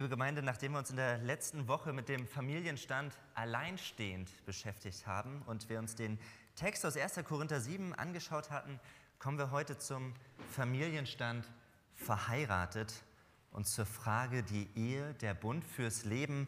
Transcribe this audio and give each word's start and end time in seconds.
Liebe 0.00 0.10
Gemeinde, 0.10 0.44
nachdem 0.44 0.74
wir 0.74 0.78
uns 0.78 0.90
in 0.90 0.96
der 0.96 1.18
letzten 1.18 1.66
Woche 1.66 1.92
mit 1.92 2.08
dem 2.08 2.28
Familienstand 2.28 3.18
alleinstehend 3.34 4.30
beschäftigt 4.46 5.08
haben 5.08 5.42
und 5.46 5.68
wir 5.68 5.80
uns 5.80 5.96
den 5.96 6.20
Text 6.54 6.86
aus 6.86 6.96
1. 6.96 7.18
Korinther 7.24 7.60
7 7.60 7.96
angeschaut 7.96 8.52
hatten, 8.52 8.78
kommen 9.18 9.38
wir 9.38 9.50
heute 9.50 9.76
zum 9.76 10.14
Familienstand 10.52 11.48
verheiratet 11.96 13.02
und 13.50 13.66
zur 13.66 13.86
Frage 13.86 14.44
die 14.44 14.68
Ehe, 14.76 15.14
der 15.14 15.34
Bund 15.34 15.64
fürs 15.64 16.04
Leben, 16.04 16.46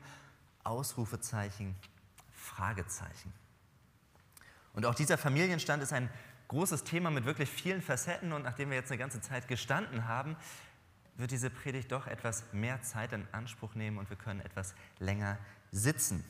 Ausrufezeichen, 0.62 1.74
Fragezeichen. 2.32 3.32
Und 4.74 4.86
auch 4.86 4.94
dieser 4.94 5.18
Familienstand 5.18 5.82
ist 5.82 5.92
ein 5.92 6.08
großes 6.46 6.84
Thema 6.84 7.10
mit 7.10 7.24
wirklich 7.24 7.50
vielen 7.50 7.82
Facetten 7.82 8.32
und 8.32 8.42
nachdem 8.42 8.70
wir 8.70 8.76
jetzt 8.76 8.92
eine 8.92 8.98
ganze 8.98 9.20
Zeit 9.20 9.48
gestanden 9.48 10.06
haben, 10.06 10.36
wird 11.16 11.30
diese 11.30 11.50
Predigt 11.50 11.92
doch 11.92 12.06
etwas 12.06 12.44
mehr 12.52 12.82
Zeit 12.82 13.12
in 13.12 13.26
Anspruch 13.32 13.74
nehmen 13.74 13.98
und 13.98 14.08
wir 14.10 14.16
können 14.16 14.40
etwas 14.40 14.74
länger 14.98 15.38
sitzen. 15.72 16.24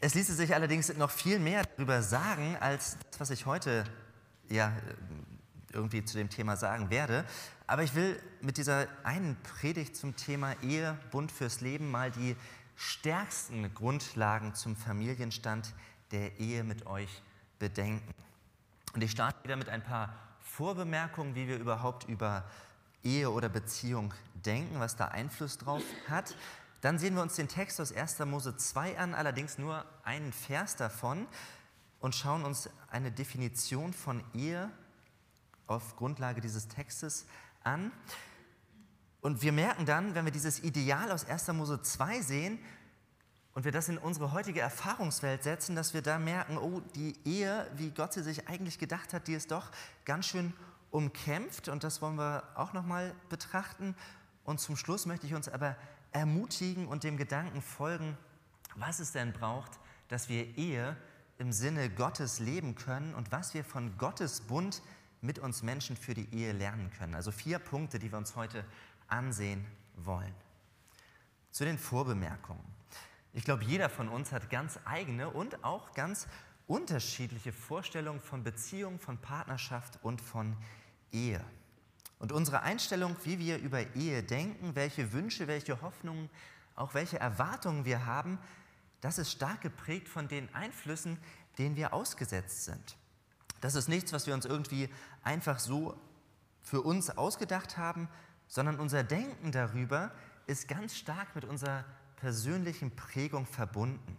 Es 0.00 0.14
ließe 0.14 0.34
sich 0.34 0.54
allerdings 0.54 0.94
noch 0.96 1.10
viel 1.10 1.38
mehr 1.38 1.64
darüber 1.64 2.02
sagen, 2.02 2.56
als 2.60 2.96
das, 3.10 3.20
was 3.20 3.30
ich 3.30 3.46
heute 3.46 3.84
ja, 4.48 4.72
irgendwie 5.72 6.04
zu 6.04 6.16
dem 6.16 6.30
Thema 6.30 6.56
sagen 6.56 6.90
werde. 6.90 7.24
Aber 7.66 7.82
ich 7.82 7.94
will 7.94 8.20
mit 8.40 8.56
dieser 8.56 8.86
einen 9.02 9.36
Predigt 9.42 9.96
zum 9.96 10.16
Thema 10.16 10.54
Ehe, 10.62 10.96
Bund 11.10 11.32
fürs 11.32 11.60
Leben 11.60 11.90
mal 11.90 12.10
die 12.10 12.36
stärksten 12.76 13.74
Grundlagen 13.74 14.54
zum 14.54 14.76
Familienstand 14.76 15.74
der 16.12 16.38
Ehe 16.38 16.62
mit 16.62 16.86
euch 16.86 17.22
bedenken. 17.58 18.14
Und 18.94 19.02
ich 19.02 19.10
starte 19.10 19.42
wieder 19.44 19.56
mit 19.56 19.68
ein 19.68 19.82
paar 19.82 20.14
Vorbemerkungen, 20.40 21.34
wie 21.34 21.48
wir 21.48 21.58
überhaupt 21.58 22.08
über 22.08 22.44
Ehe 23.02 23.30
oder 23.30 23.48
Beziehung 23.48 24.12
denken, 24.34 24.80
was 24.80 24.96
da 24.96 25.06
Einfluss 25.06 25.58
drauf 25.58 25.82
hat. 26.08 26.34
Dann 26.80 26.98
sehen 26.98 27.14
wir 27.14 27.22
uns 27.22 27.34
den 27.34 27.48
Text 27.48 27.80
aus 27.80 27.92
1. 27.92 28.20
Mose 28.20 28.56
2 28.56 28.98
an, 28.98 29.14
allerdings 29.14 29.58
nur 29.58 29.84
einen 30.04 30.32
Vers 30.32 30.76
davon 30.76 31.26
und 32.00 32.14
schauen 32.14 32.44
uns 32.44 32.70
eine 32.90 33.10
Definition 33.10 33.92
von 33.92 34.22
Ehe 34.34 34.70
auf 35.66 35.96
Grundlage 35.96 36.40
dieses 36.40 36.68
Textes 36.68 37.26
an. 37.64 37.90
Und 39.20 39.42
wir 39.42 39.52
merken 39.52 39.84
dann, 39.84 40.14
wenn 40.14 40.24
wir 40.24 40.32
dieses 40.32 40.62
Ideal 40.62 41.10
aus 41.10 41.24
1. 41.24 41.48
Mose 41.48 41.82
2 41.82 42.22
sehen 42.22 42.58
und 43.54 43.64
wir 43.64 43.72
das 43.72 43.88
in 43.88 43.98
unsere 43.98 44.32
heutige 44.32 44.60
Erfahrungswelt 44.60 45.42
setzen, 45.42 45.74
dass 45.74 45.94
wir 45.94 46.02
da 46.02 46.18
merken, 46.18 46.56
oh, 46.58 46.80
die 46.94 47.16
Ehe, 47.24 47.68
wie 47.74 47.90
Gott 47.90 48.12
sie 48.12 48.22
sich 48.22 48.48
eigentlich 48.48 48.78
gedacht 48.78 49.12
hat, 49.12 49.26
die 49.26 49.34
ist 49.34 49.50
doch 49.50 49.72
ganz 50.04 50.26
schön 50.26 50.52
umkämpft 50.90 51.68
und 51.68 51.84
das 51.84 52.00
wollen 52.02 52.16
wir 52.16 52.44
auch 52.54 52.72
nochmal 52.72 53.14
betrachten. 53.28 53.94
Und 54.44 54.60
zum 54.60 54.76
Schluss 54.76 55.06
möchte 55.06 55.26
ich 55.26 55.34
uns 55.34 55.48
aber 55.48 55.76
ermutigen 56.12 56.88
und 56.88 57.04
dem 57.04 57.16
Gedanken 57.16 57.62
folgen, 57.62 58.16
was 58.76 58.98
es 58.98 59.12
denn 59.12 59.32
braucht, 59.32 59.78
dass 60.08 60.28
wir 60.28 60.56
Ehe 60.56 60.96
im 61.38 61.52
Sinne 61.52 61.90
Gottes 61.90 62.40
leben 62.40 62.74
können 62.74 63.14
und 63.14 63.30
was 63.30 63.54
wir 63.54 63.64
von 63.64 63.96
Gottes 63.98 64.40
Bund 64.40 64.82
mit 65.20 65.38
uns 65.38 65.62
Menschen 65.62 65.96
für 65.96 66.14
die 66.14 66.32
Ehe 66.34 66.52
lernen 66.52 66.90
können. 66.98 67.14
Also 67.14 67.30
vier 67.30 67.58
Punkte, 67.58 67.98
die 67.98 68.10
wir 68.10 68.18
uns 68.18 68.36
heute 68.36 68.64
ansehen 69.08 69.66
wollen. 69.96 70.34
Zu 71.50 71.64
den 71.64 71.78
Vorbemerkungen. 71.78 72.64
Ich 73.32 73.44
glaube, 73.44 73.64
jeder 73.64 73.88
von 73.88 74.08
uns 74.08 74.32
hat 74.32 74.50
ganz 74.50 74.78
eigene 74.84 75.30
und 75.30 75.62
auch 75.64 75.92
ganz 75.92 76.26
unterschiedliche 76.68 77.52
Vorstellungen 77.52 78.20
von 78.20 78.44
Beziehung, 78.44 79.00
von 79.00 79.18
Partnerschaft 79.18 79.98
und 80.02 80.20
von 80.20 80.56
Ehe. 81.10 81.44
Und 82.18 82.30
unsere 82.30 82.62
Einstellung, 82.62 83.16
wie 83.24 83.38
wir 83.38 83.58
über 83.58 83.94
Ehe 83.96 84.22
denken, 84.22 84.74
welche 84.74 85.12
Wünsche, 85.12 85.46
welche 85.46 85.80
Hoffnungen, 85.82 86.28
auch 86.76 86.94
welche 86.94 87.18
Erwartungen 87.18 87.84
wir 87.84 88.06
haben, 88.06 88.38
das 89.00 89.18
ist 89.18 89.32
stark 89.32 89.62
geprägt 89.62 90.08
von 90.08 90.28
den 90.28 90.52
Einflüssen, 90.54 91.18
denen 91.56 91.76
wir 91.76 91.94
ausgesetzt 91.94 92.64
sind. 92.64 92.96
Das 93.60 93.74
ist 93.74 93.88
nichts, 93.88 94.12
was 94.12 94.26
wir 94.26 94.34
uns 94.34 94.44
irgendwie 94.44 94.88
einfach 95.22 95.58
so 95.58 95.98
für 96.62 96.82
uns 96.82 97.10
ausgedacht 97.10 97.76
haben, 97.76 98.08
sondern 98.46 98.78
unser 98.78 99.04
Denken 99.04 99.52
darüber 99.52 100.12
ist 100.46 100.68
ganz 100.68 100.96
stark 100.96 101.34
mit 101.34 101.44
unserer 101.44 101.84
persönlichen 102.16 102.94
Prägung 102.94 103.46
verbunden. 103.46 104.16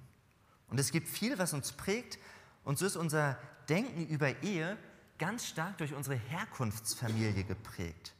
Und 0.69 0.79
es 0.79 0.91
gibt 0.91 1.07
viel, 1.07 1.37
was 1.37 1.53
uns 1.53 1.71
prägt, 1.71 2.19
und 2.63 2.77
so 2.77 2.85
ist 2.85 2.95
unser 2.95 3.37
Denken 3.67 4.07
über 4.07 4.41
Ehe 4.43 4.77
ganz 5.17 5.45
stark 5.45 5.77
durch 5.77 5.93
unsere 5.93 6.15
Herkunftsfamilie 6.15 7.43
geprägt. 7.43 8.13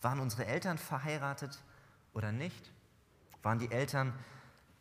Waren 0.00 0.20
unsere 0.20 0.46
Eltern 0.46 0.78
verheiratet 0.78 1.62
oder 2.14 2.32
nicht? 2.32 2.70
Waren 3.42 3.58
die 3.58 3.70
Eltern 3.70 4.12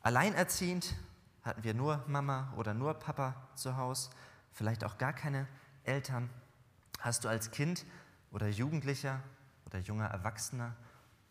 alleinerziehend? 0.01 0.95
Hatten 1.43 1.63
wir 1.63 1.73
nur 1.73 2.03
Mama 2.07 2.53
oder 2.55 2.73
nur 2.73 2.93
Papa 2.93 3.35
zu 3.55 3.77
Hause? 3.77 4.09
Vielleicht 4.53 4.83
auch 4.83 4.97
gar 4.97 5.13
keine 5.13 5.47
Eltern? 5.83 6.29
Hast 6.99 7.23
du 7.23 7.27
als 7.27 7.51
Kind 7.51 7.85
oder 8.31 8.47
Jugendlicher 8.47 9.21
oder 9.65 9.79
junger 9.79 10.07
Erwachsener 10.07 10.75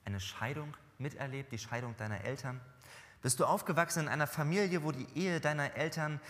eine 0.05 0.21
Scheidung 0.21 0.77
miterlebt, 0.99 1.53
die 1.53 1.59
Scheidung 1.59 1.97
deiner 1.97 2.21
Eltern? 2.21 2.61
Bist 3.23 3.41
du 3.41 3.47
aufgewachsen 3.47 4.01
in 4.01 4.09
einer 4.09 4.27
Familie, 4.27 4.83
wo 4.83 4.93
die 4.93 5.09
Ehe 5.15 5.41
deiner 5.41 5.75
Eltern 5.75 6.21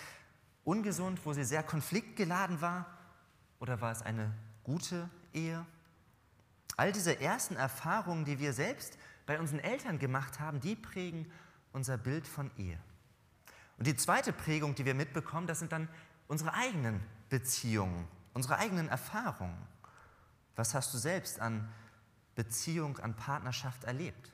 ungesund, 0.64 1.20
wo 1.24 1.32
sie 1.32 1.44
sehr 1.44 1.62
konfliktgeladen 1.62 2.60
war? 2.60 2.86
Oder 3.60 3.80
war 3.80 3.92
es 3.92 4.02
eine 4.02 4.32
gute 4.62 5.08
Ehe? 5.32 5.64
All 6.76 6.92
diese 6.92 7.20
ersten 7.20 7.56
Erfahrungen, 7.56 8.24
die 8.24 8.38
wir 8.38 8.52
selbst 8.52 8.98
bei 9.26 9.38
unseren 9.38 9.60
Eltern 9.60 9.98
gemacht 9.98 10.40
haben, 10.40 10.60
die 10.60 10.74
prägen 10.74 11.30
unser 11.72 11.96
Bild 11.96 12.26
von 12.26 12.50
Ehe. 12.56 12.78
Und 13.78 13.86
die 13.86 13.96
zweite 13.96 14.32
Prägung, 14.32 14.74
die 14.74 14.84
wir 14.84 14.94
mitbekommen, 14.94 15.46
das 15.46 15.58
sind 15.58 15.72
dann 15.72 15.88
unsere 16.28 16.54
eigenen 16.54 17.00
Beziehungen, 17.28 18.06
unsere 18.32 18.58
eigenen 18.58 18.88
Erfahrungen. 18.88 19.56
Was 20.56 20.74
hast 20.74 20.94
du 20.94 20.98
selbst 20.98 21.40
an 21.40 21.68
Beziehung, 22.34 22.98
an 22.98 23.14
Partnerschaft 23.14 23.84
erlebt? 23.84 24.32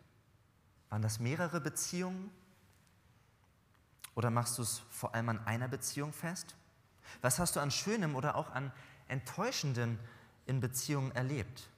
Waren 0.90 1.02
das 1.02 1.20
mehrere 1.20 1.60
Beziehungen? 1.60 2.30
Oder 4.14 4.30
machst 4.30 4.58
du 4.58 4.62
es 4.62 4.82
vor 4.90 5.14
allem 5.14 5.28
an 5.28 5.46
einer 5.46 5.68
Beziehung 5.68 6.12
fest? 6.12 6.56
Was 7.22 7.38
hast 7.38 7.56
du 7.56 7.60
an 7.60 7.70
Schönem 7.70 8.14
oder 8.14 8.36
auch 8.36 8.50
an 8.50 8.72
Enttäuschenden 9.08 9.98
in 10.46 10.60
Beziehungen 10.60 11.12
erlebt? 11.12 11.68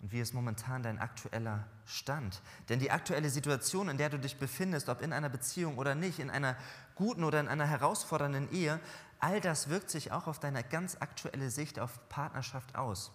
Und 0.00 0.12
wie 0.12 0.20
ist 0.20 0.34
momentan 0.34 0.82
dein 0.82 0.98
aktueller 0.98 1.66
Stand? 1.86 2.42
Denn 2.68 2.78
die 2.78 2.90
aktuelle 2.90 3.30
Situation, 3.30 3.88
in 3.88 3.96
der 3.96 4.10
du 4.10 4.18
dich 4.18 4.36
befindest, 4.36 4.88
ob 4.88 5.00
in 5.00 5.12
einer 5.12 5.30
Beziehung 5.30 5.78
oder 5.78 5.94
nicht, 5.94 6.18
in 6.18 6.30
einer 6.30 6.56
guten 6.94 7.24
oder 7.24 7.40
in 7.40 7.48
einer 7.48 7.66
herausfordernden 7.66 8.52
Ehe, 8.52 8.80
all 9.18 9.40
das 9.40 9.70
wirkt 9.70 9.88
sich 9.88 10.12
auch 10.12 10.26
auf 10.26 10.38
deine 10.38 10.62
ganz 10.62 10.98
aktuelle 11.00 11.50
Sicht 11.50 11.78
auf 11.78 12.08
Partnerschaft 12.10 12.76
aus. 12.76 13.12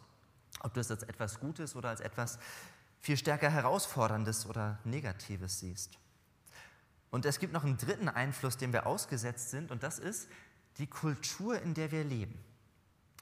Ob 0.62 0.74
du 0.74 0.80
es 0.80 0.90
als 0.90 1.04
etwas 1.04 1.40
Gutes 1.40 1.76
oder 1.76 1.90
als 1.90 2.02
etwas 2.02 2.40
viel 3.00 3.18
stärker 3.18 3.52
Herausforderndes 3.52 4.48
oder 4.48 4.80
Negatives 4.84 5.60
siehst. 5.60 6.00
Und 7.12 7.25
es 7.25 7.40
gibt 7.40 7.53
noch 7.53 7.64
einen 7.64 7.78
dritten 7.78 8.09
Einfluss, 8.09 8.58
dem 8.58 8.74
wir 8.74 8.86
ausgesetzt 8.86 9.50
sind, 9.50 9.72
und 9.72 9.84
das 9.84 10.00
ist 10.00 10.28
die 10.78 10.88
Kultur, 10.88 11.62
in 11.62 11.74
der 11.74 11.92
wir 11.92 12.03
leben. 12.03 12.38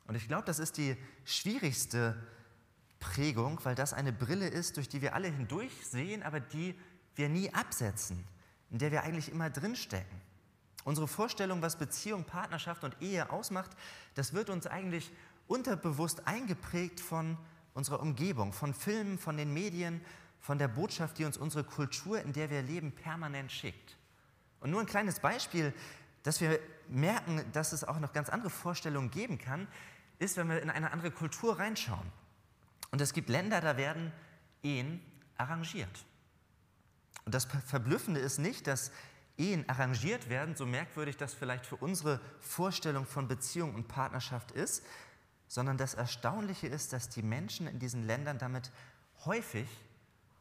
Und 0.07 0.15
ich 0.15 0.27
glaube, 0.27 0.45
das 0.45 0.59
ist 0.59 0.77
die 0.77 0.95
schwierigste 1.25 2.15
Prägung, 2.99 3.59
weil 3.63 3.75
das 3.75 3.93
eine 3.93 4.13
Brille 4.13 4.47
ist, 4.47 4.77
durch 4.77 4.89
die 4.89 5.01
wir 5.01 5.15
alle 5.15 5.27
hindurch 5.27 5.71
sehen, 5.85 6.23
aber 6.23 6.39
die 6.39 6.75
wir 7.15 7.29
nie 7.29 7.53
absetzen, 7.53 8.23
in 8.71 8.79
der 8.79 8.91
wir 8.91 9.03
eigentlich 9.03 9.31
immer 9.31 9.49
drinstecken. 9.49 10.21
Unsere 10.83 11.07
Vorstellung, 11.07 11.61
was 11.61 11.77
Beziehung, 11.77 12.23
Partnerschaft 12.23 12.83
und 12.83 12.95
Ehe 13.01 13.29
ausmacht, 13.29 13.71
das 14.15 14.33
wird 14.33 14.49
uns 14.49 14.67
eigentlich 14.67 15.11
unterbewusst 15.47 16.27
eingeprägt 16.27 16.99
von 16.99 17.37
unserer 17.73 18.01
Umgebung, 18.01 18.53
von 18.53 18.73
Filmen, 18.73 19.19
von 19.19 19.37
den 19.37 19.53
Medien, 19.53 20.01
von 20.39 20.57
der 20.57 20.67
Botschaft, 20.67 21.17
die 21.17 21.25
uns 21.25 21.37
unsere 21.37 21.63
Kultur, 21.63 22.21
in 22.21 22.33
der 22.33 22.49
wir 22.49 22.61
leben, 22.61 22.91
permanent 22.91 23.51
schickt. 23.51 23.97
Und 24.59 24.71
nur 24.71 24.81
ein 24.81 24.85
kleines 24.85 25.19
Beispiel, 25.19 25.73
dass 26.23 26.41
wir 26.41 26.59
merken, 26.89 27.43
dass 27.53 27.73
es 27.73 27.83
auch 27.83 27.99
noch 27.99 28.13
ganz 28.13 28.29
andere 28.29 28.49
Vorstellungen 28.49 29.11
geben 29.11 29.37
kann, 29.37 29.67
ist, 30.19 30.37
wenn 30.37 30.49
wir 30.49 30.61
in 30.61 30.69
eine 30.69 30.91
andere 30.91 31.11
Kultur 31.11 31.59
reinschauen. 31.59 32.11
Und 32.91 33.01
es 33.01 33.13
gibt 33.13 33.29
Länder, 33.29 33.61
da 33.61 33.77
werden 33.77 34.11
Ehen 34.63 35.01
arrangiert. 35.37 36.05
Und 37.25 37.35
das 37.35 37.45
Verblüffende 37.45 38.19
ist 38.19 38.39
nicht, 38.39 38.67
dass 38.67 38.91
Ehen 39.37 39.67
arrangiert 39.69 40.29
werden, 40.29 40.55
so 40.55 40.65
merkwürdig 40.65 41.17
das 41.17 41.33
vielleicht 41.33 41.65
für 41.65 41.75
unsere 41.75 42.19
Vorstellung 42.39 43.05
von 43.05 43.27
Beziehung 43.27 43.75
und 43.75 43.87
Partnerschaft 43.87 44.51
ist, 44.51 44.83
sondern 45.47 45.77
das 45.77 45.93
Erstaunliche 45.93 46.67
ist, 46.67 46.93
dass 46.93 47.09
die 47.09 47.21
Menschen 47.21 47.67
in 47.67 47.79
diesen 47.79 48.05
Ländern 48.05 48.37
damit 48.37 48.71
häufig 49.25 49.67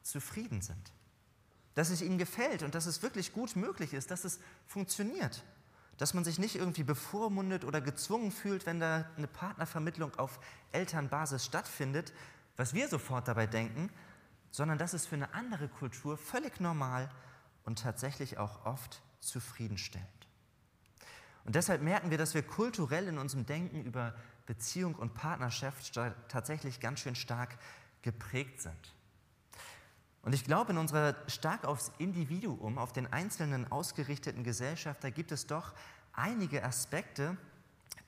zufrieden 0.06 0.62
sind. 0.62 0.93
Dass 1.75 1.91
es 1.91 2.00
ihnen 2.00 2.19
gefällt 2.19 2.62
und 2.62 2.75
dass 2.75 2.87
es 2.87 3.03
wirklich 3.03 3.32
gut 3.32 3.56
möglich 3.56 3.93
ist, 3.93 4.11
dass 4.11 4.25
es 4.25 4.41
funktioniert. 4.67 5.44
Dass 5.99 6.14
man 6.14 6.25
sich 6.25 6.38
nicht 6.38 6.56
irgendwie 6.56 6.85
bevormundet 6.85 7.64
oder 7.64 7.81
gezwungen 7.81 8.32
fühlt, 8.32 8.67
wenn 8.67 8.81
da 8.81 9.05
eine 9.17 9.26
Partnervermittlung 9.26 10.14
auf 10.17 10.41
Elternbasis 10.73 11.44
stattfindet, 11.44 12.12
was 12.56 12.73
wir 12.75 12.88
sofort 12.88 13.29
dabei 13.29 13.47
denken, 13.47 13.91
sondern 14.50 14.79
das 14.79 14.94
ist 14.94 15.06
für 15.06 15.17
eine 15.17 15.35
andere 15.35 15.69
Kultur 15.69 16.17
völlig 16.17 16.61
normal 16.61 17.11
und 17.64 17.81
tatsächlich 17.81 18.38
auch 18.38 18.64
oft 18.64 19.02
zufriedenstellend. 19.20 20.09
Und 21.44 21.55
deshalb 21.55 21.82
merken 21.82 22.11
wir, 22.11 22.19
dass 22.19 22.35
wir 22.35 22.43
kulturell 22.43 23.06
in 23.09 23.19
unserem 23.19 23.47
Denken 23.47 23.85
über 23.85 24.14
Beziehung 24.47 24.94
und 24.94 25.14
Partnerschaft 25.14 25.93
tatsächlich 26.29 26.81
ganz 26.81 27.00
schön 27.00 27.14
stark 27.14 27.59
geprägt 28.02 28.61
sind. 28.61 28.96
Und 30.26 30.32
ich 30.32 30.43
glaube, 30.43 30.73
in 30.73 30.78
unserer 30.78 31.14
stark 31.28 31.64
aufs 31.64 31.93
Individuum, 31.99 32.78
auf 32.78 32.93
den 32.93 33.06
Einzelnen 33.12 33.70
ausgerichteten 33.70 34.43
Gesellschaft, 34.43 35.05
da 35.05 35.11
gibt 35.11 35.31
es 35.31 35.46
doch 35.46 35.73
einige 36.12 36.64
Aspekte, 36.64 37.37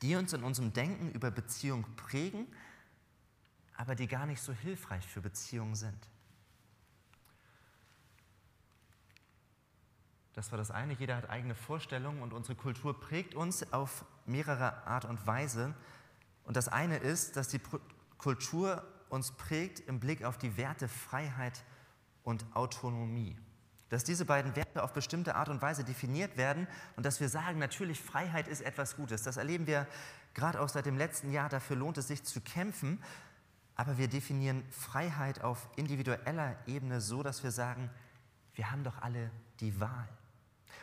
die 0.03 0.17
uns 0.17 0.33
in 0.33 0.43
unserem 0.43 0.73
Denken 0.73 1.13
über 1.13 1.31
Beziehung 1.31 1.85
prägen, 1.95 2.49
aber 3.77 3.95
die 3.95 4.09
gar 4.09 4.27
nicht 4.27 4.43
so 4.43 4.53
hilfreich 4.53 5.07
für 5.07 5.21
Beziehungen 5.21 5.77
sind. 5.77 6.09
Das 10.33 10.51
war 10.51 10.59
das 10.59 10.73
eine, 10.73 10.95
jeder 10.95 11.15
hat 11.15 11.31
eigene 11.31 11.55
Vorstellungen 11.55 12.21
und 12.21 12.33
unsere 12.33 12.57
Kultur 12.57 12.99
prägt 12.99 13.37
uns 13.37 13.73
auf 13.73 14.05
mehrere 14.27 14.85
Art 14.89 15.05
und 15.05 15.25
Weise. 15.29 15.73
Und 16.43 16.57
das 16.57 16.67
eine 16.67 16.97
ist, 16.97 17.37
dass 17.37 17.47
die 17.47 17.61
Kultur 18.19 18.83
uns 19.09 19.31
prägt 19.31 19.79
im 19.79 20.01
Blick 20.01 20.25
auf 20.25 20.37
die 20.37 20.57
Werte 20.57 20.89
Freiheit 20.89 21.63
und 22.29 22.45
Autonomie. 22.55 23.37
Dass 23.89 24.05
diese 24.05 24.27
beiden 24.27 24.55
Werte 24.55 24.83
auf 24.83 24.93
bestimmte 24.93 25.35
Art 25.35 25.49
und 25.49 25.63
Weise 25.63 25.83
definiert 25.83 26.37
werden 26.37 26.69
und 26.95 27.07
dass 27.07 27.21
wir 27.21 27.31
sagen, 27.31 27.59
natürlich 27.59 28.03
Freiheit 28.03 28.49
ist 28.49 28.61
etwas 28.61 28.97
Gutes. 28.97 29.23
Das 29.23 29.39
erleben 29.39 29.67
wir 29.67 29.87
gerade 30.35 30.61
auch 30.61 30.69
seit 30.69 30.85
dem 30.85 30.99
letzten 30.99 31.33
Jahr. 31.33 31.49
Dafür 31.49 31.77
lohnt 31.77 31.97
es 31.97 32.09
sich 32.09 32.23
zu 32.23 32.43
kämpfen. 32.43 33.03
Aber 33.77 33.97
wir 33.97 34.09
definieren 34.09 34.63
Freiheit 34.71 35.43
auf 35.43 35.71
individueller 35.77 36.55
Ebene 36.67 37.01
so, 37.01 37.23
dass 37.23 37.43
wir 37.43 37.51
sagen, 37.51 37.89
wir 38.55 38.71
haben 38.71 38.85
doch 38.85 39.01
alle 39.01 39.31
die 39.61 39.81
Wahl. 39.81 40.09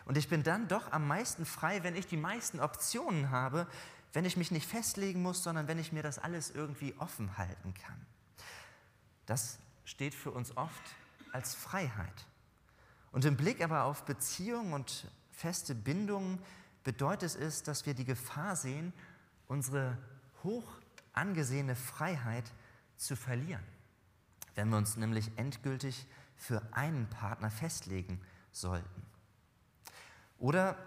Und 0.06 0.18
ich 0.18 0.30
bin 0.30 0.42
dann 0.42 0.68
doch 0.68 0.92
am 0.92 1.08
meisten 1.08 1.46
frei, 1.46 1.84
wenn 1.84 1.96
ich 1.96 2.08
die 2.08 2.18
meisten 2.18 2.60
Optionen 2.60 3.30
habe, 3.30 3.68
wenn 4.14 4.26
ich 4.26 4.36
mich 4.36 4.50
nicht 4.50 4.68
festlegen 4.68 5.22
muss, 5.22 5.44
sondern 5.44 5.68
wenn 5.68 5.78
ich 5.78 5.92
mir 5.92 6.02
das 6.02 6.18
alles 6.18 6.50
irgendwie 6.50 6.96
offen 6.98 7.38
halten 7.38 7.76
kann. 7.76 8.04
Das 9.28 9.60
steht 9.84 10.16
für 10.16 10.32
uns 10.32 10.58
oft 10.58 10.96
als 11.36 11.54
Freiheit. 11.54 12.26
Und 13.12 13.26
im 13.26 13.38
Blick 13.38 13.64
aber 13.64 13.84
auf 13.84 14.06
Beziehungen 14.06 14.74
und 14.74 15.12
feste 15.32 15.76
Bindungen 15.76 16.40
bedeutet 16.84 17.36
es, 17.36 17.62
dass 17.62 17.86
wir 17.86 17.94
die 17.94 18.06
Gefahr 18.06 18.56
sehen, 18.56 18.94
unsere 19.48 19.98
hoch 20.44 20.66
angesehene 21.14 21.76
Freiheit 21.76 22.52
zu 22.98 23.16
verlieren, 23.16 23.64
wenn 24.56 24.70
wir 24.70 24.78
uns 24.78 24.96
nämlich 24.96 25.32
endgültig 25.36 26.08
für 26.38 26.62
einen 26.72 27.10
Partner 27.10 27.52
festlegen 27.52 28.22
sollten. 28.52 29.04
Oder 30.40 30.78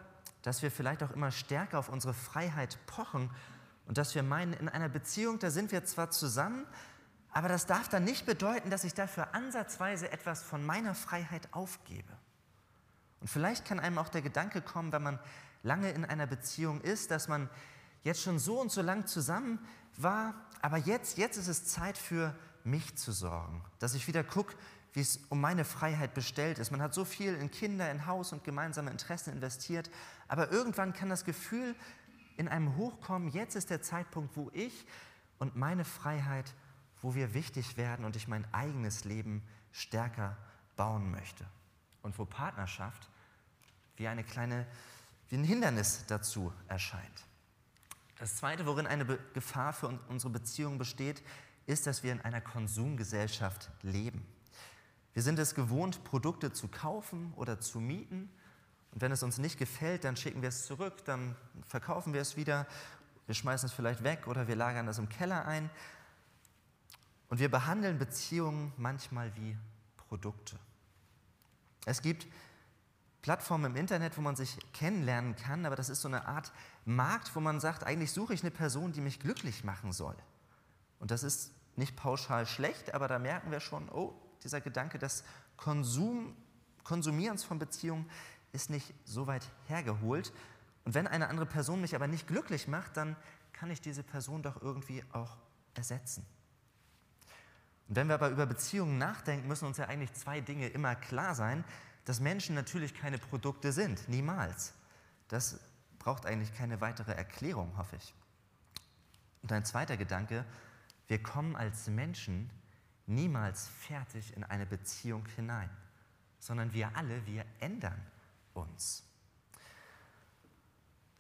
dass 0.42 0.62
wir 0.62 0.70
vielleicht 0.70 1.02
auch 1.02 1.10
immer 1.10 1.30
stärker 1.30 1.78
auf 1.78 1.88
unsere 1.88 2.14
Freiheit 2.14 2.78
pochen 2.86 3.30
und 3.86 3.98
dass 3.98 4.14
wir 4.14 4.22
meinen, 4.22 4.54
in 4.54 4.68
einer 4.68 4.88
Beziehung, 4.88 5.38
da 5.38 5.50
sind 5.50 5.72
wir 5.72 5.84
zwar 5.84 6.10
zusammen, 6.10 6.66
aber 7.32 7.48
das 7.48 7.66
darf 7.66 7.88
dann 7.88 8.04
nicht 8.04 8.26
bedeuten, 8.26 8.70
dass 8.70 8.84
ich 8.84 8.94
dafür 8.94 9.34
ansatzweise 9.34 10.10
etwas 10.10 10.42
von 10.42 10.64
meiner 10.64 10.94
Freiheit 10.94 11.48
aufgebe. 11.52 12.12
Und 13.20 13.28
vielleicht 13.28 13.64
kann 13.64 13.80
einem 13.80 13.98
auch 13.98 14.08
der 14.08 14.22
Gedanke 14.22 14.62
kommen, 14.62 14.92
wenn 14.92 15.02
man 15.02 15.18
lange 15.62 15.90
in 15.90 16.04
einer 16.04 16.26
Beziehung 16.26 16.80
ist, 16.80 17.10
dass 17.10 17.28
man 17.28 17.50
jetzt 18.04 18.22
schon 18.22 18.38
so 18.38 18.60
und 18.60 18.70
so 18.70 18.80
lang 18.80 19.06
zusammen 19.06 19.58
war, 19.96 20.34
aber 20.62 20.76
jetzt, 20.76 21.18
jetzt 21.18 21.36
ist 21.36 21.48
es 21.48 21.66
Zeit 21.66 21.98
für 21.98 22.34
mich 22.64 22.96
zu 22.96 23.12
sorgen, 23.12 23.64
dass 23.78 23.94
ich 23.94 24.06
wieder 24.06 24.24
gucke, 24.24 24.54
wie 24.92 25.00
es 25.00 25.20
um 25.28 25.40
meine 25.40 25.64
Freiheit 25.64 26.14
bestellt 26.14 26.58
ist. 26.58 26.70
Man 26.70 26.82
hat 26.82 26.94
so 26.94 27.04
viel 27.04 27.34
in 27.34 27.50
Kinder, 27.50 27.90
in 27.90 28.06
Haus 28.06 28.32
und 28.32 28.44
gemeinsame 28.44 28.90
Interessen 28.90 29.32
investiert, 29.32 29.90
aber 30.28 30.50
irgendwann 30.50 30.92
kann 30.92 31.08
das 31.08 31.24
Gefühl 31.24 31.74
in 32.36 32.48
einem 32.48 32.76
hochkommen, 32.76 33.28
jetzt 33.30 33.56
ist 33.56 33.70
der 33.70 33.82
Zeitpunkt, 33.82 34.36
wo 34.36 34.50
ich 34.52 34.86
und 35.38 35.56
meine 35.56 35.84
Freiheit, 35.84 36.54
wo 37.02 37.14
wir 37.14 37.34
wichtig 37.34 37.76
werden 37.76 38.04
und 38.04 38.16
ich 38.16 38.28
mein 38.28 38.46
eigenes 38.52 39.04
Leben 39.04 39.42
stärker 39.72 40.36
bauen 40.76 41.10
möchte. 41.10 41.44
Und 42.02 42.18
wo 42.18 42.24
Partnerschaft 42.24 43.08
wie 43.96 44.08
eine 44.08 44.24
kleine, 44.24 44.66
wie 45.28 45.36
ein 45.36 45.44
Hindernis 45.44 46.04
dazu 46.06 46.52
erscheint. 46.68 47.24
Das 48.18 48.36
Zweite, 48.36 48.66
worin 48.66 48.86
eine 48.86 49.04
Be 49.04 49.18
Gefahr 49.34 49.72
für 49.72 49.88
unsere 50.08 50.32
Beziehung 50.32 50.78
besteht, 50.78 51.22
ist, 51.66 51.86
dass 51.86 52.02
wir 52.02 52.12
in 52.12 52.20
einer 52.20 52.40
Konsumgesellschaft 52.40 53.70
leben. 53.82 54.26
Wir 55.12 55.22
sind 55.22 55.38
es 55.38 55.54
gewohnt, 55.54 56.04
Produkte 56.04 56.52
zu 56.52 56.68
kaufen 56.68 57.32
oder 57.36 57.60
zu 57.60 57.80
mieten. 57.80 58.30
Und 58.92 59.02
wenn 59.02 59.12
es 59.12 59.22
uns 59.22 59.38
nicht 59.38 59.58
gefällt, 59.58 60.04
dann 60.04 60.16
schicken 60.16 60.42
wir 60.42 60.48
es 60.48 60.64
zurück, 60.64 61.04
dann 61.04 61.36
verkaufen 61.66 62.12
wir 62.14 62.20
es 62.20 62.36
wieder, 62.36 62.66
wir 63.26 63.34
schmeißen 63.34 63.68
es 63.68 63.72
vielleicht 63.72 64.02
weg 64.02 64.26
oder 64.26 64.48
wir 64.48 64.56
lagern 64.56 64.88
es 64.88 64.98
im 64.98 65.08
Keller 65.08 65.44
ein. 65.46 65.70
Und 67.28 67.38
wir 67.38 67.50
behandeln 67.50 67.98
Beziehungen 67.98 68.72
manchmal 68.76 69.34
wie 69.36 69.56
Produkte. 70.08 70.58
Es 71.84 72.02
gibt 72.02 72.26
Plattformen 73.22 73.72
im 73.72 73.76
Internet, 73.76 74.16
wo 74.16 74.20
man 74.20 74.36
sich 74.36 74.56
kennenlernen 74.72 75.36
kann, 75.36 75.66
aber 75.66 75.76
das 75.76 75.88
ist 75.88 76.00
so 76.00 76.08
eine 76.08 76.26
Art 76.26 76.52
Markt, 76.84 77.34
wo 77.34 77.40
man 77.40 77.60
sagt, 77.60 77.84
eigentlich 77.84 78.12
suche 78.12 78.32
ich 78.32 78.42
eine 78.42 78.50
Person, 78.50 78.92
die 78.92 79.00
mich 79.00 79.20
glücklich 79.20 79.64
machen 79.64 79.92
soll. 79.92 80.16
Und 80.98 81.10
das 81.10 81.22
ist 81.22 81.52
nicht 81.76 81.96
pauschal 81.96 82.46
schlecht, 82.46 82.94
aber 82.94 83.08
da 83.08 83.18
merken 83.18 83.50
wir 83.50 83.60
schon, 83.60 83.88
oh, 83.90 84.14
dieser 84.42 84.60
Gedanke 84.60 84.98
des 84.98 85.24
Konsum, 85.56 86.36
Konsumierens 86.84 87.44
von 87.44 87.58
Beziehungen 87.58 88.08
ist 88.52 88.70
nicht 88.70 88.94
so 89.04 89.26
weit 89.26 89.46
hergeholt. 89.66 90.32
Und 90.84 90.94
wenn 90.94 91.06
eine 91.06 91.28
andere 91.28 91.46
Person 91.46 91.80
mich 91.80 91.94
aber 91.94 92.06
nicht 92.06 92.26
glücklich 92.26 92.66
macht, 92.66 92.96
dann 92.96 93.16
kann 93.52 93.70
ich 93.70 93.80
diese 93.80 94.02
Person 94.02 94.42
doch 94.42 94.62
irgendwie 94.62 95.04
auch 95.12 95.36
ersetzen. 95.74 96.24
Und 97.88 97.96
wenn 97.96 98.08
wir 98.08 98.14
aber 98.14 98.28
über 98.28 98.46
Beziehungen 98.46 98.98
nachdenken, 98.98 99.48
müssen 99.48 99.66
uns 99.66 99.78
ja 99.78 99.86
eigentlich 99.86 100.12
zwei 100.12 100.40
Dinge 100.40 100.68
immer 100.68 100.94
klar 100.94 101.34
sein, 101.34 101.64
dass 102.04 102.20
Menschen 102.20 102.54
natürlich 102.54 102.94
keine 102.94 103.18
Produkte 103.18 103.72
sind, 103.72 104.08
niemals. 104.08 104.74
Das 105.28 105.60
braucht 105.98 106.26
eigentlich 106.26 106.54
keine 106.54 106.80
weitere 106.80 107.12
Erklärung, 107.12 107.76
hoffe 107.76 107.96
ich. 107.96 108.14
Und 109.42 109.52
ein 109.52 109.64
zweiter 109.64 109.96
Gedanke, 109.96 110.44
wir 111.06 111.22
kommen 111.22 111.56
als 111.56 111.88
Menschen 111.88 112.50
niemals 113.06 113.68
fertig 113.68 114.36
in 114.36 114.44
eine 114.44 114.66
Beziehung 114.66 115.26
hinein, 115.36 115.70
sondern 116.38 116.72
wir 116.72 116.94
alle, 116.96 117.26
wir 117.26 117.44
ändern 117.60 118.00
uns. 118.52 119.02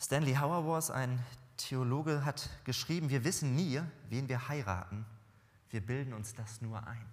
Stanley 0.00 0.34
Hauerwas, 0.34 0.90
ein 0.90 1.18
Theologe, 1.56 2.24
hat 2.24 2.48
geschrieben, 2.64 3.08
wir 3.10 3.24
wissen 3.24 3.56
nie, 3.56 3.80
wen 4.08 4.28
wir 4.28 4.48
heiraten, 4.48 5.04
wir 5.70 5.80
bilden 5.80 6.12
uns 6.12 6.34
das 6.34 6.60
nur 6.60 6.86
ein. 6.86 7.06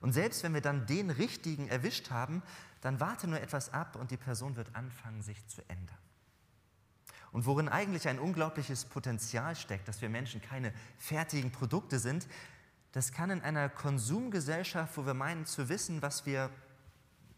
Und 0.00 0.12
selbst 0.12 0.42
wenn 0.42 0.54
wir 0.54 0.60
dann 0.60 0.86
den 0.86 1.10
richtigen 1.10 1.68
erwischt 1.68 2.10
haben, 2.10 2.42
dann 2.80 2.98
warte 2.98 3.28
nur 3.28 3.40
etwas 3.40 3.72
ab 3.72 3.96
und 3.96 4.10
die 4.10 4.16
Person 4.16 4.56
wird 4.56 4.74
anfangen, 4.74 5.22
sich 5.22 5.46
zu 5.46 5.62
ändern. 5.68 5.98
Und 7.30 7.46
worin 7.46 7.68
eigentlich 7.68 8.08
ein 8.08 8.18
unglaubliches 8.18 8.84
Potenzial 8.84 9.56
steckt, 9.56 9.88
dass 9.88 10.02
wir 10.02 10.08
Menschen 10.08 10.42
keine 10.42 10.72
fertigen 10.98 11.50
Produkte 11.52 11.98
sind, 11.98 12.26
das 12.92 13.12
kann 13.12 13.30
in 13.30 13.40
einer 13.40 13.70
Konsumgesellschaft, 13.70 14.96
wo 14.98 15.06
wir 15.06 15.14
meinen 15.14 15.46
zu 15.46 15.68
wissen, 15.70 16.02
was 16.02 16.26
wir 16.26 16.50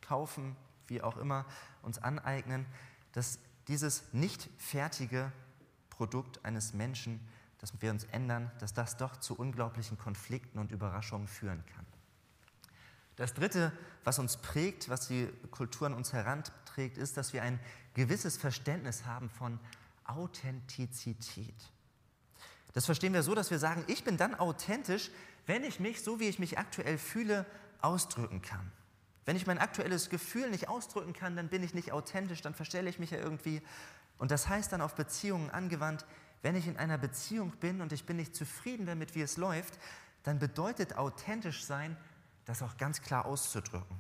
kaufen, 0.01 0.57
wie 0.89 1.01
auch 1.01 1.17
immer, 1.17 1.47
uns 1.83 1.99
aneignen, 1.99 2.67
dass 3.13 3.39
dieses 3.69 4.13
nicht 4.13 4.51
fertige 4.59 5.31
Produkt 5.91 6.45
eines 6.45 6.75
Menschen, 6.75 7.21
dass 7.65 7.81
wir 7.81 7.91
uns 7.91 8.05
ändern, 8.05 8.51
dass 8.59 8.75
das 8.75 8.99
doch 8.99 9.17
zu 9.17 9.35
unglaublichen 9.35 9.97
Konflikten 9.97 10.59
und 10.59 10.71
Überraschungen 10.71 11.27
führen 11.27 11.65
kann. 11.75 11.87
Das 13.17 13.33
Dritte, 13.33 13.73
was 14.03 14.19
uns 14.19 14.37
prägt, 14.37 14.91
was 14.91 15.09
die 15.09 15.29
Kultur 15.51 15.87
an 15.87 15.95
uns 15.95 16.13
heranträgt, 16.13 16.99
ist, 16.99 17.17
dass 17.17 17.33
wir 17.33 17.43
ein 17.43 17.59
gewisses 17.95 18.37
Verständnis 18.37 19.07
haben 19.07 19.31
von 19.31 19.59
Authentizität. 20.05 21.55
Das 22.75 22.85
verstehen 22.85 23.15
wir 23.15 23.23
so, 23.23 23.35
dass 23.35 23.51
wir 23.51 23.59
sagen, 23.59 23.83
ich 23.87 24.05
bin 24.05 24.19
dann 24.19 24.35
authentisch, 24.35 25.11
wenn 25.47 25.65
ich 25.65 25.81
mich, 25.81 26.03
so 26.03 26.21
wie 26.21 26.29
ich 26.29 26.39
mich 26.39 26.59
aktuell 26.59 26.99
fühle, 26.99 27.47
ausdrücken 27.81 28.43
kann. 28.43 28.73
Wenn 29.25 29.37
ich 29.37 29.47
mein 29.47 29.59
aktuelles 29.59 30.11
Gefühl 30.11 30.51
nicht 30.51 30.69
ausdrücken 30.69 31.15
kann, 31.15 31.35
dann 31.35 31.49
bin 31.49 31.63
ich 31.63 31.73
nicht 31.73 31.93
authentisch, 31.93 32.43
dann 32.43 32.53
verstelle 32.53 32.91
ich 32.91 32.99
mich 32.99 33.13
ja 33.13 33.19
irgendwie. 33.21 33.63
Und 34.19 34.33
das 34.33 34.51
heißt 34.51 34.71
dann 34.71 34.83
auf 34.83 34.95
Beziehungen 34.97 35.49
angewandt, 35.49 36.05
wenn 36.45 36.57
ich 36.57 36.69
in 36.69 36.77
einer 36.77 36.99
Beziehung 36.99 37.53
bin 37.53 37.81
und 37.81 37.91
ich 37.91 38.05
bin 38.05 38.19
nicht 38.19 38.37
zufrieden 38.37 38.85
damit, 38.85 39.15
wie 39.15 39.23
es 39.23 39.39
läuft, 39.39 39.79
dann 40.25 40.39
bedeutet 40.39 40.99
authentisch 40.99 41.65
sein, 41.65 41.97
das 42.45 42.61
auch 42.61 42.77
ganz 42.77 43.01
klar 43.01 43.25
auszudrücken. 43.25 43.97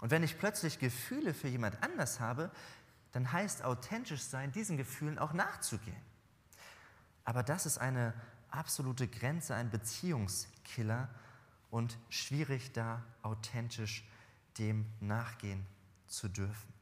Und 0.00 0.10
wenn 0.10 0.22
ich 0.22 0.38
plötzlich 0.38 0.78
Gefühle 0.78 1.34
für 1.34 1.48
jemand 1.48 1.82
anders 1.82 2.18
habe, 2.18 2.50
dann 3.12 3.30
heißt 3.30 3.62
authentisch 3.62 4.22
sein, 4.22 4.52
diesen 4.52 4.78
Gefühlen 4.78 5.18
auch 5.18 5.34
nachzugehen. 5.34 6.00
Aber 7.24 7.42
das 7.42 7.66
ist 7.66 7.76
eine 7.76 8.14
absolute 8.48 9.06
Grenze, 9.06 9.54
ein 9.54 9.70
Beziehungskiller. 9.70 11.10
und 11.70 11.98
schwierig 12.08 12.72
da 12.72 13.04
authentisch 13.22 14.02
dem 14.58 14.86
nachgehen 14.98 15.64
zu 16.08 16.26
dürfen. 16.26 16.72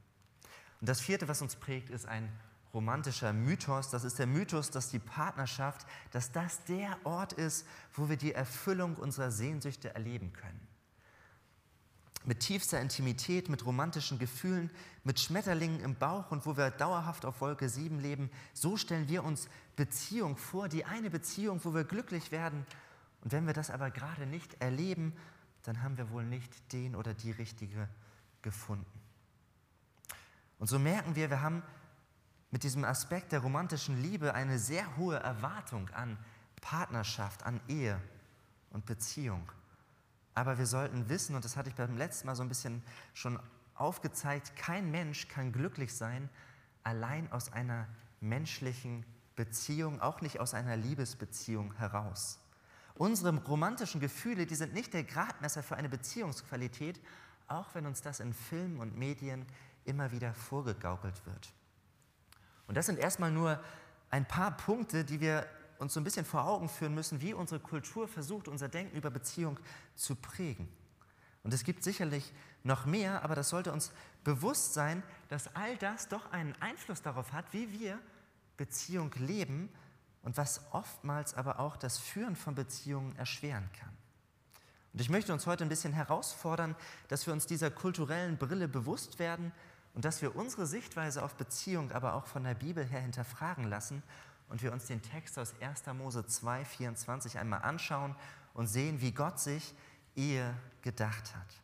Und 0.81 0.89
das 0.89 1.01
vierte, 1.01 1.27
was 1.27 1.43
uns 1.43 1.57
prägt, 1.57 1.91
ist 1.91 2.07
ein 2.07 2.33
romantischer 2.79 3.33
Mythos. 3.33 3.91
Das 3.91 4.05
ist 4.05 4.21
der 4.21 4.29
Mythos, 4.29 4.71
dass 4.71 4.89
die 4.89 5.01
Partnerschaft, 5.01 5.85
dass 6.13 6.31
das 6.31 6.63
der 6.63 6.97
Ort 7.03 7.33
ist, 7.33 7.67
wo 7.93 8.09
wir 8.09 8.17
die 8.17 8.33
Erfüllung 8.33 8.95
unserer 8.95 9.33
Sehnsüchte 9.33 9.93
erleben 9.93 10.33
können. 10.33 10.61
Mit 12.25 12.39
tiefster 12.39 12.81
Intimität, 12.81 13.49
mit 13.49 13.67
romantischen 13.67 14.21
Gefühlen, 14.21 14.71
mit 15.03 15.19
Schmetterlingen 15.19 15.81
im 15.81 15.97
Bauch 15.97 16.31
und 16.31 16.47
wo 16.47 16.57
wir 16.57 16.71
dauerhaft 16.71 17.25
auf 17.25 17.41
Wolke 17.41 17.69
7 17.69 17.99
leben, 17.99 18.31
so 18.55 18.77
stellen 18.77 19.09
wir 19.09 19.25
uns 19.25 19.49
Beziehung 19.75 20.37
vor, 20.37 20.69
die 20.69 20.85
eine 20.85 21.11
Beziehung, 21.11 21.61
wo 21.65 21.75
wir 21.75 21.83
glücklich 21.83 22.31
werden. 22.31 22.65
Und 23.23 23.33
wenn 23.33 23.45
wir 23.45 23.55
das 23.55 23.71
aber 23.71 23.91
gerade 23.91 24.27
nicht 24.27 24.55
erleben, 24.61 25.17
dann 25.65 25.83
haben 25.83 25.99
wir 25.99 26.11
wohl 26.11 26.25
nicht 26.25 26.73
den 26.73 26.95
oder 26.95 27.13
die 27.13 27.33
richtige 27.33 27.89
gefunden. 28.41 28.87
Und 30.61 30.69
so 30.69 30.79
merken 30.79 31.17
wir, 31.17 31.29
wir 31.29 31.43
haben 31.43 31.65
mit 32.51 32.63
diesem 32.63 32.85
Aspekt 32.85 33.33
der 33.33 33.41
romantischen 33.41 34.01
Liebe 34.01 34.35
eine 34.35 34.59
sehr 34.59 34.97
hohe 34.97 35.17
Erwartung 35.17 35.91
an 35.91 36.17
Partnerschaft, 36.61 37.45
an 37.45 37.61
Ehe 37.69 38.01
und 38.71 38.87
Beziehung. 38.87 39.51
Aber 40.35 40.59
wir 40.59 40.67
sollten 40.67 41.09
wissen, 41.09 41.35
und 41.35 41.45
das 41.45 41.57
hatte 41.57 41.69
ich 41.69 41.75
beim 41.75 41.97
letzten 41.97 42.27
Mal 42.27 42.37
so 42.37 42.43
ein 42.43 42.49
bisschen 42.49 42.83
schon 43.13 43.39
aufgezeigt, 43.75 44.57
kein 44.57 44.91
Mensch 44.91 45.29
kann 45.29 45.53
glücklich 45.53 45.95
sein 45.95 46.29
allein 46.85 47.31
aus 47.33 47.53
einer 47.53 47.87
menschlichen 48.21 49.05
Beziehung, 49.37 50.01
auch 50.01 50.21
nicht 50.21 50.41
aus 50.41 50.55
einer 50.55 50.77
Liebesbeziehung 50.77 51.75
heraus. 51.75 52.41
Unsere 52.95 53.37
romantischen 53.45 54.01
Gefühle, 54.01 54.47
die 54.47 54.57
sind 54.57 54.75
nicht 54.75 54.95
der 54.95 55.05
Gradmesser 55.05 55.63
für 55.63 55.77
eine 55.77 55.89
Beziehungsqualität, 55.89 57.01
auch 57.47 57.75
wenn 57.75 57.87
uns 57.87 58.03
das 58.03 58.21
in 58.21 58.33
Filmen 58.33 58.81
und 58.81 58.97
Medien 58.97 59.47
immer 59.85 60.11
wieder 60.11 60.35
vorgegaukelt 60.35 61.25
wird. 61.27 61.53
Und 62.69 62.77
das 62.77 62.87
sind 62.87 62.99
erstmal 62.99 63.33
nur 63.33 63.61
ein 64.11 64.27
paar 64.27 64.57
Punkte, 64.57 65.05
die 65.05 65.21
wir 65.21 65.47
uns 65.79 65.95
so 65.95 66.01
ein 66.01 66.05
bisschen 66.05 66.25
vor 66.25 66.45
Augen 66.45 66.69
führen 66.69 66.95
müssen, 66.95 67.21
wie 67.21 67.35
unsere 67.35 67.61
Kultur 67.61 68.07
versucht, 68.07 68.47
unser 68.47 68.69
Denken 68.69 68.97
über 68.97 69.11
Beziehung 69.11 69.59
zu 69.97 70.15
prägen. 70.15 70.69
Und 71.43 71.55
es 71.55 71.65
gibt 71.65 71.83
sicherlich 71.83 72.33
noch 72.65 72.85
mehr, 72.85 73.23
aber 73.23 73.35
das 73.35 73.49
sollte 73.49 73.73
uns 73.73 73.93
bewusst 74.25 74.75
sein, 74.75 75.03
dass 75.29 75.55
all 75.57 75.77
das 75.79 76.09
doch 76.09 76.31
einen 76.33 76.55
Einfluss 76.61 77.01
darauf 77.01 77.33
hat, 77.33 77.47
wie 77.53 77.73
wir 77.73 77.99
Beziehung 78.57 79.13
leben 79.19 79.69
und 80.23 80.37
was 80.37 80.61
oftmals 80.73 81.35
aber 81.35 81.61
auch 81.61 81.77
das 81.77 81.99
Führen 81.99 82.37
von 82.37 82.55
Beziehungen 82.55 83.17
erschweren 83.17 83.71
kann. 83.79 83.97
Und 84.93 85.01
ich 85.01 85.11
möchte 85.11 85.33
uns 85.33 85.47
heute 85.47 85.65
ein 85.65 85.69
bisschen 85.69 85.93
herausfordern, 85.93 86.75
dass 87.07 87.27
wir 87.27 87.33
uns 87.33 87.47
dieser 87.47 87.71
kulturellen 87.71 88.37
Brille 88.37 88.69
bewusst 88.69 89.19
werden 89.19 89.53
und 89.99 90.05
dass 90.05 90.23
wir 90.23 90.37
unsere 90.37 90.65
Sichtweise 90.65 91.25
auf 91.25 91.35
Beziehung 91.35 91.91
aber 91.91 92.15
auch 92.15 92.29
von 92.29 92.45
der 92.45 92.55
Bibel 92.55 92.85
her 92.85 93.01
hinterfragen 93.01 93.65
lassen 93.65 94.05
und 94.49 94.63
wir 94.63 94.73
uns 94.73 94.87
den 94.87 95.03
Text 95.03 95.37
aus 95.41 95.55
1. 95.61 95.87
Mose 95.93 96.25
2, 96.25 96.65
24 96.65 97.37
einmal 97.37 97.63
anschauen 97.63 98.15
und 98.55 98.69
sehen, 98.69 99.01
wie 99.01 99.11
Gott 99.11 99.41
sich 99.41 99.75
Ehe 100.15 100.55
gedacht 100.83 101.35
hat. 101.35 101.63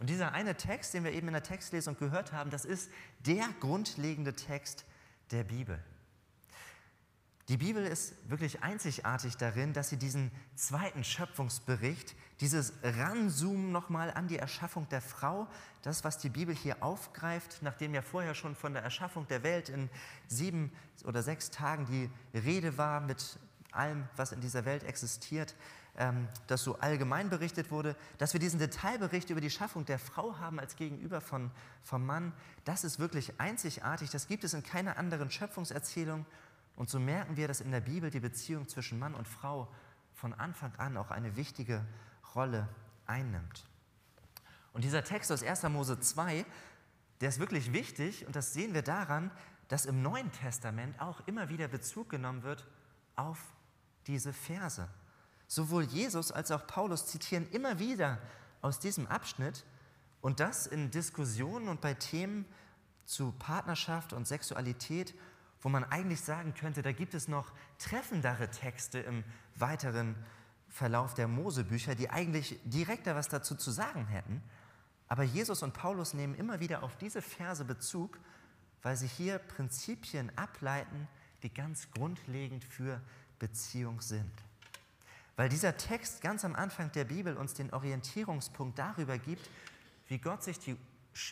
Und 0.00 0.10
dieser 0.10 0.32
eine 0.32 0.56
Text, 0.56 0.94
den 0.94 1.04
wir 1.04 1.12
eben 1.12 1.28
in 1.28 1.32
der 1.32 1.44
Textlesung 1.44 1.96
gehört 1.96 2.32
haben, 2.32 2.50
das 2.50 2.64
ist 2.64 2.90
der 3.20 3.46
grundlegende 3.60 4.34
Text 4.34 4.84
der 5.30 5.44
Bibel. 5.44 5.78
Die 7.48 7.58
Bibel 7.58 7.84
ist 7.84 8.14
wirklich 8.30 8.62
einzigartig 8.62 9.36
darin, 9.36 9.74
dass 9.74 9.90
sie 9.90 9.98
diesen 9.98 10.30
zweiten 10.54 11.04
Schöpfungsbericht, 11.04 12.14
dieses 12.40 12.72
Ranzoomen 12.82 13.70
nochmal 13.70 14.10
an 14.14 14.28
die 14.28 14.38
Erschaffung 14.38 14.88
der 14.88 15.02
Frau, 15.02 15.46
das, 15.82 16.04
was 16.04 16.16
die 16.16 16.30
Bibel 16.30 16.54
hier 16.54 16.82
aufgreift, 16.82 17.58
nachdem 17.60 17.92
ja 17.92 18.00
vorher 18.00 18.34
schon 18.34 18.56
von 18.56 18.72
der 18.72 18.82
Erschaffung 18.82 19.28
der 19.28 19.42
Welt 19.42 19.68
in 19.68 19.90
sieben 20.26 20.72
oder 21.04 21.22
sechs 21.22 21.50
Tagen 21.50 21.84
die 21.84 22.10
Rede 22.38 22.78
war 22.78 23.00
mit 23.00 23.38
allem, 23.72 24.08
was 24.16 24.32
in 24.32 24.40
dieser 24.40 24.64
Welt 24.64 24.82
existiert, 24.82 25.54
ähm, 25.96 26.28
das 26.46 26.62
so 26.62 26.78
allgemein 26.78 27.28
berichtet 27.28 27.70
wurde, 27.70 27.94
dass 28.16 28.32
wir 28.32 28.40
diesen 28.40 28.58
Detailbericht 28.58 29.28
über 29.28 29.42
die 29.42 29.50
Schaffung 29.50 29.84
der 29.84 29.98
Frau 29.98 30.38
haben 30.38 30.58
als 30.58 30.76
Gegenüber 30.76 31.20
von, 31.20 31.50
vom 31.82 32.06
Mann, 32.06 32.32
das 32.64 32.84
ist 32.84 32.98
wirklich 32.98 33.38
einzigartig. 33.38 34.10
Das 34.10 34.26
gibt 34.26 34.44
es 34.44 34.54
in 34.54 34.62
keiner 34.62 34.96
anderen 34.96 35.30
Schöpfungserzählung 35.30 36.24
und 36.76 36.90
so 36.90 36.98
merken 36.98 37.36
wir, 37.36 37.48
dass 37.48 37.60
in 37.60 37.70
der 37.70 37.80
Bibel 37.80 38.10
die 38.10 38.20
Beziehung 38.20 38.68
zwischen 38.68 38.98
Mann 38.98 39.14
und 39.14 39.28
Frau 39.28 39.68
von 40.12 40.32
Anfang 40.32 40.74
an 40.76 40.96
auch 40.96 41.10
eine 41.10 41.36
wichtige 41.36 41.84
Rolle 42.34 42.68
einnimmt. 43.06 43.66
Und 44.72 44.82
dieser 44.82 45.04
Text 45.04 45.30
aus 45.30 45.42
1. 45.42 45.62
Mose 45.64 46.00
2, 46.00 46.44
der 47.20 47.28
ist 47.28 47.38
wirklich 47.38 47.72
wichtig 47.72 48.26
und 48.26 48.34
das 48.34 48.52
sehen 48.52 48.74
wir 48.74 48.82
daran, 48.82 49.30
dass 49.68 49.86
im 49.86 50.02
Neuen 50.02 50.30
Testament 50.32 51.00
auch 51.00 51.26
immer 51.26 51.48
wieder 51.48 51.68
Bezug 51.68 52.10
genommen 52.10 52.42
wird 52.42 52.66
auf 53.16 53.38
diese 54.06 54.32
Verse. 54.32 54.88
Sowohl 55.46 55.84
Jesus 55.84 56.32
als 56.32 56.50
auch 56.50 56.66
Paulus 56.66 57.06
zitieren 57.06 57.48
immer 57.50 57.78
wieder 57.78 58.18
aus 58.62 58.80
diesem 58.80 59.06
Abschnitt 59.06 59.64
und 60.20 60.40
das 60.40 60.66
in 60.66 60.90
Diskussionen 60.90 61.68
und 61.68 61.80
bei 61.80 61.94
Themen 61.94 62.46
zu 63.04 63.32
Partnerschaft 63.32 64.12
und 64.12 64.26
Sexualität 64.26 65.14
wo 65.64 65.70
man 65.70 65.82
eigentlich 65.82 66.20
sagen 66.20 66.52
könnte, 66.54 66.82
da 66.82 66.92
gibt 66.92 67.14
es 67.14 67.26
noch 67.26 67.50
treffendere 67.78 68.50
Texte 68.50 68.98
im 69.00 69.24
weiteren 69.56 70.14
Verlauf 70.68 71.14
der 71.14 71.26
Mosebücher, 71.26 71.94
die 71.94 72.10
eigentlich 72.10 72.60
direkter 72.64 73.16
was 73.16 73.28
dazu 73.28 73.54
zu 73.54 73.70
sagen 73.70 74.06
hätten. 74.06 74.42
Aber 75.08 75.22
Jesus 75.22 75.62
und 75.62 75.72
Paulus 75.72 76.12
nehmen 76.12 76.34
immer 76.34 76.60
wieder 76.60 76.82
auf 76.82 76.96
diese 76.96 77.22
Verse 77.22 77.64
Bezug, 77.64 78.18
weil 78.82 78.94
sie 78.96 79.06
hier 79.06 79.38
Prinzipien 79.38 80.30
ableiten, 80.36 81.08
die 81.42 81.52
ganz 81.52 81.90
grundlegend 81.92 82.62
für 82.62 83.00
Beziehung 83.38 84.02
sind. 84.02 84.32
Weil 85.36 85.48
dieser 85.48 85.78
Text 85.78 86.20
ganz 86.20 86.44
am 86.44 86.54
Anfang 86.54 86.92
der 86.92 87.04
Bibel 87.04 87.38
uns 87.38 87.54
den 87.54 87.72
Orientierungspunkt 87.72 88.78
darüber 88.78 89.16
gibt, 89.16 89.48
wie 90.08 90.18
Gott 90.18 90.42
sich 90.42 90.58
die, 90.58 90.76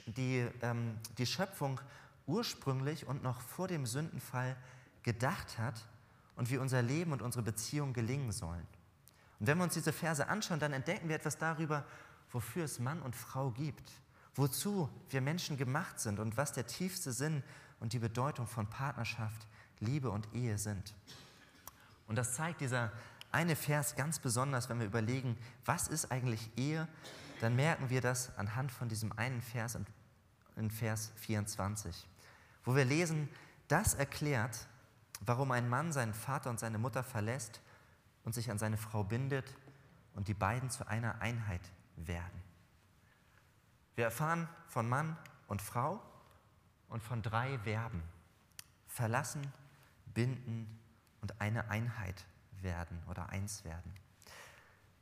die, 0.06 0.48
ähm, 0.62 0.96
die 1.18 1.26
Schöpfung 1.26 1.78
ursprünglich 2.26 3.06
und 3.06 3.22
noch 3.22 3.40
vor 3.40 3.68
dem 3.68 3.86
Sündenfall 3.86 4.56
gedacht 5.02 5.58
hat 5.58 5.86
und 6.36 6.50
wie 6.50 6.58
unser 6.58 6.82
Leben 6.82 7.12
und 7.12 7.22
unsere 7.22 7.42
Beziehung 7.42 7.92
gelingen 7.92 8.32
sollen. 8.32 8.66
Und 9.40 9.46
wenn 9.46 9.58
wir 9.58 9.64
uns 9.64 9.74
diese 9.74 9.92
Verse 9.92 10.26
anschauen, 10.28 10.60
dann 10.60 10.72
entdecken 10.72 11.08
wir 11.08 11.16
etwas 11.16 11.38
darüber, 11.38 11.84
wofür 12.30 12.64
es 12.64 12.78
Mann 12.78 13.02
und 13.02 13.16
Frau 13.16 13.50
gibt, 13.50 13.90
wozu 14.34 14.88
wir 15.10 15.20
Menschen 15.20 15.56
gemacht 15.56 16.00
sind 16.00 16.18
und 16.18 16.36
was 16.36 16.52
der 16.52 16.66
tiefste 16.66 17.12
Sinn 17.12 17.42
und 17.80 17.92
die 17.92 17.98
Bedeutung 17.98 18.46
von 18.46 18.68
Partnerschaft, 18.68 19.46
Liebe 19.80 20.10
und 20.10 20.32
Ehe 20.32 20.58
sind. 20.58 20.94
Und 22.06 22.16
das 22.16 22.34
zeigt 22.34 22.60
dieser 22.60 22.92
eine 23.32 23.56
Vers 23.56 23.96
ganz 23.96 24.18
besonders, 24.18 24.68
wenn 24.68 24.78
wir 24.78 24.86
überlegen, 24.86 25.36
was 25.64 25.88
ist 25.88 26.12
eigentlich 26.12 26.50
Ehe, 26.56 26.86
dann 27.40 27.56
merken 27.56 27.90
wir 27.90 28.00
das 28.00 28.36
anhand 28.38 28.70
von 28.70 28.88
diesem 28.88 29.10
einen 29.18 29.42
Vers 29.42 29.76
in 30.56 30.70
Vers 30.70 31.12
24 31.16 32.06
wo 32.64 32.75
wir 32.75 32.85
lesen, 32.85 33.28
das 33.69 33.95
erklärt, 33.95 34.66
warum 35.21 35.50
ein 35.52 35.69
Mann 35.69 35.92
seinen 35.92 36.14
Vater 36.14 36.50
und 36.50 36.61
seine 36.61 36.78
Mutter 36.78 37.02
verlässt 37.02 37.61
und 38.25 38.35
sich 38.35 38.50
an 38.50 38.59
seine 38.59 38.76
Frau 38.76 39.04
bindet 39.04 39.57
und 40.14 40.28
die 40.28 40.35
beiden 40.35 40.71
zu 40.71 40.87
einer 40.87 41.21
Einheit 41.21 41.62
werden. 41.97 42.42
Wir 43.95 44.04
erfahren 44.04 44.49
von 44.69 44.88
Mann 44.88 45.16
und 45.49 45.62
Frau 45.62 46.02
und 46.88 47.02
von 47.02 47.23
drei 47.23 47.59
Verben. 47.59 48.02
Verlassen, 48.87 49.52
binden 50.07 50.78
und 51.21 51.40
eine 51.40 51.71
Einheit 51.71 52.26
werden 52.61 53.02
oder 53.09 53.31
eins 53.31 53.64
werden. 53.64 53.92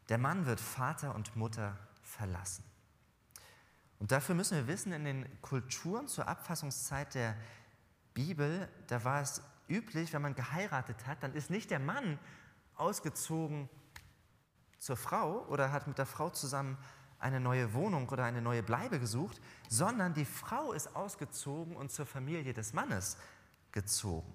Der 0.08 0.18
Mann 0.18 0.46
wird 0.46 0.60
Vater 0.60 1.14
und 1.14 1.34
Mutter 1.36 1.76
verlassen. 2.02 2.64
Und 4.00 4.10
dafür 4.12 4.34
müssen 4.34 4.56
wir 4.56 4.66
wissen, 4.66 4.92
in 4.92 5.04
den 5.04 5.42
Kulturen 5.42 6.08
zur 6.08 6.26
Abfassungszeit 6.26 7.14
der 7.14 7.36
Bibel, 8.14 8.68
da 8.88 9.04
war 9.04 9.20
es 9.20 9.42
üblich, 9.68 10.12
wenn 10.12 10.22
man 10.22 10.34
geheiratet 10.34 11.06
hat, 11.06 11.22
dann 11.22 11.34
ist 11.34 11.50
nicht 11.50 11.70
der 11.70 11.78
Mann 11.78 12.18
ausgezogen 12.76 13.68
zur 14.78 14.96
Frau 14.96 15.44
oder 15.48 15.70
hat 15.70 15.86
mit 15.86 15.98
der 15.98 16.06
Frau 16.06 16.30
zusammen 16.30 16.78
eine 17.18 17.38
neue 17.38 17.74
Wohnung 17.74 18.08
oder 18.08 18.24
eine 18.24 18.40
neue 18.40 18.62
Bleibe 18.62 18.98
gesucht, 18.98 19.38
sondern 19.68 20.14
die 20.14 20.24
Frau 20.24 20.72
ist 20.72 20.96
ausgezogen 20.96 21.76
und 21.76 21.92
zur 21.92 22.06
Familie 22.06 22.54
des 22.54 22.72
Mannes 22.72 23.18
gezogen. 23.70 24.32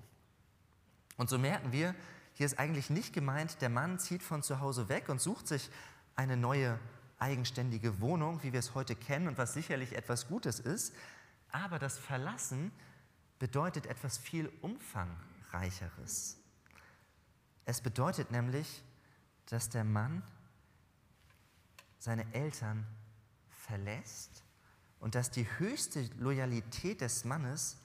Und 1.17 1.27
so 1.29 1.39
merken 1.39 1.71
wir, 1.71 1.95
hier 2.33 2.45
ist 2.45 2.59
eigentlich 2.59 2.91
nicht 2.91 3.13
gemeint, 3.13 3.61
der 3.61 3.69
Mann 3.69 3.97
zieht 3.97 4.21
von 4.21 4.43
zu 4.43 4.59
Hause 4.59 4.89
weg 4.89 5.09
und 5.09 5.19
sucht 5.19 5.47
sich 5.47 5.71
eine 6.15 6.37
neue 6.37 6.77
eigenständige 7.25 7.99
Wohnung, 8.01 8.43
wie 8.43 8.53
wir 8.53 8.59
es 8.59 8.75
heute 8.75 8.95
kennen 8.95 9.27
und 9.27 9.39
was 9.39 9.53
sicherlich 9.53 9.95
etwas 9.95 10.27
Gutes 10.27 10.59
ist. 10.59 10.93
Aber 11.51 11.79
das 11.79 11.97
Verlassen 11.97 12.71
bedeutet 13.39 13.87
etwas 13.87 14.19
viel 14.19 14.51
Umfangreicheres. 14.61 16.37
Es 17.65 17.81
bedeutet 17.81 18.29
nämlich, 18.29 18.83
dass 19.47 19.69
der 19.69 19.83
Mann 19.83 20.21
seine 21.97 22.31
Eltern 22.31 22.85
verlässt 23.49 24.43
und 24.99 25.15
dass 25.15 25.31
die 25.31 25.47
höchste 25.57 26.07
Loyalität 26.19 27.01
des 27.01 27.25
Mannes 27.25 27.77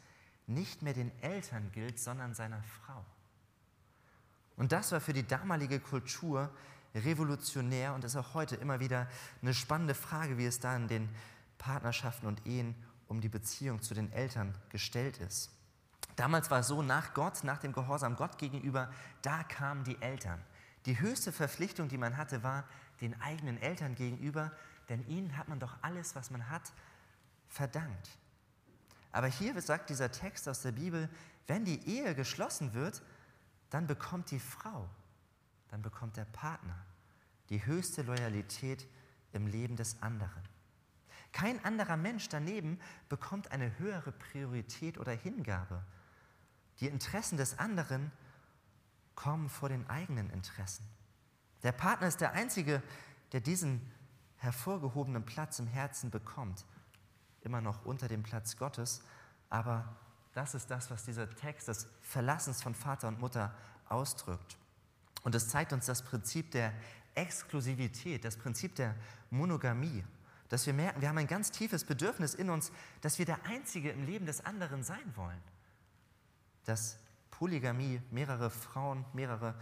nicht 0.47 0.83
mehr 0.83 0.93
den 0.93 1.11
Eltern 1.23 1.73
gilt, 1.73 1.99
sondern 1.99 2.35
seiner 2.35 2.63
Frau. 2.63 3.03
Und 4.59 4.73
das 4.73 4.93
war 4.93 5.01
für 5.01 5.15
die 5.15 5.27
damalige 5.27 5.81
Kultur 5.81 6.51
revolutionär 6.95 7.95
und 7.95 8.05
ist 8.05 8.17
auch 8.17 8.35
heute 8.35 8.57
immer 8.57 8.81
wieder 8.81 9.09
eine 9.43 9.55
spannende 9.55 9.95
Frage, 9.95 10.39
wie 10.39 10.47
es 10.47 10.61
da 10.61 10.75
in 10.77 10.89
den 10.89 11.09
Partnerschaften 11.59 12.27
und 12.27 12.47
Ehen 12.47 12.75
um 13.07 13.21
die 13.21 13.29
Beziehung 13.29 13.83
zu 13.83 13.95
den 13.95 14.13
Eltern 14.13 14.55
gestellt 14.69 15.19
ist. 15.19 15.51
Damals 16.17 16.51
war 16.51 16.61
es 16.61 16.69
so, 16.69 16.83
nach 16.83 17.15
Gott, 17.15 17.45
nach 17.45 17.59
dem 17.59 17.73
Gehorsam 17.73 18.17
Gott 18.17 18.39
gegenüber, 18.39 18.93
da 19.23 19.43
kamen 19.43 19.85
die 19.85 20.01
Eltern. 20.01 20.41
Die 20.87 21.01
höchste 21.01 21.33
Verpflichtung, 21.33 21.89
die 21.89 21.99
man 21.99 22.17
hatte, 22.17 22.43
war 22.43 22.65
den 23.01 23.21
eigenen 23.21 23.61
Eltern 23.61 23.95
gegenüber, 23.95 24.53
denn 24.89 25.07
ihnen 25.07 25.37
hat 25.37 25.49
man 25.49 25.61
doch 25.61 25.77
alles, 25.83 26.15
was 26.15 26.31
man 26.31 26.49
hat, 26.51 26.73
verdankt. 27.49 28.11
Aber 29.13 29.27
hier 29.27 29.61
sagt 29.61 29.91
dieser 29.91 30.13
Text 30.13 30.49
aus 30.49 30.63
der 30.63 30.73
Bibel, 30.73 31.09
wenn 31.47 31.65
die 31.65 31.85
Ehe 31.89 32.15
geschlossen 32.15 32.75
wird, 32.75 33.03
dann 33.71 33.87
bekommt 33.87 34.31
die 34.31 34.41
Frau, 34.41 34.89
dann 35.71 35.83
bekommt 35.83 36.17
der 36.17 36.25
Partner 36.25 36.85
die 37.49 37.65
höchste 37.65 38.03
Loyalität 38.03 38.87
im 39.33 39.47
Leben 39.47 39.77
des 39.77 40.03
anderen. 40.03 40.43
Kein 41.33 41.65
anderer 41.65 41.97
Mensch 41.97 42.29
daneben 42.29 42.81
bekommt 43.09 43.53
eine 43.53 43.79
höhere 43.79 44.12
Priorität 44.12 44.99
oder 44.99 45.12
Hingabe. 45.12 45.83
Die 46.81 46.89
Interessen 46.89 47.37
des 47.37 47.59
anderen 47.59 48.11
kommen 49.15 49.49
vor 49.49 49.69
den 49.69 49.89
eigenen 49.89 50.31
Interessen. 50.31 50.89
Der 51.62 51.73
Partner 51.73 52.09
ist 52.09 52.21
der 52.21 52.33
Einzige, 52.33 52.83
der 53.33 53.41
diesen 53.41 53.81
hervorgehobenen 54.39 55.25
Platz 55.25 55.59
im 55.59 55.67
Herzen 55.67 56.11
bekommt. 56.11 56.65
Immer 57.43 57.61
noch 57.61 57.85
unter 57.85 58.09
dem 58.09 58.23
Platz 58.23 58.57
Gottes, 58.57 59.03
aber 59.50 59.97
das 60.33 60.55
ist 60.55 60.71
das, 60.71 60.91
was 60.91 61.05
dieser 61.05 61.29
Text 61.29 61.69
des 61.69 61.87
Verlassens 62.00 62.62
von 62.62 62.75
Vater 62.75 63.09
und 63.09 63.21
Mutter 63.21 63.55
ausdrückt. 63.89 64.57
Und 65.23 65.35
es 65.35 65.49
zeigt 65.49 65.73
uns 65.73 65.87
das 65.87 66.03
Prinzip 66.03 66.50
der 66.50 66.73
Exklusivität, 67.15 68.25
das 68.25 68.37
Prinzip 68.37 68.75
der 68.77 68.95
Monogamie, 69.31 70.05
dass 70.49 70.67
wir 70.67 70.73
merken, 70.73 71.00
wir 71.00 71.09
haben 71.09 71.19
ein 71.19 71.27
ganz 71.27 71.50
tiefes 71.50 71.85
Bedürfnis 71.85 72.35
in 72.35 72.50
uns, 72.50 72.73
dass 73.00 73.19
wir 73.19 73.27
der 73.27 73.45
Einzige 73.47 73.91
im 73.91 74.05
Leben 74.05 74.27
des 74.27 74.45
anderen 74.45 74.83
sein 74.83 75.12
wollen. 75.15 75.41
Dass 76.65 76.99
Polygamie, 77.31 78.03
mehrere 78.11 78.50
Frauen, 78.50 79.05
mehrere 79.12 79.55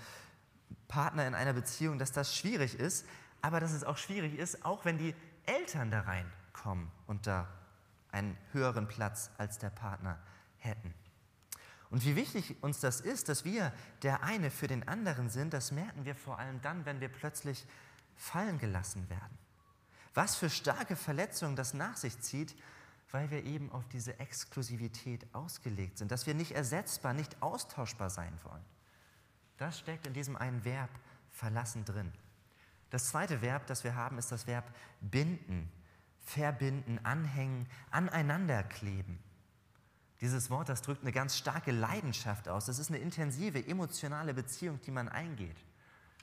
Partner 0.88 1.26
in 1.26 1.34
einer 1.34 1.52
Beziehung, 1.52 1.98
dass 1.98 2.12
das 2.12 2.34
schwierig 2.34 2.78
ist, 2.78 3.06
aber 3.42 3.60
dass 3.60 3.72
es 3.72 3.84
auch 3.84 3.98
schwierig 3.98 4.38
ist, 4.38 4.64
auch 4.64 4.84
wenn 4.84 4.98
die 4.98 5.14
Eltern 5.44 5.90
da 5.90 6.00
reinkommen 6.00 6.90
und 7.06 7.26
da 7.26 7.48
einen 8.10 8.36
höheren 8.52 8.88
Platz 8.88 9.30
als 9.38 9.58
der 9.58 9.70
Partner 9.70 10.18
hätten. 10.56 10.92
Und 11.90 12.04
wie 12.04 12.16
wichtig 12.16 12.56
uns 12.62 12.80
das 12.80 13.00
ist, 13.00 13.28
dass 13.28 13.44
wir 13.44 13.72
der 14.02 14.22
eine 14.22 14.50
für 14.50 14.66
den 14.66 14.86
anderen 14.86 15.30
sind, 15.30 15.54
das 15.54 15.72
merken 15.72 16.04
wir 16.04 16.14
vor 16.14 16.38
allem 16.38 16.60
dann, 16.60 16.84
wenn 16.84 17.00
wir 17.00 17.08
plötzlich 17.08 17.66
fallen 18.16 18.58
gelassen 18.58 19.08
werden. 19.08 19.38
Was 20.14 20.36
für 20.36 20.50
starke 20.50 20.96
Verletzungen 20.96 21.56
das 21.56 21.74
nach 21.74 21.96
sich 21.96 22.18
zieht, 22.20 22.54
weil 23.10 23.30
wir 23.30 23.44
eben 23.44 23.72
auf 23.72 23.88
diese 23.88 24.18
Exklusivität 24.18 25.26
ausgelegt 25.32 25.98
sind, 25.98 26.10
dass 26.10 26.26
wir 26.26 26.34
nicht 26.34 26.52
ersetzbar, 26.52 27.14
nicht 27.14 27.40
austauschbar 27.40 28.10
sein 28.10 28.38
wollen. 28.42 28.64
Das 29.56 29.78
steckt 29.78 30.06
in 30.06 30.12
diesem 30.12 30.36
einen 30.36 30.64
Verb 30.64 30.90
verlassen 31.30 31.84
drin. 31.84 32.12
Das 32.90 33.08
zweite 33.08 33.40
Verb, 33.42 33.66
das 33.66 33.84
wir 33.84 33.94
haben, 33.94 34.18
ist 34.18 34.32
das 34.32 34.46
Verb 34.46 34.74
binden, 35.00 35.70
verbinden, 36.20 37.00
anhängen, 37.04 37.66
aneinander 37.90 38.62
kleben. 38.62 39.18
Dieses 40.20 40.50
Wort, 40.50 40.68
das 40.68 40.82
drückt 40.82 41.02
eine 41.02 41.12
ganz 41.12 41.36
starke 41.36 41.70
Leidenschaft 41.70 42.48
aus. 42.48 42.66
Das 42.66 42.78
ist 42.78 42.90
eine 42.90 42.98
intensive, 42.98 43.64
emotionale 43.64 44.34
Beziehung, 44.34 44.80
die 44.80 44.90
man 44.90 45.08
eingeht. 45.08 45.56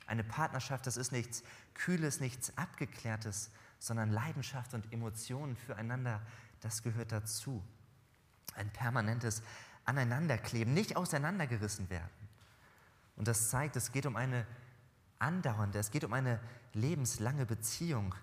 Eine 0.06 0.22
Partnerschaft, 0.22 0.86
das 0.86 0.96
ist 0.96 1.12
nichts 1.12 1.42
Kühles, 1.74 2.20
nichts 2.20 2.56
Abgeklärtes, 2.56 3.50
sondern 3.78 4.10
Leidenschaft 4.10 4.74
und 4.74 4.92
Emotionen 4.92 5.56
füreinander, 5.56 6.20
das 6.60 6.82
gehört 6.82 7.12
dazu. 7.12 7.62
Ein 8.54 8.70
permanentes 8.70 9.42
Aneinanderkleben, 9.84 10.74
nicht 10.74 10.96
auseinandergerissen 10.96 11.88
werden. 11.90 12.10
Und 13.16 13.28
das 13.28 13.50
zeigt, 13.50 13.76
es 13.76 13.92
geht 13.92 14.06
um 14.06 14.16
eine 14.16 14.46
andauernde, 15.18 15.78
es 15.78 15.90
geht 15.90 16.04
um 16.04 16.12
eine 16.12 16.38
lebenslange 16.74 17.46
Beziehung, 17.46 18.14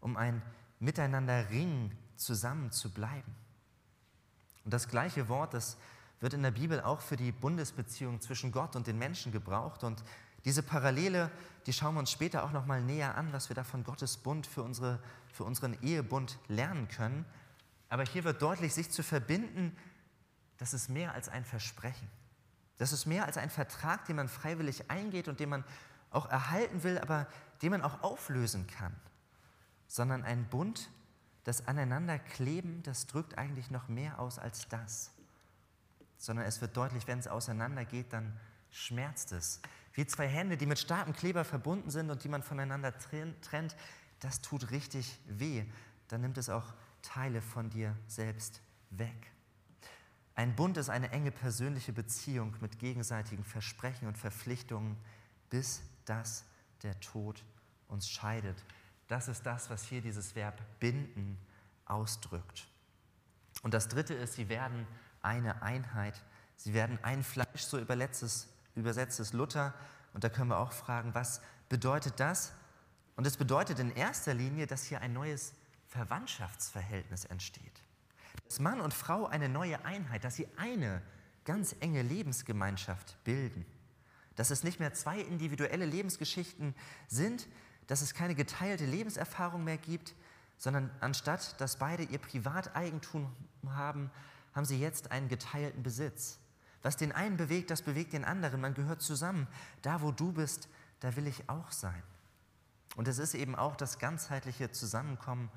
um 0.00 0.16
ein 0.16 0.42
Miteinander 0.80 1.50
ringen, 1.50 1.96
zusammen 2.16 2.72
zu 2.72 2.90
bleiben. 2.90 3.34
Und 4.64 4.74
das 4.74 4.88
gleiche 4.88 5.28
Wort, 5.28 5.54
das 5.54 5.76
wird 6.20 6.34
in 6.34 6.42
der 6.42 6.50
Bibel 6.50 6.80
auch 6.80 7.00
für 7.00 7.16
die 7.16 7.32
Bundesbeziehung 7.32 8.20
zwischen 8.20 8.52
Gott 8.52 8.76
und 8.76 8.86
den 8.86 8.98
Menschen 8.98 9.32
gebraucht. 9.32 9.84
Und 9.84 10.02
diese 10.44 10.62
Parallele, 10.62 11.30
die 11.66 11.72
schauen 11.72 11.94
wir 11.94 12.00
uns 12.00 12.10
später 12.10 12.44
auch 12.44 12.52
noch 12.52 12.66
mal 12.66 12.82
näher 12.82 13.16
an, 13.16 13.32
was 13.32 13.48
wir 13.48 13.56
da 13.56 13.64
von 13.64 13.84
Gottes 13.84 14.16
Bund 14.18 14.46
für, 14.46 14.62
unsere, 14.62 14.98
für 15.32 15.44
unseren 15.44 15.80
Ehebund 15.82 16.38
lernen 16.48 16.88
können. 16.88 17.24
Aber 17.88 18.04
hier 18.04 18.24
wird 18.24 18.40
deutlich, 18.40 18.74
sich 18.74 18.90
zu 18.90 19.02
verbinden, 19.02 19.76
das 20.58 20.74
ist 20.74 20.88
mehr 20.88 21.14
als 21.14 21.28
ein 21.28 21.44
Versprechen. 21.44 22.08
Das 22.76 22.92
ist 22.92 23.06
mehr 23.06 23.26
als 23.26 23.36
ein 23.36 23.50
Vertrag, 23.50 24.04
den 24.06 24.16
man 24.16 24.28
freiwillig 24.28 24.90
eingeht 24.90 25.28
und 25.28 25.40
den 25.40 25.48
man 25.48 25.64
auch 26.10 26.28
erhalten 26.30 26.82
will, 26.82 26.98
aber 26.98 27.26
den 27.62 27.70
man 27.70 27.82
auch 27.82 28.02
auflösen 28.02 28.66
kann. 28.66 28.94
Sondern 29.86 30.22
ein 30.22 30.48
Bund, 30.48 30.90
das 31.44 31.66
Aneinanderkleben, 31.66 32.82
das 32.82 33.06
drückt 33.06 33.38
eigentlich 33.38 33.70
noch 33.70 33.88
mehr 33.88 34.18
aus 34.18 34.38
als 34.38 34.68
das. 34.68 35.12
Sondern 36.18 36.44
es 36.44 36.60
wird 36.60 36.76
deutlich, 36.76 37.06
wenn 37.06 37.18
es 37.18 37.28
auseinandergeht, 37.28 38.12
dann 38.12 38.38
schmerzt 38.70 39.32
es. 39.32 39.60
Wie 39.94 40.06
zwei 40.06 40.28
Hände, 40.28 40.56
die 40.56 40.66
mit 40.66 40.78
starkem 40.78 41.14
Kleber 41.14 41.44
verbunden 41.44 41.90
sind 41.90 42.10
und 42.10 42.22
die 42.24 42.28
man 42.28 42.42
voneinander 42.42 42.96
trennt, 42.98 43.76
das 44.20 44.40
tut 44.40 44.70
richtig 44.70 45.18
weh. 45.26 45.64
Dann 46.08 46.20
nimmt 46.20 46.38
es 46.38 46.48
auch 46.48 46.74
Teile 47.02 47.40
von 47.40 47.70
dir 47.70 47.96
selbst 48.06 48.60
weg. 48.90 49.32
Ein 50.34 50.54
Bund 50.54 50.76
ist 50.76 50.88
eine 50.88 51.10
enge 51.10 51.30
persönliche 51.30 51.92
Beziehung 51.92 52.54
mit 52.60 52.78
gegenseitigen 52.78 53.44
Versprechen 53.44 54.08
und 54.08 54.16
Verpflichtungen, 54.16 54.96
bis 55.48 55.82
dass 56.04 56.44
der 56.82 56.98
Tod 57.00 57.44
uns 57.88 58.08
scheidet. 58.08 58.56
Das 59.10 59.26
ist 59.26 59.44
das, 59.44 59.68
was 59.70 59.82
hier 59.82 60.00
dieses 60.00 60.36
Verb 60.36 60.62
binden 60.78 61.36
ausdrückt. 61.84 62.68
Und 63.62 63.74
das 63.74 63.88
Dritte 63.88 64.14
ist, 64.14 64.34
sie 64.34 64.48
werden 64.48 64.86
eine 65.20 65.62
Einheit. 65.62 66.14
Sie 66.54 66.74
werden 66.74 66.96
ein 67.02 67.24
Fleisch, 67.24 67.62
so 67.62 67.76
übersetzt 67.76 68.22
es, 68.22 69.32
Luther. 69.32 69.74
Und 70.14 70.22
da 70.22 70.28
können 70.28 70.50
wir 70.50 70.60
auch 70.60 70.70
fragen, 70.70 71.12
was 71.12 71.40
bedeutet 71.68 72.20
das? 72.20 72.52
Und 73.16 73.26
es 73.26 73.36
bedeutet 73.36 73.80
in 73.80 73.90
erster 73.96 74.32
Linie, 74.32 74.68
dass 74.68 74.84
hier 74.84 75.00
ein 75.00 75.12
neues 75.12 75.54
Verwandtschaftsverhältnis 75.88 77.24
entsteht. 77.24 77.82
Dass 78.44 78.60
Mann 78.60 78.80
und 78.80 78.94
Frau 78.94 79.26
eine 79.26 79.48
neue 79.48 79.84
Einheit, 79.84 80.22
dass 80.22 80.36
sie 80.36 80.46
eine 80.56 81.02
ganz 81.44 81.74
enge 81.80 82.02
Lebensgemeinschaft 82.02 83.18
bilden. 83.24 83.66
Dass 84.36 84.50
es 84.50 84.62
nicht 84.62 84.78
mehr 84.78 84.94
zwei 84.94 85.18
individuelle 85.18 85.84
Lebensgeschichten 85.84 86.76
sind, 87.08 87.48
dass 87.90 88.02
es 88.02 88.14
keine 88.14 88.36
geteilte 88.36 88.86
Lebenserfahrung 88.86 89.64
mehr 89.64 89.76
gibt, 89.76 90.14
sondern 90.58 90.90
anstatt 91.00 91.60
dass 91.60 91.76
beide 91.76 92.04
ihr 92.04 92.18
Privateigentum 92.18 93.28
haben, 93.66 94.12
haben 94.54 94.64
sie 94.64 94.78
jetzt 94.78 95.10
einen 95.10 95.28
geteilten 95.28 95.82
Besitz. 95.82 96.38
Was 96.82 96.96
den 96.96 97.10
einen 97.10 97.36
bewegt, 97.36 97.68
das 97.68 97.82
bewegt 97.82 98.12
den 98.12 98.24
anderen. 98.24 98.60
Man 98.60 98.74
gehört 98.74 99.02
zusammen. 99.02 99.48
Da, 99.82 100.02
wo 100.02 100.12
du 100.12 100.32
bist, 100.32 100.68
da 101.00 101.16
will 101.16 101.26
ich 101.26 101.50
auch 101.50 101.72
sein. 101.72 102.00
Und 102.94 103.08
es 103.08 103.18
ist 103.18 103.34
eben 103.34 103.56
auch 103.56 103.74
das 103.74 103.98
ganzheitliche 103.98 104.70
Zusammenkommen 104.70 105.50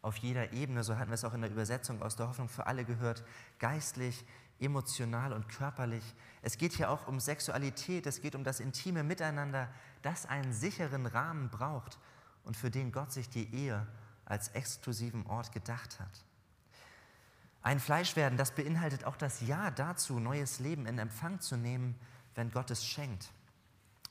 auf 0.00 0.16
jeder 0.16 0.52
Ebene, 0.52 0.84
so 0.84 0.96
hatten 0.96 1.10
wir 1.10 1.16
es 1.16 1.24
auch 1.24 1.34
in 1.34 1.40
der 1.40 1.50
Übersetzung 1.50 2.02
aus 2.02 2.14
der 2.14 2.28
Hoffnung 2.28 2.48
für 2.48 2.68
alle 2.68 2.84
gehört, 2.84 3.24
geistlich, 3.58 4.24
emotional 4.60 5.32
und 5.32 5.48
körperlich. 5.48 6.04
Es 6.42 6.58
geht 6.58 6.72
hier 6.72 6.90
auch 6.90 7.06
um 7.08 7.20
Sexualität, 7.20 8.06
es 8.06 8.20
geht 8.20 8.34
um 8.34 8.44
das 8.44 8.60
intime 8.60 9.02
Miteinander, 9.02 9.68
das 10.02 10.26
einen 10.26 10.52
sicheren 10.52 11.06
Rahmen 11.06 11.48
braucht 11.50 11.98
und 12.44 12.56
für 12.56 12.70
den 12.70 12.92
Gott 12.92 13.12
sich 13.12 13.28
die 13.28 13.52
Ehe 13.54 13.86
als 14.24 14.48
exklusiven 14.48 15.26
Ort 15.26 15.52
gedacht 15.52 15.98
hat. 15.98 16.24
Ein 17.62 17.80
Fleischwerden, 17.80 18.38
das 18.38 18.54
beinhaltet 18.54 19.04
auch 19.04 19.16
das 19.16 19.42
Ja 19.42 19.70
dazu, 19.70 20.18
neues 20.18 20.60
Leben 20.60 20.86
in 20.86 20.98
Empfang 20.98 21.40
zu 21.40 21.56
nehmen, 21.56 21.98
wenn 22.34 22.50
Gott 22.50 22.70
es 22.70 22.86
schenkt. 22.86 23.30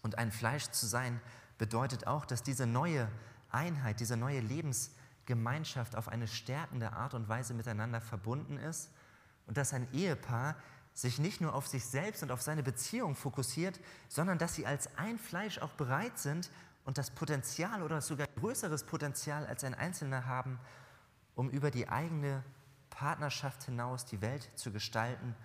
Und 0.01 0.17
ein 0.17 0.31
Fleisch 0.31 0.69
zu 0.69 0.85
sein 0.85 1.19
bedeutet 1.57 2.05
auch, 2.05 2.25
dass 2.25 2.43
diese 2.43 2.67
neue 2.67 3.09
Einheit, 3.49 3.99
diese 3.99 4.17
neue 4.17 4.39
Lebensgemeinschaft 4.39 5.95
auf 5.95 6.07
eine 6.07 6.27
stärkende 6.27 6.93
Art 6.93 7.15
und 7.15 7.27
Weise 7.27 7.53
miteinander 7.53 8.01
verbunden 8.01 8.57
ist 8.57 8.91
und 9.49 9.57
dass 9.57 9.73
ein 9.73 9.91
Ehepaar 9.91 10.55
sich 10.93 11.19
nicht 11.19 11.41
nur 11.41 11.53
auf 11.53 11.67
sich 11.67 11.85
selbst 11.85 12.23
und 12.23 12.31
auf 12.31 12.41
seine 12.41 12.63
Beziehung 12.63 13.15
fokussiert, 13.15 13.77
sondern 14.07 14.37
dass 14.37 14.55
sie 14.55 14.65
als 14.65 14.89
ein 14.95 15.19
Fleisch 15.19 15.59
auch 15.59 15.73
bereit 15.73 16.17
sind, 16.17 16.49
und 16.89 16.97
das 16.97 17.11
Potenzial 17.11 17.83
oder 17.83 18.01
sogar 18.01 18.25
größeres 18.39 18.83
Potenzial 18.83 19.45
als 19.45 19.63
ein 19.63 19.75
Einzelner 19.75 20.25
haben, 20.25 20.59
um 21.35 21.47
über 21.51 21.69
die 21.69 21.87
eigene 21.87 22.43
Partnerschaft 22.89 23.61
hinaus 23.65 24.05
die 24.05 24.21
Welt 24.21 24.49
zu 24.55 24.71
gestalten 24.71 25.35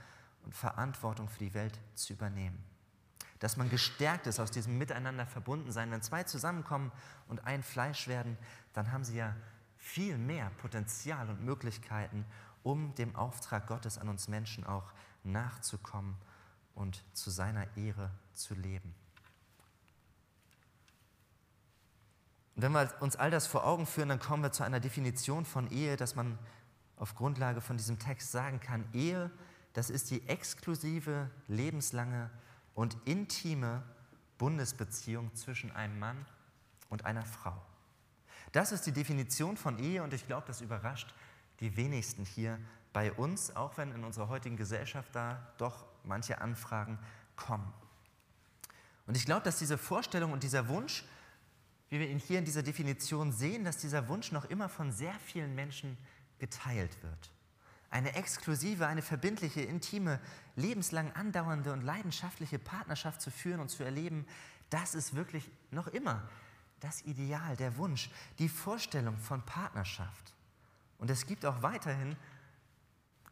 und 0.46 0.54
Verantwortung 0.54 1.28
für 1.28 1.40
die 1.40 1.52
Welt 1.52 1.78
zu 1.94 2.14
übernehmen. 2.14 2.64
Dass 3.40 3.58
man 3.58 3.68
gestärkt 3.68 4.26
ist 4.26 4.40
aus 4.40 4.52
diesem 4.52 4.78
Miteinander 4.78 5.26
verbunden 5.26 5.70
sein. 5.70 5.90
Wenn 5.90 6.00
zwei 6.00 6.22
zusammenkommen 6.22 6.90
und 7.28 7.44
ein 7.44 7.62
Fleisch 7.62 8.08
werden, 8.08 8.38
dann 8.72 8.90
haben 8.90 9.04
sie 9.04 9.16
ja 9.16 9.36
viel 9.76 10.16
mehr 10.16 10.50
Potenzial 10.62 11.28
und 11.28 11.44
Möglichkeiten, 11.44 12.24
um 12.64 12.92
dem 12.96 13.14
Auftrag 13.14 13.68
Gottes 13.68 13.98
an 13.98 14.08
uns 14.08 14.26
Menschen 14.26 14.66
auch 14.66 14.92
nachzukommen 15.22 16.16
und 16.74 17.04
zu 17.12 17.30
seiner 17.30 17.76
Ehre 17.76 18.10
zu 18.32 18.54
leben. 18.54 18.94
Und 22.56 22.62
wenn 22.62 22.72
wir 22.72 22.92
uns 23.00 23.16
all 23.16 23.30
das 23.30 23.46
vor 23.46 23.64
Augen 23.64 23.86
führen, 23.86 24.08
dann 24.08 24.18
kommen 24.18 24.42
wir 24.42 24.52
zu 24.52 24.64
einer 24.64 24.80
Definition 24.80 25.44
von 25.44 25.70
Ehe, 25.70 25.96
dass 25.96 26.14
man 26.16 26.38
auf 26.96 27.14
Grundlage 27.14 27.60
von 27.60 27.76
diesem 27.76 27.98
Text 27.98 28.32
sagen 28.32 28.60
kann, 28.60 28.84
Ehe, 28.92 29.30
das 29.72 29.90
ist 29.90 30.10
die 30.10 30.26
exklusive, 30.28 31.30
lebenslange 31.48 32.30
und 32.74 32.96
intime 33.04 33.82
Bundesbeziehung 34.38 35.34
zwischen 35.34 35.70
einem 35.72 35.98
Mann 35.98 36.24
und 36.88 37.04
einer 37.04 37.24
Frau. 37.24 37.60
Das 38.52 38.70
ist 38.70 38.86
die 38.86 38.92
Definition 38.92 39.56
von 39.56 39.78
Ehe 39.78 40.02
und 40.02 40.12
ich 40.12 40.26
glaube, 40.26 40.46
das 40.46 40.60
überrascht 40.60 41.12
die 41.60 41.76
wenigsten 41.76 42.24
hier 42.24 42.58
bei 42.92 43.12
uns, 43.12 43.54
auch 43.54 43.76
wenn 43.76 43.92
in 43.92 44.04
unserer 44.04 44.28
heutigen 44.28 44.56
Gesellschaft 44.56 45.08
da 45.14 45.52
doch 45.58 45.84
manche 46.04 46.40
Anfragen 46.40 46.98
kommen. 47.36 47.72
Und 49.06 49.16
ich 49.16 49.26
glaube, 49.26 49.42
dass 49.42 49.58
diese 49.58 49.76
Vorstellung 49.76 50.32
und 50.32 50.42
dieser 50.42 50.68
Wunsch, 50.68 51.04
wie 51.90 52.00
wir 52.00 52.08
ihn 52.08 52.18
hier 52.18 52.38
in 52.38 52.44
dieser 52.44 52.62
Definition 52.62 53.32
sehen, 53.32 53.64
dass 53.64 53.78
dieser 53.78 54.08
Wunsch 54.08 54.32
noch 54.32 54.44
immer 54.46 54.68
von 54.68 54.92
sehr 54.92 55.14
vielen 55.26 55.54
Menschen 55.54 55.98
geteilt 56.38 57.02
wird. 57.02 57.30
Eine 57.90 58.14
exklusive, 58.14 58.86
eine 58.86 59.02
verbindliche, 59.02 59.60
intime, 59.60 60.20
lebenslang 60.56 61.12
andauernde 61.12 61.72
und 61.72 61.82
leidenschaftliche 61.82 62.58
Partnerschaft 62.58 63.20
zu 63.20 63.30
führen 63.30 63.60
und 63.60 63.68
zu 63.68 63.84
erleben, 63.84 64.26
das 64.70 64.94
ist 64.94 65.14
wirklich 65.14 65.50
noch 65.70 65.86
immer 65.88 66.28
das 66.80 67.02
Ideal, 67.02 67.56
der 67.56 67.76
Wunsch, 67.76 68.10
die 68.38 68.48
Vorstellung 68.48 69.16
von 69.18 69.42
Partnerschaft. 69.42 70.34
Und 70.98 71.10
es 71.10 71.26
gibt 71.26 71.44
auch 71.44 71.62
weiterhin 71.62 72.16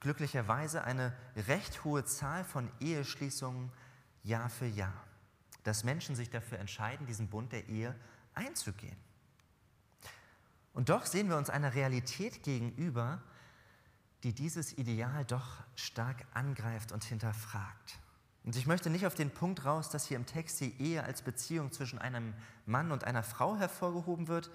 glücklicherweise 0.01 0.85
eine 0.85 1.16
recht 1.46 1.85
hohe 1.85 2.05
Zahl 2.05 2.44
von 2.44 2.70
Eheschließungen 2.81 3.70
Jahr 4.25 4.48
für 4.48 4.66
Jahr, 4.66 5.05
dass 5.64 5.85
Menschen 5.85 6.16
sich 6.16 6.31
dafür 6.31 6.59
entscheiden, 6.59 7.07
diesen 7.07 7.29
Bund 7.29 7.53
der 7.53 7.68
Ehe 7.68 7.94
einzugehen. 8.35 8.96
Und 10.75 10.88
doch 10.88 11.07
sehen 11.07 11.29
wir 11.29 11.37
uns 11.37 11.51
einer 11.51 11.75
Realität 11.75 12.42
gegenüber, 12.42 13.22
die 14.22 14.33
dieses 14.33 14.77
Ideal 14.79 15.25
doch 15.25 15.62
stark 15.75 16.25
angreift 16.33 16.92
und 16.92 17.05
hinterfragt. 17.05 17.98
Und 18.44 18.57
ich 18.57 18.66
möchte 18.66 18.90
nicht 18.90 19.07
auf 19.07 19.14
den 19.14 19.31
Punkt 19.31 19.64
raus, 19.64 19.90
dass 19.90 20.07
hier 20.07 20.16
im 20.16 20.27
Text 20.27 20.61
die 20.61 20.81
Ehe 20.81 21.05
als 21.05 21.22
Beziehung 21.22 21.70
zwischen 21.70 21.98
einem 21.98 22.35
Mann 22.66 22.90
und 22.90 23.05
einer 23.05 23.22
Frau 23.22 23.57
hervorgehoben 23.57 24.29
wird, 24.29 24.51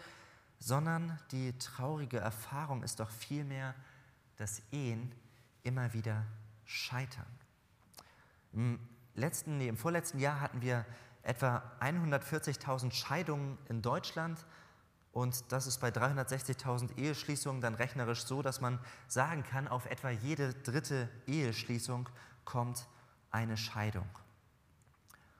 sondern 0.59 1.19
die 1.31 1.57
traurige 1.57 2.17
Erfahrung 2.17 2.83
ist 2.83 2.99
doch 2.99 3.09
vielmehr, 3.09 3.75
dass 4.37 4.61
Ehen 4.71 5.13
immer 5.63 5.93
wieder 5.93 6.25
scheitern. 6.65 7.27
Im, 8.53 8.79
letzten, 9.15 9.57
nee, 9.57 9.67
im 9.67 9.77
vorletzten 9.77 10.19
Jahr 10.19 10.39
hatten 10.39 10.61
wir 10.61 10.85
etwa 11.23 11.63
140.000 11.81 12.91
Scheidungen 12.93 13.57
in 13.67 13.81
Deutschland 13.81 14.45
und 15.11 15.51
das 15.51 15.65
ist 15.65 15.79
bei 15.79 15.89
360.000 15.89 16.97
Eheschließungen 16.97 17.59
dann 17.59 17.73
rechnerisch 17.73 18.23
so, 18.23 18.41
dass 18.41 18.61
man 18.61 18.79
sagen 19.07 19.43
kann, 19.43 19.67
auf 19.67 19.87
etwa 19.87 20.09
jede 20.09 20.53
dritte 20.53 21.09
Eheschließung 21.25 22.07
kommt 22.45 22.87
eine 23.31 23.57
Scheidung. 23.57 24.07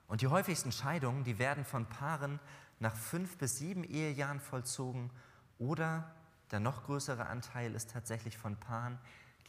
Und 0.08 0.22
die 0.22 0.28
häufigsten 0.28 0.72
Scheidungen, 0.72 1.24
die 1.24 1.38
werden 1.38 1.64
von 1.64 1.86
Paaren 1.86 2.40
nach 2.80 2.96
fünf 2.96 3.38
bis 3.38 3.58
sieben 3.58 3.84
Ehejahren 3.84 4.40
vollzogen 4.40 5.10
oder 5.58 6.12
der 6.52 6.60
noch 6.60 6.86
größere 6.86 7.26
Anteil 7.26 7.76
ist 7.76 7.92
tatsächlich 7.92 8.38
von 8.38 8.56
Paaren, 8.58 8.98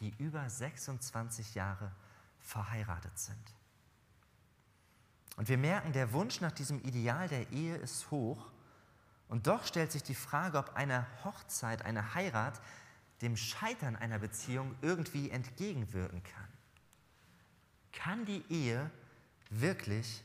die 0.00 0.14
über 0.18 0.48
26 0.48 1.54
Jahre 1.54 1.92
verheiratet 2.40 3.18
sind. 3.18 3.54
Und 5.36 5.48
wir 5.48 5.58
merken, 5.58 5.92
der 5.92 6.12
Wunsch 6.12 6.40
nach 6.40 6.50
diesem 6.50 6.80
Ideal 6.80 7.28
der 7.28 7.50
Ehe 7.52 7.76
ist 7.76 8.10
hoch. 8.10 8.50
Und 9.28 9.46
doch 9.46 9.64
stellt 9.64 9.92
sich 9.92 10.02
die 10.02 10.14
Frage, 10.14 10.58
ob 10.58 10.74
eine 10.74 11.06
Hochzeit, 11.22 11.84
eine 11.84 12.14
Heirat 12.14 12.60
dem 13.22 13.36
Scheitern 13.36 13.94
einer 13.94 14.18
Beziehung 14.18 14.74
irgendwie 14.80 15.30
entgegenwirken 15.30 16.22
kann. 16.22 16.48
Kann 17.92 18.24
die 18.24 18.44
Ehe 18.48 18.90
wirklich 19.50 20.24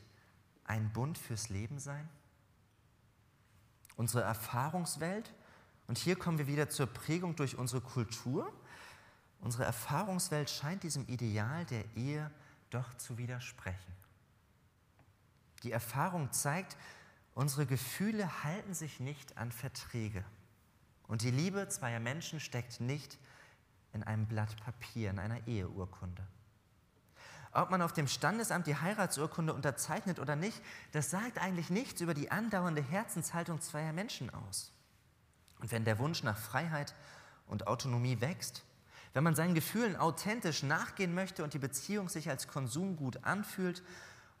ein 0.64 0.92
Bund 0.92 1.18
fürs 1.18 1.48
Leben 1.48 1.78
sein? 1.78 2.08
Unsere 3.96 4.22
Erfahrungswelt, 4.22 5.32
und 5.86 5.98
hier 5.98 6.16
kommen 6.16 6.38
wir 6.38 6.46
wieder 6.46 6.68
zur 6.68 6.86
Prägung 6.86 7.36
durch 7.36 7.56
unsere 7.56 7.80
Kultur, 7.80 8.52
unsere 9.40 9.64
Erfahrungswelt 9.64 10.50
scheint 10.50 10.82
diesem 10.82 11.06
Ideal 11.06 11.64
der 11.66 11.84
Ehe 11.96 12.30
doch 12.70 12.94
zu 12.94 13.18
widersprechen. 13.18 13.92
Die 15.62 15.72
Erfahrung 15.72 16.32
zeigt, 16.32 16.76
unsere 17.34 17.66
Gefühle 17.66 18.44
halten 18.44 18.74
sich 18.74 19.00
nicht 19.00 19.36
an 19.38 19.52
Verträge. 19.52 20.24
Und 21.06 21.22
die 21.22 21.30
Liebe 21.30 21.68
zweier 21.68 22.00
Menschen 22.00 22.40
steckt 22.40 22.80
nicht 22.80 23.18
in 23.92 24.02
einem 24.02 24.26
Blatt 24.26 24.56
Papier, 24.62 25.10
in 25.10 25.18
einer 25.18 25.46
Eheurkunde. 25.46 26.26
Ob 27.54 27.70
man 27.70 27.82
auf 27.82 27.92
dem 27.92 28.08
Standesamt 28.08 28.66
die 28.66 28.76
Heiratsurkunde 28.76 29.54
unterzeichnet 29.54 30.18
oder 30.18 30.34
nicht, 30.34 30.60
das 30.90 31.10
sagt 31.10 31.38
eigentlich 31.38 31.70
nichts 31.70 32.00
über 32.00 32.12
die 32.12 32.32
andauernde 32.32 32.82
Herzenshaltung 32.82 33.60
zweier 33.60 33.92
Menschen 33.92 34.28
aus. 34.34 34.72
Und 35.60 35.70
wenn 35.70 35.84
der 35.84 36.00
Wunsch 36.00 36.24
nach 36.24 36.36
Freiheit 36.36 36.94
und 37.46 37.68
Autonomie 37.68 38.20
wächst, 38.20 38.64
wenn 39.12 39.22
man 39.22 39.36
seinen 39.36 39.54
Gefühlen 39.54 39.94
authentisch 39.94 40.64
nachgehen 40.64 41.14
möchte 41.14 41.44
und 41.44 41.54
die 41.54 41.60
Beziehung 41.60 42.08
sich 42.08 42.28
als 42.28 42.48
Konsumgut 42.48 43.24
anfühlt, 43.24 43.84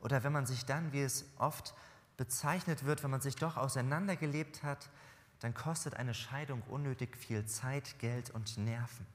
oder 0.00 0.24
wenn 0.24 0.32
man 0.32 0.44
sich 0.44 0.66
dann, 0.66 0.92
wie 0.92 1.02
es 1.02 1.24
oft 1.38 1.72
bezeichnet 2.16 2.84
wird, 2.84 3.04
wenn 3.04 3.10
man 3.12 3.20
sich 3.20 3.36
doch 3.36 3.56
auseinandergelebt 3.56 4.64
hat, 4.64 4.90
dann 5.38 5.54
kostet 5.54 5.94
eine 5.94 6.14
Scheidung 6.14 6.62
unnötig 6.62 7.16
viel 7.16 7.46
Zeit, 7.46 7.98
Geld 8.00 8.30
und 8.30 8.58
Nerven. 8.58 9.06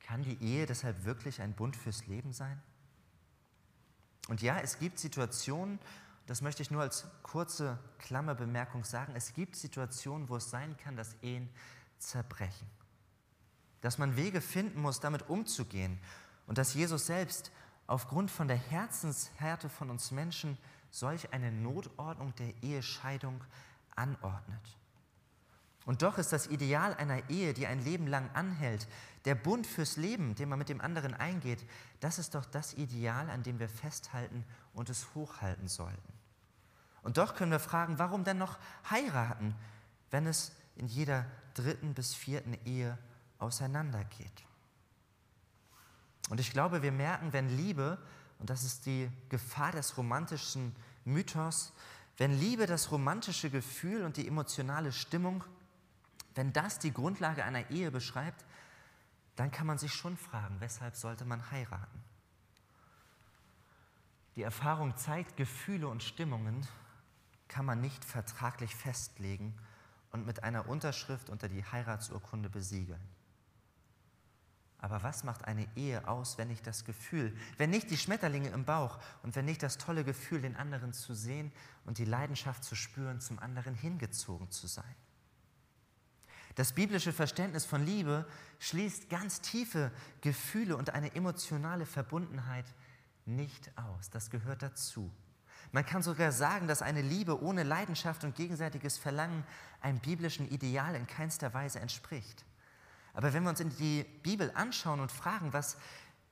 Kann 0.00 0.22
die 0.22 0.42
Ehe 0.42 0.64
deshalb 0.64 1.04
wirklich 1.04 1.42
ein 1.42 1.52
Bund 1.52 1.76
fürs 1.76 2.06
Leben 2.06 2.32
sein? 2.32 2.60
Und 4.30 4.42
ja, 4.42 4.60
es 4.60 4.78
gibt 4.78 5.00
Situationen, 5.00 5.80
das 6.28 6.40
möchte 6.40 6.62
ich 6.62 6.70
nur 6.70 6.82
als 6.82 7.04
kurze 7.24 7.80
Klammerbemerkung 7.98 8.84
sagen, 8.84 9.14
es 9.16 9.34
gibt 9.34 9.56
Situationen, 9.56 10.28
wo 10.28 10.36
es 10.36 10.48
sein 10.50 10.76
kann, 10.76 10.94
dass 10.94 11.16
Ehen 11.20 11.48
zerbrechen. 11.98 12.70
Dass 13.80 13.98
man 13.98 14.14
Wege 14.14 14.40
finden 14.40 14.80
muss, 14.80 15.00
damit 15.00 15.28
umzugehen. 15.28 15.98
Und 16.46 16.58
dass 16.58 16.74
Jesus 16.74 17.06
selbst 17.06 17.50
aufgrund 17.88 18.30
von 18.30 18.46
der 18.46 18.56
Herzenshärte 18.56 19.68
von 19.68 19.90
uns 19.90 20.12
Menschen 20.12 20.56
solch 20.92 21.32
eine 21.32 21.50
Notordnung 21.50 22.32
der 22.36 22.54
Ehescheidung 22.62 23.42
anordnet. 23.96 24.76
Und 25.90 26.02
doch 26.02 26.18
ist 26.18 26.32
das 26.32 26.46
Ideal 26.46 26.94
einer 26.94 27.28
Ehe, 27.30 27.52
die 27.52 27.66
ein 27.66 27.82
Leben 27.82 28.06
lang 28.06 28.30
anhält, 28.32 28.86
der 29.24 29.34
Bund 29.34 29.66
fürs 29.66 29.96
Leben, 29.96 30.36
den 30.36 30.48
man 30.48 30.60
mit 30.60 30.68
dem 30.68 30.80
anderen 30.80 31.14
eingeht, 31.14 31.66
das 31.98 32.20
ist 32.20 32.36
doch 32.36 32.44
das 32.44 32.74
Ideal, 32.74 33.28
an 33.28 33.42
dem 33.42 33.58
wir 33.58 33.68
festhalten 33.68 34.44
und 34.72 34.88
es 34.88 35.16
hochhalten 35.16 35.66
sollten. 35.66 36.12
Und 37.02 37.18
doch 37.18 37.34
können 37.34 37.50
wir 37.50 37.58
fragen, 37.58 37.98
warum 37.98 38.22
denn 38.22 38.38
noch 38.38 38.56
heiraten, 38.88 39.56
wenn 40.12 40.28
es 40.28 40.52
in 40.76 40.86
jeder 40.86 41.26
dritten 41.54 41.92
bis 41.92 42.14
vierten 42.14 42.56
Ehe 42.64 42.96
auseinandergeht? 43.40 44.44
Und 46.28 46.38
ich 46.38 46.52
glaube, 46.52 46.82
wir 46.82 46.92
merken, 46.92 47.32
wenn 47.32 47.48
Liebe, 47.56 47.98
und 48.38 48.48
das 48.48 48.62
ist 48.62 48.86
die 48.86 49.10
Gefahr 49.28 49.72
des 49.72 49.96
romantischen 49.96 50.72
Mythos, 51.04 51.72
wenn 52.16 52.38
Liebe 52.38 52.66
das 52.66 52.92
romantische 52.92 53.50
Gefühl 53.50 54.04
und 54.04 54.18
die 54.18 54.28
emotionale 54.28 54.92
Stimmung, 54.92 55.42
wenn 56.40 56.54
das 56.54 56.78
die 56.78 56.94
Grundlage 56.94 57.44
einer 57.44 57.68
Ehe 57.68 57.90
beschreibt, 57.90 58.46
dann 59.36 59.50
kann 59.50 59.66
man 59.66 59.76
sich 59.76 59.92
schon 59.92 60.16
fragen, 60.16 60.56
weshalb 60.60 60.96
sollte 60.96 61.26
man 61.26 61.50
heiraten? 61.50 62.02
Die 64.36 64.42
Erfahrung 64.42 64.96
zeigt, 64.96 65.36
Gefühle 65.36 65.86
und 65.86 66.02
Stimmungen 66.02 66.66
kann 67.46 67.66
man 67.66 67.82
nicht 67.82 68.06
vertraglich 68.06 68.74
festlegen 68.74 69.54
und 70.12 70.24
mit 70.24 70.42
einer 70.42 70.66
Unterschrift 70.66 71.28
unter 71.28 71.46
die 71.46 71.62
Heiratsurkunde 71.62 72.48
besiegeln. 72.48 73.06
Aber 74.78 75.02
was 75.02 75.24
macht 75.24 75.44
eine 75.44 75.68
Ehe 75.76 76.08
aus, 76.08 76.38
wenn 76.38 76.48
nicht 76.48 76.66
das 76.66 76.86
Gefühl, 76.86 77.36
wenn 77.58 77.68
nicht 77.68 77.90
die 77.90 77.98
Schmetterlinge 77.98 78.48
im 78.48 78.64
Bauch 78.64 78.98
und 79.22 79.36
wenn 79.36 79.44
nicht 79.44 79.62
das 79.62 79.76
tolle 79.76 80.04
Gefühl, 80.04 80.40
den 80.40 80.56
anderen 80.56 80.94
zu 80.94 81.12
sehen 81.12 81.52
und 81.84 81.98
die 81.98 82.06
Leidenschaft 82.06 82.64
zu 82.64 82.76
spüren, 82.76 83.20
zum 83.20 83.38
anderen 83.38 83.74
hingezogen 83.74 84.50
zu 84.50 84.68
sein? 84.68 84.96
Das 86.60 86.74
biblische 86.74 87.14
Verständnis 87.14 87.64
von 87.64 87.86
Liebe 87.86 88.26
schließt 88.58 89.08
ganz 89.08 89.40
tiefe 89.40 89.90
Gefühle 90.20 90.76
und 90.76 90.90
eine 90.90 91.14
emotionale 91.14 91.86
Verbundenheit 91.86 92.66
nicht 93.24 93.70
aus. 93.78 94.10
Das 94.10 94.28
gehört 94.28 94.60
dazu. 94.60 95.10
Man 95.72 95.86
kann 95.86 96.02
sogar 96.02 96.32
sagen, 96.32 96.68
dass 96.68 96.82
eine 96.82 97.00
Liebe 97.00 97.42
ohne 97.42 97.62
Leidenschaft 97.62 98.24
und 98.24 98.34
gegenseitiges 98.34 98.98
Verlangen 98.98 99.42
einem 99.80 100.00
biblischen 100.00 100.50
Ideal 100.50 100.94
in 100.94 101.06
keinster 101.06 101.54
Weise 101.54 101.80
entspricht. 101.80 102.44
Aber 103.14 103.32
wenn 103.32 103.44
wir 103.44 103.48
uns 103.48 103.60
in 103.60 103.74
die 103.76 104.04
Bibel 104.22 104.52
anschauen 104.54 105.00
und 105.00 105.10
fragen, 105.10 105.54
was 105.54 105.78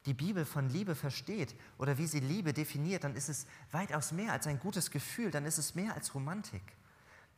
die 0.04 0.12
Bibel 0.12 0.44
von 0.44 0.68
Liebe 0.68 0.94
versteht 0.94 1.54
oder 1.78 1.96
wie 1.96 2.06
sie 2.06 2.20
Liebe 2.20 2.52
definiert, 2.52 3.04
dann 3.04 3.16
ist 3.16 3.30
es 3.30 3.46
weitaus 3.72 4.12
mehr 4.12 4.34
als 4.34 4.46
ein 4.46 4.60
gutes 4.60 4.90
Gefühl, 4.90 5.30
dann 5.30 5.46
ist 5.46 5.56
es 5.56 5.74
mehr 5.74 5.94
als 5.94 6.14
Romantik. 6.14 6.76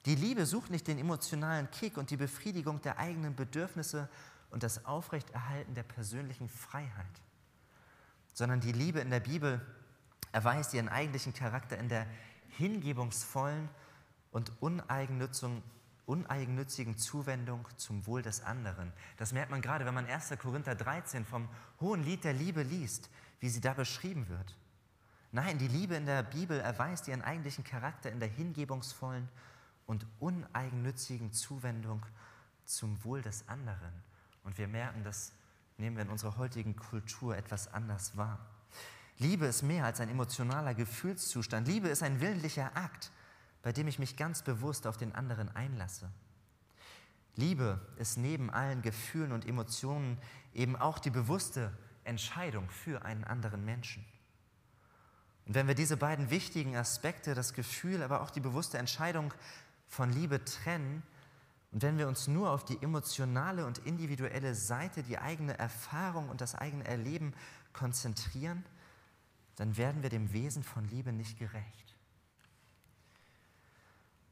Die 0.07 0.15
Liebe 0.15 0.47
sucht 0.47 0.71
nicht 0.71 0.87
den 0.87 0.99
emotionalen 0.99 1.71
Kick 1.71 1.99
und 1.99 2.11
die 2.11 2.17
Befriedigung 2.17 2.81
der 2.81 2.99
eigenen 2.99 3.37
Bedürfnisse 3.37 4.09
und 4.51 4.63
das 4.63 4.87
Aufrechterhalten 4.87 5.75
der 5.75 5.83
persönlichen 5.83 6.49
Freiheit, 6.49 7.21
sondern 8.33 8.61
die 8.61 8.73
Liebe 8.73 9.01
in 9.01 9.11
der 9.11 9.21
Bibel 9.21 9.61
erweist 10.33 10.75
ihren 10.75 10.89
eigentlichen 10.89 11.35
Charakter 11.35 11.77
in 11.77 11.89
der 11.89 12.07
hingebungsvollen 12.57 13.69
und 14.33 14.53
uneigennützigen 14.61 16.99
Zuwendung 16.99 17.67
zum 17.77 18.07
Wohl 18.07 18.23
des 18.23 18.43
anderen. 18.43 18.93
Das 19.19 19.33
merkt 19.33 19.51
man 19.51 19.61
gerade, 19.61 19.85
wenn 19.85 19.95
man 19.95 20.07
1. 20.07 20.31
Korinther 20.39 20.75
13 20.75 21.25
vom 21.25 21.49
hohen 21.81 22.03
Lied 22.03 22.25
der 22.25 22.33
Liebe 22.33 22.63
liest, 22.63 23.11
wie 23.41 23.49
sie 23.49 23.61
da 23.61 23.75
beschrieben 23.75 24.29
wird. 24.29 24.57
Nein, 25.33 25.59
die 25.59 25.69
Liebe 25.69 25.95
in 25.95 26.07
der 26.07 26.23
Bibel 26.23 26.59
erweist 26.59 27.07
ihren 27.07 27.23
eigentlichen 27.23 27.65
Charakter 27.65 28.11
in 28.11 28.19
der 28.19 28.29
hingebungsvollen 28.29 29.29
und 29.91 30.07
uneigennützigen 30.21 31.33
Zuwendung 31.33 32.07
zum 32.65 33.03
Wohl 33.03 33.23
des 33.23 33.49
anderen. 33.49 33.93
Und 34.45 34.57
wir 34.57 34.69
merken, 34.69 35.03
das 35.03 35.33
nehmen 35.79 35.97
wir 35.97 36.05
in 36.05 36.11
unserer 36.11 36.37
heutigen 36.37 36.77
Kultur 36.77 37.37
etwas 37.37 37.75
anders 37.75 38.17
wahr. 38.17 38.39
Liebe 39.19 39.47
ist 39.47 39.63
mehr 39.63 39.85
als 39.85 40.01
ein 40.01 40.09
emotionaler 40.09 40.75
Gefühlszustand. 40.75 41.67
Liebe 41.67 41.89
ist 41.89 42.05
ein 42.05 42.21
willentlicher 42.21 42.77
Akt, 42.77 43.11
bei 43.63 43.73
dem 43.73 43.89
ich 43.89 43.99
mich 43.99 44.17
ganz 44.17 44.43
bewusst 44.43 44.87
auf 44.87 44.97
den 44.97 45.13
anderen 45.13 45.49
einlasse. 45.57 46.09
Liebe 47.35 47.81
ist 47.97 48.17
neben 48.17 48.49
allen 48.49 48.83
Gefühlen 48.83 49.33
und 49.33 49.45
Emotionen 49.45 50.19
eben 50.55 50.77
auch 50.77 51.01
die 51.01 51.11
bewusste 51.11 51.77
Entscheidung 52.05 52.71
für 52.71 53.05
einen 53.05 53.25
anderen 53.25 53.65
Menschen. 53.65 54.05
Und 55.47 55.55
wenn 55.55 55.67
wir 55.67 55.75
diese 55.75 55.97
beiden 55.97 56.31
wichtigen 56.31 56.77
Aspekte, 56.77 57.35
das 57.35 57.55
Gefühl, 57.55 58.05
aber 58.05 58.21
auch 58.21 58.31
die 58.31 58.39
bewusste 58.39 58.79
Entscheidung 58.79 59.35
von 59.91 60.11
Liebe 60.11 60.43
trennen, 60.45 61.03
und 61.73 61.83
wenn 61.83 61.99
wir 61.99 62.09
uns 62.09 62.27
nur 62.27 62.51
auf 62.51 62.65
die 62.65 62.83
emotionale 62.83 63.65
und 63.65 63.79
individuelle 63.79 64.55
Seite, 64.55 65.03
die 65.03 65.19
eigene 65.19 65.57
Erfahrung 65.59 66.29
und 66.29 66.41
das 66.41 66.55
eigene 66.57 66.85
Erleben 66.85 67.33
konzentrieren, 67.73 68.65
dann 69.57 69.77
werden 69.77 70.03
wir 70.03 70.11
dem 70.11 70.33
Wesen 70.33 70.65
von 70.65 70.89
Liebe 70.89 71.13
nicht 71.13 71.39
gerecht. 71.39 71.97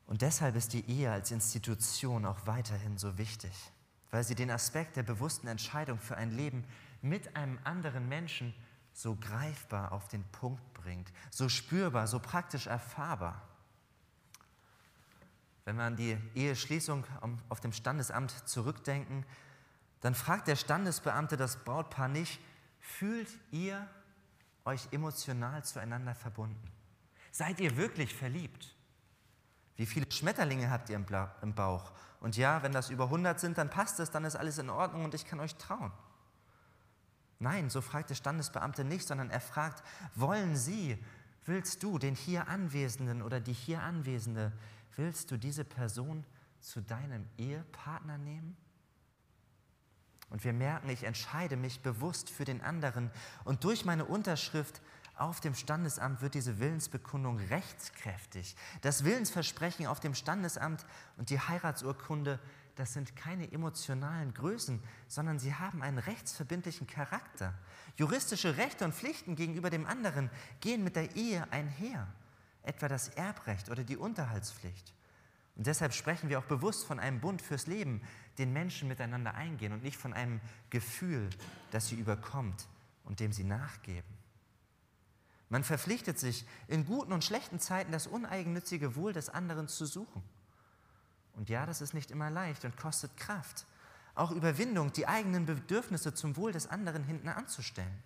Und 0.07 0.23
deshalb 0.23 0.57
ist 0.57 0.73
die 0.73 0.89
Ehe 0.89 1.13
als 1.13 1.31
Institution 1.31 2.25
auch 2.25 2.47
weiterhin 2.47 2.97
so 2.97 3.19
wichtig, 3.19 3.53
weil 4.11 4.25
sie 4.25 4.35
den 4.35 4.51
Aspekt 4.51 4.97
der 4.97 5.03
bewussten 5.03 5.47
Entscheidung 5.47 5.99
für 5.99 6.17
ein 6.17 6.33
Leben 6.33 6.65
mit 7.03 7.37
einem 7.37 7.59
anderen 7.63 8.09
Menschen 8.09 8.55
so 8.95 9.15
greifbar 9.15 9.93
auf 9.93 10.09
den 10.09 10.25
Punkt 10.33 10.75
bringt, 10.75 11.13
so 11.31 11.49
spürbar, 11.49 12.09
so 12.09 12.19
praktisch 12.19 12.67
erfahrbar. 12.67 13.48
Wenn 15.69 15.77
wir 15.77 15.85
an 15.85 15.97
die 15.97 16.17
Eheschließung 16.35 17.05
auf 17.51 17.61
dem 17.61 17.75
Standesamt 17.75 18.31
zurückdenken, 18.49 19.27
dann 20.01 20.15
fragt 20.15 20.49
der 20.49 20.57
Standesbeamte 20.57 21.37
das 21.37 21.63
Brautpaar 21.63 22.09
nicht, 22.09 22.41
fühlt 22.81 23.29
ihr 23.51 23.87
euch 24.65 24.89
emotional 24.93 25.63
zueinander 25.65 26.15
verbunden? 26.15 26.73
Seid 27.33 27.61
ihr 27.61 27.77
wirklich 27.77 28.15
verliebt? 28.15 28.75
Wie 29.77 29.85
viele 29.85 30.11
Schmetterlinge 30.11 30.71
habt 30.71 30.89
ihr 30.89 30.97
im 30.97 31.55
Bauch? 31.55 31.93
Und 32.21 32.39
ja, 32.39 32.63
wenn 32.63 32.73
das 32.73 32.89
über 32.89 33.05
100 33.05 33.39
sind, 33.39 33.59
dann 33.59 33.69
passt 33.69 34.01
es, 34.01 34.11
dann 34.11 34.25
ist 34.25 34.37
alles 34.37 34.57
in 34.57 34.71
Ordnung 34.71 35.05
und 35.05 35.13
ich 35.13 35.27
kann 35.27 35.39
euch 35.39 35.55
trauen. 35.57 35.93
Nein, 37.41 37.69
so 37.69 37.83
fragt 37.83 38.09
der 38.09 38.15
Standesbeamte 38.15 38.85
nicht, 38.85 39.07
sondern 39.07 39.29
er 39.29 39.41
fragt, 39.41 39.85
wollen 40.15 40.57
Sie, 40.57 40.97
willst 41.45 41.83
du 41.83 41.99
den 41.99 42.15
hier 42.15 42.49
Anwesenden 42.49 43.21
oder 43.21 43.39
die 43.39 43.53
hier 43.53 43.83
Anwesende, 43.83 44.53
willst 44.99 45.31
du 45.31 45.39
diese 45.39 45.65
Person 45.65 46.25
zu 46.61 46.83
deinem 46.83 47.27
Ehepartner 47.39 48.19
nehmen? 48.19 48.57
Und 50.31 50.45
wir 50.45 50.53
merken, 50.53 50.91
ich 50.91 51.05
entscheide 51.05 51.57
mich 51.57 51.81
bewusst 51.81 52.29
für 52.29 52.45
den 52.45 52.61
anderen 52.61 53.11
und 53.45 53.65
durch 53.65 53.87
meine 53.87 54.05
Unterschrift 54.05 54.83
auf 55.17 55.41
dem 55.41 55.55
Standesamt 55.55 56.21
wird 56.21 56.35
diese 56.35 56.61
Willensbekundung 56.61 57.39
rechtskräftig. 57.39 58.55
Das 58.83 59.05
Willensversprechen 59.05 59.87
auf 59.87 60.01
dem 60.01 60.15
Standesamt 60.15 60.87
und 61.17 61.31
die 61.31 61.41
Heiratsurkunde, 61.41 62.39
das 62.77 62.93
sind 62.93 63.17
keine 63.17 63.51
emotionalen 63.51 64.33
Größen, 64.35 64.81
sondern 65.09 65.39
sie 65.41 65.55
haben 65.55 65.83
einen 65.83 65.99
rechtsverbindlichen 65.99 66.87
Charakter. 66.87 67.55
Juristische 67.97 68.57
Rechte 68.59 68.85
und 68.85 68.95
Pflichten 68.95 69.35
gegenüber 69.35 69.71
dem 69.71 69.87
anderen 69.87 70.31
gehen 70.61 70.85
mit 70.85 70.95
der 70.95 71.17
Ehe 71.17 71.51
einher, 71.51 72.07
etwa 72.63 72.89
das 72.89 73.09
Erbrecht 73.09 73.71
oder 73.71 73.85
die 73.85 73.97
Unterhaltspflicht. 73.97 74.93
Und 75.57 75.67
deshalb 75.67 75.93
sprechen 75.93 76.29
wir 76.29 76.39
auch 76.39 76.45
bewusst 76.45 76.87
von 76.87 77.01
einem 77.01 77.21
Bund 77.21 77.43
fürs 77.43 77.67
Leben, 77.67 78.01
den 78.39 78.53
Menschen 78.53 78.89
miteinander 78.89 79.35
eingehen 79.35 79.73
und 79.73 79.83
nicht 79.83 79.97
von 79.97 80.13
einem 80.13 80.41
Gefühl, 80.71 81.29
das 81.73 81.89
sie 81.89 81.97
überkommt 81.97 82.69
und 83.05 83.19
dem 83.21 83.33
sie 83.33 83.45
nachgeben. 83.45 84.19
Man 85.49 85.65
verpflichtet 85.65 86.19
sich, 86.19 86.47
in 86.69 86.85
guten 86.85 87.13
und 87.13 87.25
schlechten 87.25 87.59
Zeiten 87.59 87.91
das 87.91 88.07
uneigennützige 88.07 88.95
Wohl 88.95 89.13
des 89.13 89.31
anderen 89.31 89.67
zu 89.67 89.87
suchen. 89.87 90.23
Und 91.35 91.49
ja, 91.49 91.67
das 91.67 91.81
ist 91.81 91.95
nicht 91.95 92.11
immer 92.11 92.31
leicht 92.31 92.65
und 92.65 92.77
kostet 92.77 93.17
Kraft. 93.17 93.67
Auch 94.15 94.31
Überwindung, 94.31 94.93
die 94.93 95.09
eigenen 95.09 95.47
Bedürfnisse 95.47 96.13
zum 96.13 96.37
Wohl 96.37 96.53
des 96.53 96.67
anderen 96.67 97.03
hinten 97.05 97.29
anzustellen. 97.29 98.03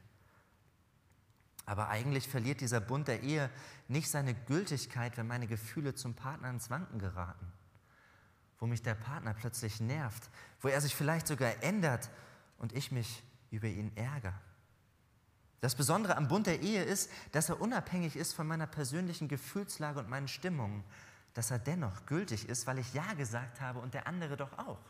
Aber 1.65 1.89
eigentlich 1.89 2.29
verliert 2.29 2.61
dieser 2.61 2.81
Bund 2.81 3.09
der 3.09 3.23
Ehe 3.23 3.51
nicht 3.89 4.11
seine 4.11 4.35
Gültigkeit, 4.35 5.17
wenn 5.17 5.27
meine 5.27 5.47
Gefühle 5.47 5.95
zum 5.95 6.15
Partner 6.15 6.51
ins 6.51 6.71
Wanken 6.71 6.99
geraten. 6.99 7.53
Wo 8.59 8.67
mich 8.67 8.83
der 8.83 8.95
Partner 8.95 9.35
plötzlich 9.35 9.81
nervt, 9.81 10.31
wo 10.61 10.69
er 10.69 10.81
sich 10.81 10.95
vielleicht 10.95 11.27
sogar 11.27 11.63
ändert 11.63 12.11
und 12.59 12.73
ich 12.73 12.93
mich 12.93 13.23
über 13.51 13.69
ihn 13.69 13.97
ärgere. 13.97 14.35
Das 15.61 15.77
Besondere 15.77 16.17
am 16.17 16.27
Bund 16.27 16.49
der 16.49 16.61
Ehe 16.61 16.83
ist, 16.83 17.09
dass 17.31 17.49
er 17.49 17.61
unabhängig 17.61 18.17
ist 18.17 18.33
von 18.33 18.49
meiner 18.49 18.67
persönlichen 18.67 19.29
Gefühlslage 19.29 20.01
und 20.01 20.09
meinen 20.09 20.27
Stimmungen, 20.27 20.83
dass 21.35 21.53
er 21.53 21.61
dennoch 21.61 22.07
gültig 22.07 22.49
ist, 22.49 22.67
weil 22.67 22.79
ich 22.79 22.93
Ja 22.95 23.15
gesagt 23.15 23.61
habe 23.61 23.79
und 23.79 23.95
der 23.95 24.09
andere 24.09 24.37
doch 24.37 24.59
auch. 24.59 24.81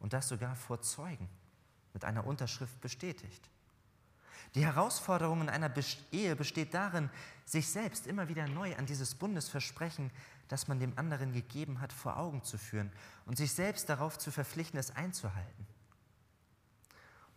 Und 0.00 0.12
das 0.12 0.28
sogar 0.28 0.56
vor 0.56 0.82
Zeugen 0.82 1.28
mit 1.92 2.04
einer 2.04 2.26
Unterschrift 2.26 2.80
bestätigt. 2.80 3.48
Die 4.54 4.64
Herausforderung 4.64 5.40
in 5.40 5.48
einer 5.48 5.72
Ehe 6.10 6.36
besteht 6.36 6.74
darin, 6.74 7.10
sich 7.44 7.68
selbst 7.68 8.06
immer 8.06 8.28
wieder 8.28 8.46
neu 8.48 8.76
an 8.76 8.86
dieses 8.86 9.14
Bundesversprechen, 9.14 10.10
das 10.48 10.68
man 10.68 10.78
dem 10.78 10.98
anderen 10.98 11.32
gegeben 11.32 11.80
hat, 11.80 11.92
vor 11.92 12.18
Augen 12.18 12.42
zu 12.44 12.58
führen 12.58 12.92
und 13.24 13.38
sich 13.38 13.52
selbst 13.52 13.88
darauf 13.88 14.18
zu 14.18 14.30
verpflichten, 14.30 14.78
es 14.78 14.94
einzuhalten. 14.94 15.66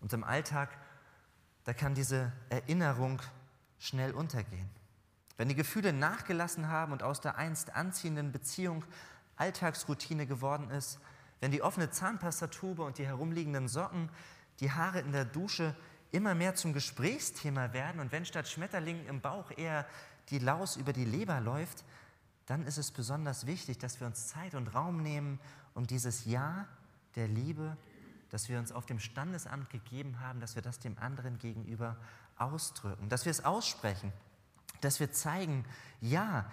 Und 0.01 0.11
im 0.11 0.23
Alltag 0.23 0.77
da 1.65 1.73
kann 1.73 1.95
diese 1.95 2.31
Erinnerung 2.49 3.21
schnell 3.79 4.13
untergehen. 4.13 4.69
Wenn 5.35 5.49
die 5.49 5.55
Gefühle 5.55 5.91
nachgelassen 5.91 6.69
haben 6.69 6.93
und 6.93 7.03
aus 7.03 7.19
der 7.19 7.37
einst 7.37 7.75
anziehenden 7.75 8.31
Beziehung 8.31 8.85
Alltagsroutine 9.35 10.27
geworden 10.27 10.69
ist, 10.69 10.99
wenn 11.41 11.51
die 11.51 11.61
offene 11.61 11.89
Zahnpastatube 11.89 12.83
und 12.83 12.99
die 12.99 13.05
herumliegenden 13.05 13.67
Socken, 13.67 14.09
die 14.61 14.71
Haare 14.71 14.99
in 14.99 15.11
der 15.11 15.25
Dusche 15.25 15.75
immer 16.15 16.35
mehr 16.35 16.55
zum 16.55 16.73
Gesprächsthema 16.73 17.73
werden 17.73 17.99
und 17.99 18.11
wenn 18.11 18.25
statt 18.25 18.47
Schmetterlingen 18.47 19.05
im 19.07 19.21
Bauch 19.21 19.51
eher 19.55 19.85
die 20.29 20.39
Laus 20.39 20.75
über 20.75 20.93
die 20.93 21.05
Leber 21.05 21.39
läuft, 21.39 21.83
dann 22.45 22.65
ist 22.65 22.77
es 22.77 22.91
besonders 22.91 23.45
wichtig, 23.45 23.77
dass 23.79 23.99
wir 23.99 24.07
uns 24.07 24.27
Zeit 24.27 24.55
und 24.55 24.73
Raum 24.73 25.01
nehmen, 25.01 25.39
um 25.73 25.87
dieses 25.87 26.25
Ja 26.25 26.67
der 27.15 27.27
Liebe 27.27 27.77
dass 28.35 28.49
wir 28.49 28.59
uns 28.59 28.73
auf 28.73 28.85
dem 28.85 28.99
Standesamt 28.99 29.69
gegeben 29.69 30.19
haben, 30.19 30.41
dass 30.41 30.55
wir 30.55 30.61
das 30.61 30.79
dem 30.79 30.97
anderen 30.97 31.37
gegenüber 31.37 31.95
ausdrücken, 32.37 33.07
dass 33.07 33.23
wir 33.23 33.31
es 33.31 33.45
aussprechen, 33.45 34.11
dass 34.81 34.99
wir 34.99 35.11
zeigen, 35.11 35.63
ja, 36.01 36.51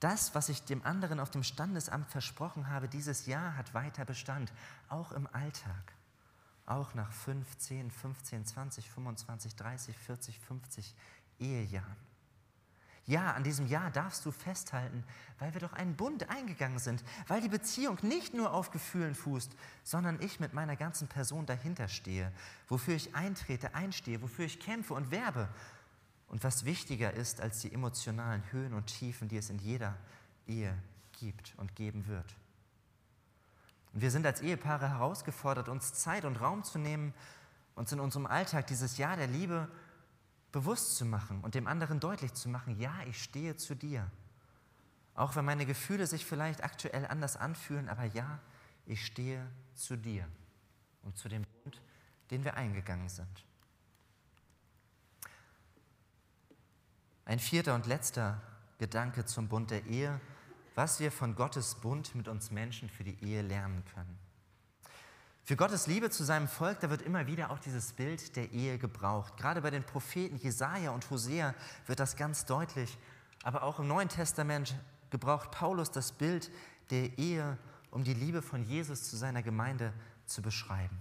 das, 0.00 0.34
was 0.34 0.48
ich 0.48 0.64
dem 0.64 0.84
anderen 0.84 1.20
auf 1.20 1.30
dem 1.30 1.44
Standesamt 1.44 2.10
versprochen 2.10 2.68
habe, 2.68 2.88
dieses 2.88 3.26
Jahr 3.26 3.56
hat 3.56 3.74
weiter 3.74 4.04
Bestand, 4.04 4.52
auch 4.88 5.12
im 5.12 5.28
Alltag. 5.32 5.92
Auch 6.66 6.94
nach 6.94 7.12
5, 7.12 7.58
10, 7.58 7.90
15, 7.90 8.46
20, 8.46 8.90
25, 8.90 9.56
30, 9.56 9.96
40, 9.96 10.40
50 10.40 10.94
Ehejahren. 11.38 11.96
Ja, 13.06 13.32
an 13.32 13.44
diesem 13.44 13.66
Jahr 13.66 13.90
darfst 13.90 14.24
du 14.24 14.30
festhalten, 14.30 15.04
weil 15.38 15.52
wir 15.52 15.60
doch 15.60 15.74
einen 15.74 15.94
Bund 15.94 16.30
eingegangen 16.30 16.78
sind, 16.78 17.04
weil 17.28 17.42
die 17.42 17.50
Beziehung 17.50 17.98
nicht 18.00 18.32
nur 18.32 18.54
auf 18.54 18.70
Gefühlen 18.70 19.14
fußt, 19.14 19.54
sondern 19.82 20.22
ich 20.22 20.40
mit 20.40 20.54
meiner 20.54 20.74
ganzen 20.74 21.06
Person 21.06 21.44
dahinter 21.44 21.88
stehe, 21.88 22.32
wofür 22.66 22.94
ich 22.94 23.14
eintrete, 23.14 23.74
einstehe, 23.74 24.22
wofür 24.22 24.46
ich 24.46 24.58
kämpfe 24.58 24.94
und 24.94 25.10
werbe. 25.10 25.50
Und 26.28 26.44
was 26.44 26.64
wichtiger 26.64 27.12
ist 27.12 27.42
als 27.42 27.60
die 27.60 27.72
emotionalen 27.74 28.42
Höhen 28.52 28.72
und 28.72 28.86
Tiefen, 28.86 29.28
die 29.28 29.36
es 29.36 29.50
in 29.50 29.58
jeder 29.58 29.98
Ehe 30.46 30.74
gibt 31.12 31.52
und 31.58 31.76
geben 31.76 32.06
wird. 32.06 32.34
Und 33.94 34.00
wir 34.00 34.10
sind 34.10 34.26
als 34.26 34.40
Ehepaare 34.40 34.90
herausgefordert, 34.90 35.68
uns 35.68 35.94
Zeit 35.94 36.24
und 36.24 36.40
Raum 36.40 36.64
zu 36.64 36.78
nehmen, 36.78 37.14
uns 37.76 37.92
in 37.92 38.00
unserem 38.00 38.26
Alltag 38.26 38.66
dieses 38.66 38.98
Jahr 38.98 39.16
der 39.16 39.28
Liebe 39.28 39.68
bewusst 40.50 40.96
zu 40.96 41.04
machen 41.04 41.40
und 41.42 41.54
dem 41.54 41.68
anderen 41.68 42.00
deutlich 42.00 42.34
zu 42.34 42.48
machen, 42.48 42.78
ja, 42.78 42.92
ich 43.06 43.22
stehe 43.22 43.56
zu 43.56 43.74
dir. 43.74 44.10
Auch 45.14 45.36
wenn 45.36 45.44
meine 45.44 45.64
Gefühle 45.64 46.08
sich 46.08 46.26
vielleicht 46.26 46.64
aktuell 46.64 47.06
anders 47.06 47.36
anfühlen, 47.36 47.88
aber 47.88 48.04
ja, 48.04 48.40
ich 48.84 49.06
stehe 49.06 49.46
zu 49.74 49.96
dir 49.96 50.26
und 51.02 51.16
zu 51.16 51.28
dem 51.28 51.44
Bund, 51.62 51.80
den 52.32 52.44
wir 52.44 52.54
eingegangen 52.54 53.08
sind. 53.08 53.44
Ein 57.24 57.38
vierter 57.38 57.76
und 57.76 57.86
letzter 57.86 58.40
Gedanke 58.78 59.24
zum 59.24 59.48
Bund 59.48 59.70
der 59.70 59.86
Ehe, 59.86 60.20
was 60.74 61.00
wir 61.00 61.12
von 61.12 61.34
Gottes 61.34 61.76
Bund 61.76 62.14
mit 62.14 62.28
uns 62.28 62.50
Menschen 62.50 62.88
für 62.88 63.04
die 63.04 63.22
Ehe 63.24 63.42
lernen 63.42 63.84
können. 63.94 64.18
Für 65.46 65.56
Gottes 65.56 65.86
Liebe 65.86 66.08
zu 66.08 66.24
seinem 66.24 66.48
Volk, 66.48 66.80
da 66.80 66.88
wird 66.88 67.02
immer 67.02 67.26
wieder 67.26 67.50
auch 67.50 67.58
dieses 67.58 67.92
Bild 67.92 68.34
der 68.34 68.50
Ehe 68.52 68.78
gebraucht. 68.78 69.36
Gerade 69.36 69.60
bei 69.60 69.70
den 69.70 69.84
Propheten 69.84 70.36
Jesaja 70.36 70.90
und 70.90 71.10
Hosea 71.10 71.54
wird 71.86 72.00
das 72.00 72.16
ganz 72.16 72.46
deutlich. 72.46 72.96
Aber 73.42 73.62
auch 73.62 73.78
im 73.78 73.86
Neuen 73.86 74.08
Testament 74.08 74.74
gebraucht 75.10 75.50
Paulus 75.50 75.90
das 75.90 76.12
Bild 76.12 76.50
der 76.90 77.18
Ehe, 77.18 77.58
um 77.90 78.04
die 78.04 78.14
Liebe 78.14 78.40
von 78.40 78.64
Jesus 78.64 79.10
zu 79.10 79.16
seiner 79.16 79.42
Gemeinde 79.42 79.92
zu 80.24 80.40
beschreiben. 80.40 80.98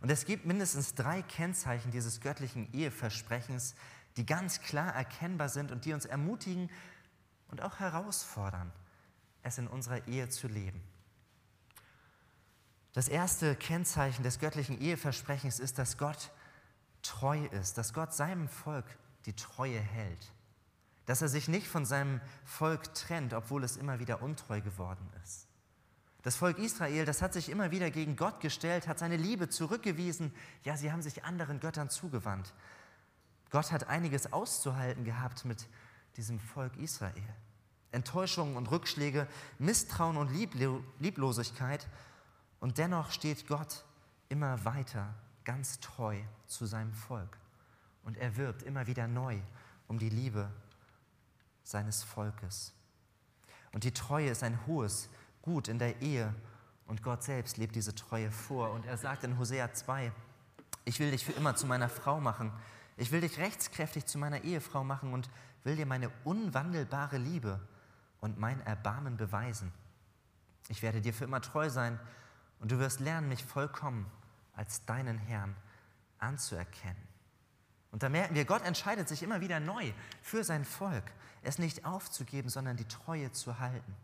Und 0.00 0.10
es 0.10 0.24
gibt 0.24 0.46
mindestens 0.46 0.94
drei 0.94 1.20
Kennzeichen 1.20 1.90
dieses 1.90 2.20
göttlichen 2.20 2.72
Eheversprechens, 2.72 3.74
die 4.16 4.24
ganz 4.24 4.62
klar 4.62 4.94
erkennbar 4.94 5.50
sind 5.50 5.70
und 5.70 5.84
die 5.84 5.92
uns 5.92 6.06
ermutigen 6.06 6.70
und 7.52 7.62
auch 7.62 7.78
herausfordern, 7.78 8.72
es 9.42 9.58
in 9.58 9.68
unserer 9.68 10.08
Ehe 10.08 10.28
zu 10.30 10.48
leben. 10.48 10.82
Das 12.94 13.08
erste 13.08 13.54
Kennzeichen 13.54 14.22
des 14.22 14.38
göttlichen 14.38 14.80
Eheversprechens 14.80 15.60
ist, 15.60 15.78
dass 15.78 15.98
Gott 15.98 16.32
treu 17.02 17.44
ist, 17.46 17.78
dass 17.78 17.92
Gott 17.92 18.14
seinem 18.14 18.48
Volk 18.48 18.86
die 19.26 19.34
Treue 19.34 19.78
hält, 19.78 20.32
dass 21.06 21.22
er 21.22 21.28
sich 21.28 21.46
nicht 21.46 21.68
von 21.68 21.84
seinem 21.84 22.20
Volk 22.44 22.94
trennt, 22.94 23.34
obwohl 23.34 23.64
es 23.64 23.76
immer 23.76 23.98
wieder 23.98 24.22
untreu 24.22 24.60
geworden 24.60 25.08
ist. 25.22 25.46
Das 26.22 26.36
Volk 26.36 26.58
Israel, 26.58 27.04
das 27.04 27.20
hat 27.20 27.32
sich 27.32 27.48
immer 27.48 27.70
wieder 27.70 27.90
gegen 27.90 28.16
Gott 28.16 28.40
gestellt, 28.40 28.86
hat 28.88 28.98
seine 28.98 29.16
Liebe 29.16 29.48
zurückgewiesen, 29.48 30.32
ja, 30.64 30.76
sie 30.76 30.92
haben 30.92 31.02
sich 31.02 31.24
anderen 31.24 31.60
Göttern 31.60 31.90
zugewandt. 31.90 32.54
Gott 33.50 33.72
hat 33.72 33.88
einiges 33.88 34.32
auszuhalten 34.32 35.04
gehabt 35.04 35.44
mit 35.44 35.68
diesem 36.16 36.38
Volk 36.38 36.76
Israel. 36.76 37.34
Enttäuschungen 37.92 38.56
und 38.56 38.70
Rückschläge, 38.70 39.28
Misstrauen 39.58 40.16
und 40.16 40.30
Lieblosigkeit 40.32 41.86
und 42.60 42.78
dennoch 42.78 43.10
steht 43.10 43.46
Gott 43.46 43.84
immer 44.28 44.64
weiter 44.64 45.14
ganz 45.44 45.80
treu 45.80 46.18
zu 46.46 46.66
seinem 46.66 46.92
Volk. 46.92 47.38
Und 48.04 48.16
er 48.16 48.36
wirbt 48.36 48.62
immer 48.62 48.86
wieder 48.86 49.06
neu 49.06 49.38
um 49.88 49.98
die 49.98 50.08
Liebe 50.08 50.50
seines 51.62 52.02
Volkes. 52.02 52.72
Und 53.72 53.84
die 53.84 53.92
Treue 53.92 54.30
ist 54.30 54.42
ein 54.42 54.66
hohes 54.66 55.08
Gut 55.42 55.68
in 55.68 55.78
der 55.78 56.00
Ehe. 56.00 56.34
Und 56.86 57.02
Gott 57.02 57.22
selbst 57.22 57.56
lebt 57.56 57.74
diese 57.74 57.94
Treue 57.94 58.30
vor. 58.30 58.70
Und 58.70 58.86
er 58.86 58.96
sagt 58.96 59.24
in 59.24 59.38
Hosea 59.38 59.72
2, 59.72 60.12
ich 60.84 60.98
will 60.98 61.10
dich 61.10 61.24
für 61.24 61.32
immer 61.32 61.56
zu 61.56 61.66
meiner 61.66 61.88
Frau 61.88 62.20
machen. 62.20 62.52
Ich 62.96 63.12
will 63.12 63.20
dich 63.20 63.38
rechtskräftig 63.38 64.06
zu 64.06 64.18
meiner 64.18 64.44
Ehefrau 64.44 64.84
machen 64.84 65.12
und 65.12 65.30
will 65.64 65.76
dir 65.76 65.86
meine 65.86 66.10
unwandelbare 66.24 67.18
Liebe 67.18 67.60
und 68.22 68.38
mein 68.38 68.60
Erbarmen 68.62 69.18
beweisen. 69.18 69.70
Ich 70.68 70.80
werde 70.80 71.02
dir 71.02 71.12
für 71.12 71.24
immer 71.24 71.42
treu 71.42 71.68
sein 71.68 72.00
und 72.60 72.70
du 72.70 72.78
wirst 72.78 73.00
lernen, 73.00 73.28
mich 73.28 73.44
vollkommen 73.44 74.10
als 74.54 74.86
deinen 74.86 75.18
Herrn 75.18 75.54
anzuerkennen. 76.18 77.08
Und 77.90 78.02
da 78.02 78.08
merken 78.08 78.34
wir, 78.34 78.44
Gott 78.46 78.64
entscheidet 78.64 79.08
sich 79.08 79.22
immer 79.22 79.40
wieder 79.42 79.60
neu 79.60 79.92
für 80.22 80.44
sein 80.44 80.64
Volk, 80.64 81.04
es 81.42 81.58
nicht 81.58 81.84
aufzugeben, 81.84 82.48
sondern 82.48 82.76
die 82.76 82.86
Treue 82.86 83.32
zu 83.32 83.58
halten. 83.58 83.94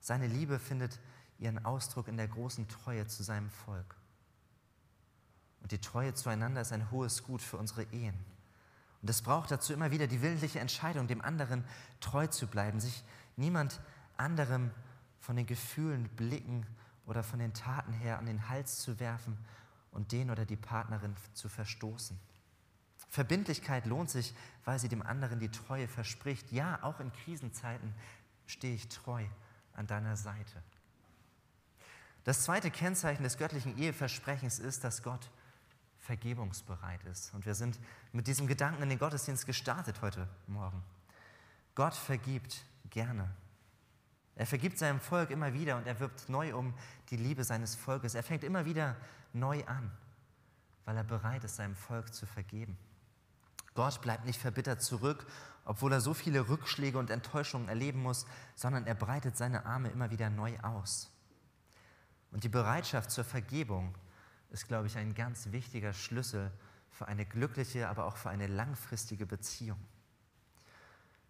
Seine 0.00 0.26
Liebe 0.26 0.58
findet 0.58 0.98
ihren 1.38 1.64
Ausdruck 1.64 2.08
in 2.08 2.16
der 2.16 2.26
großen 2.26 2.68
Treue 2.68 3.06
zu 3.06 3.22
seinem 3.22 3.50
Volk. 3.50 3.96
Und 5.62 5.72
die 5.72 5.80
Treue 5.80 6.14
zueinander 6.14 6.62
ist 6.62 6.72
ein 6.72 6.90
hohes 6.90 7.22
Gut 7.22 7.42
für 7.42 7.58
unsere 7.58 7.82
Ehen. 7.92 8.18
Und 9.02 9.08
es 9.08 9.22
braucht 9.22 9.50
dazu 9.50 9.72
immer 9.72 9.90
wieder 9.90 10.06
die 10.06 10.20
willentliche 10.20 10.60
Entscheidung, 10.60 11.06
dem 11.06 11.22
anderen 11.22 11.64
treu 12.00 12.26
zu 12.26 12.46
bleiben, 12.46 12.80
sich 12.80 13.02
niemand 13.36 13.80
anderem 14.16 14.70
von 15.20 15.36
den 15.36 15.46
Gefühlen, 15.46 16.08
Blicken 16.16 16.66
oder 17.06 17.22
von 17.22 17.38
den 17.38 17.54
Taten 17.54 17.92
her 17.92 18.18
an 18.18 18.26
den 18.26 18.48
Hals 18.48 18.80
zu 18.80 19.00
werfen 19.00 19.38
und 19.90 20.12
den 20.12 20.30
oder 20.30 20.44
die 20.44 20.56
Partnerin 20.56 21.16
zu 21.32 21.48
verstoßen. 21.48 22.18
Verbindlichkeit 23.08 23.86
lohnt 23.86 24.10
sich, 24.10 24.34
weil 24.64 24.78
sie 24.78 24.88
dem 24.88 25.02
anderen 25.02 25.40
die 25.40 25.50
Treue 25.50 25.88
verspricht. 25.88 26.52
Ja, 26.52 26.78
auch 26.82 27.00
in 27.00 27.12
Krisenzeiten 27.12 27.92
stehe 28.46 28.74
ich 28.74 28.88
treu 28.88 29.24
an 29.74 29.86
deiner 29.86 30.16
Seite. 30.16 30.62
Das 32.24 32.44
zweite 32.44 32.70
Kennzeichen 32.70 33.22
des 33.22 33.38
göttlichen 33.38 33.78
Eheversprechens 33.78 34.58
ist, 34.58 34.84
dass 34.84 35.02
Gott 35.02 35.30
vergebungsbereit 36.10 37.04
ist. 37.04 37.32
Und 37.34 37.46
wir 37.46 37.54
sind 37.54 37.78
mit 38.10 38.26
diesem 38.26 38.48
Gedanken 38.48 38.82
in 38.82 38.88
den 38.88 38.98
Gottesdienst 38.98 39.46
gestartet 39.46 40.02
heute 40.02 40.26
Morgen. 40.48 40.82
Gott 41.76 41.94
vergibt 41.94 42.64
gerne. 42.90 43.30
Er 44.34 44.44
vergibt 44.44 44.76
seinem 44.76 44.98
Volk 44.98 45.30
immer 45.30 45.54
wieder 45.54 45.76
und 45.76 45.86
er 45.86 46.00
wirbt 46.00 46.28
neu 46.28 46.52
um 46.56 46.74
die 47.10 47.16
Liebe 47.16 47.44
seines 47.44 47.76
Volkes. 47.76 48.16
Er 48.16 48.24
fängt 48.24 48.42
immer 48.42 48.64
wieder 48.64 48.96
neu 49.32 49.64
an, 49.66 49.88
weil 50.84 50.96
er 50.96 51.04
bereit 51.04 51.44
ist, 51.44 51.54
seinem 51.54 51.76
Volk 51.76 52.12
zu 52.12 52.26
vergeben. 52.26 52.76
Gott 53.74 54.02
bleibt 54.02 54.24
nicht 54.24 54.40
verbittert 54.40 54.82
zurück, 54.82 55.24
obwohl 55.64 55.92
er 55.92 56.00
so 56.00 56.12
viele 56.12 56.48
Rückschläge 56.48 56.98
und 56.98 57.10
Enttäuschungen 57.10 57.68
erleben 57.68 58.02
muss, 58.02 58.26
sondern 58.56 58.84
er 58.84 58.96
breitet 58.96 59.36
seine 59.36 59.64
Arme 59.64 59.90
immer 59.90 60.10
wieder 60.10 60.28
neu 60.28 60.58
aus. 60.58 61.08
Und 62.32 62.42
die 62.42 62.48
Bereitschaft 62.48 63.12
zur 63.12 63.22
Vergebung 63.22 63.94
ist, 64.50 64.68
glaube 64.68 64.86
ich, 64.86 64.96
ein 64.96 65.14
ganz 65.14 65.52
wichtiger 65.52 65.92
Schlüssel 65.92 66.50
für 66.90 67.08
eine 67.08 67.24
glückliche, 67.24 67.88
aber 67.88 68.04
auch 68.04 68.16
für 68.16 68.30
eine 68.30 68.46
langfristige 68.46 69.26
Beziehung. 69.26 69.78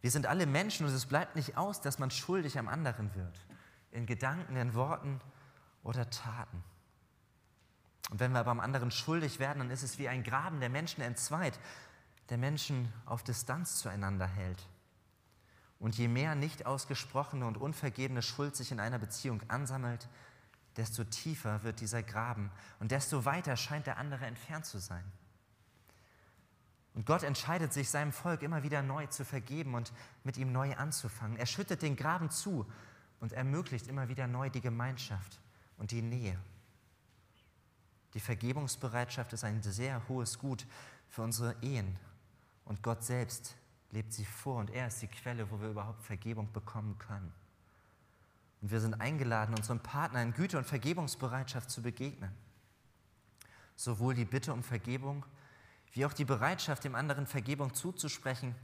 Wir 0.01 0.11
sind 0.11 0.27
alle 0.27 0.47
Menschen 0.47 0.87
und 0.87 0.93
es 0.93 1.07
bleibt 1.07 1.37
nicht 1.37 1.57
aus, 1.57 1.81
dass 1.81 1.99
man 1.99 2.11
schuldig 2.11 2.59
am 2.59 2.69
anderen 2.69 3.15
wird. 3.15 3.47
In 3.91 4.07
Gedanken, 4.07 4.57
in 4.57 4.75
Worten 4.75 5.21
oder 5.83 6.09
Taten. 6.09 6.63
Und 8.11 8.19
wenn 8.19 8.33
wir 8.33 8.41
aber 8.41 8.51
am 8.51 8.61
anderen 8.61 8.91
schuldig 8.91 9.39
werden, 9.39 9.59
dann 9.59 9.71
ist 9.71 9.83
es 9.83 9.99
wie 9.99 10.09
ein 10.09 10.25
Graben, 10.25 10.61
der 10.61 10.71
Menschen 10.71 11.03
entzweit, 11.03 11.59
der 12.31 12.39
Menschen 12.39 12.93
auf 13.05 13.23
Distanz 13.23 13.77
zueinander 13.77 14.27
hält. 14.27 14.67
Und 15.79 15.97
je 15.97 16.09
mehr 16.09 16.35
nicht 16.35 16.67
ausgesprochene 16.67 17.47
und 17.47 17.57
unvergebene 17.57 18.23
Schuld 18.23 18.57
sich 18.57 18.73
in 18.73 18.81
einer 18.81 18.99
Beziehung 18.99 19.43
ansammelt, 19.49 20.09
desto 20.77 21.05
tiefer 21.05 21.63
wird 21.63 21.81
dieser 21.81 22.03
Graben 22.03 22.51
und 22.79 22.91
desto 22.91 23.25
weiter 23.25 23.57
scheint 23.57 23.87
der 23.87 23.99
andere 23.99 24.27
entfernt 24.27 24.67
zu 24.67 24.79
sein. 24.79 25.05
Und 26.95 27.07
Gott 27.07 27.23
entscheidet 27.23 27.73
sich, 27.73 27.89
seinem 27.89 28.13
Volk 28.13 28.43
immer 28.43 28.63
wieder 28.63 28.83
neu 28.83 29.07
zu 29.07 29.25
vergeben 29.25 29.75
und 29.75 29.93
mit 30.25 30.37
ihm 30.37 30.53
neu 30.53 30.75
anzufangen. 30.77 31.37
Er 31.37 31.47
schüttet 31.47 31.83
den 31.83 31.97
Graben 31.97 32.31
zu 32.31 32.67
und 33.21 33.33
ermöglicht 33.33 33.87
immer 33.87 34.09
wieder 34.09 34.27
neu 34.27 34.51
die 34.51 34.61
Gemeinschaft 34.61 35.39
und 35.79 35.93
die 35.93 36.03
Nähe. 36.03 36.39
Die 38.15 38.21
Vergebungsbereitschaft 38.21 39.33
ist 39.33 39.45
ein 39.45 39.63
sehr 39.63 40.07
hohes 40.09 40.39
Gut 40.39 40.67
für 41.09 41.23
unsere 41.23 41.55
Ehen. 41.63 41.97
Und 42.65 42.83
Gott 42.83 43.05
selbst 43.05 43.55
lebt 43.93 44.13
sie 44.13 44.25
vor 44.25 44.57
und 44.57 44.71
er 44.71 44.89
ist 44.89 45.01
die 45.01 45.09
Quelle, 45.09 45.49
wo 45.51 45.61
wir 45.61 45.69
überhaupt 45.69 46.03
Vergebung 46.03 46.53
bekommen 46.53 46.99
können. 46.99 47.33
Und 48.61 48.71
wir 48.71 48.81
sind 48.81 49.01
eingeladen, 49.01 49.55
unserem 49.55 49.81
Partner 49.81 50.23
in 50.23 50.35
Güte 50.35 50.59
und 50.59 50.65
Vergebungsbereitschaft 50.65 51.71
zu 51.71 51.83
begegnen. 51.83 52.31
Sowohl 53.77 54.15
die 54.15 54.25
Bitte 54.25 54.53
um 54.53 54.63
Vergebung 54.63 55.25
wie 55.93 56.07
auch 56.07 56.13
die 56.13 56.25
Bereitschaft, 56.25 56.85
dem 56.85 56.95
anderen 56.95 57.27
Vergebung 57.27 57.75
zuzusprechen, 57.75 58.55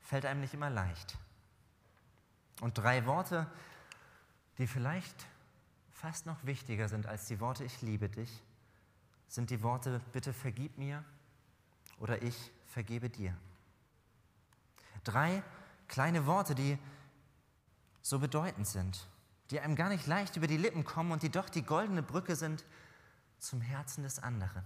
fällt 0.00 0.26
einem 0.26 0.40
nicht 0.40 0.54
immer 0.54 0.70
leicht. 0.70 1.16
Und 2.60 2.78
drei 2.78 3.06
Worte, 3.06 3.46
die 4.58 4.66
vielleicht 4.66 5.26
fast 5.92 6.26
noch 6.26 6.44
wichtiger 6.44 6.88
sind 6.88 7.06
als 7.06 7.26
die 7.26 7.40
Worte 7.40 7.64
Ich 7.64 7.82
liebe 7.82 8.08
dich, 8.08 8.42
sind 9.28 9.50
die 9.50 9.62
Worte, 9.62 10.00
bitte 10.12 10.32
vergib 10.32 10.78
mir 10.78 11.04
oder 11.98 12.22
ich 12.22 12.52
vergebe 12.66 13.10
dir. 13.10 13.36
Drei 15.04 15.42
kleine 15.88 16.26
Worte, 16.26 16.54
die 16.54 16.78
so 18.02 18.18
bedeutend 18.18 18.66
sind, 18.66 19.06
die 19.50 19.60
einem 19.60 19.76
gar 19.76 19.88
nicht 19.88 20.06
leicht 20.06 20.36
über 20.36 20.46
die 20.46 20.56
Lippen 20.56 20.84
kommen 20.84 21.12
und 21.12 21.22
die 21.22 21.30
doch 21.30 21.48
die 21.48 21.62
goldene 21.62 22.02
Brücke 22.02 22.36
sind 22.36 22.64
zum 23.38 23.60
Herzen 23.60 24.02
des 24.02 24.18
anderen. 24.18 24.64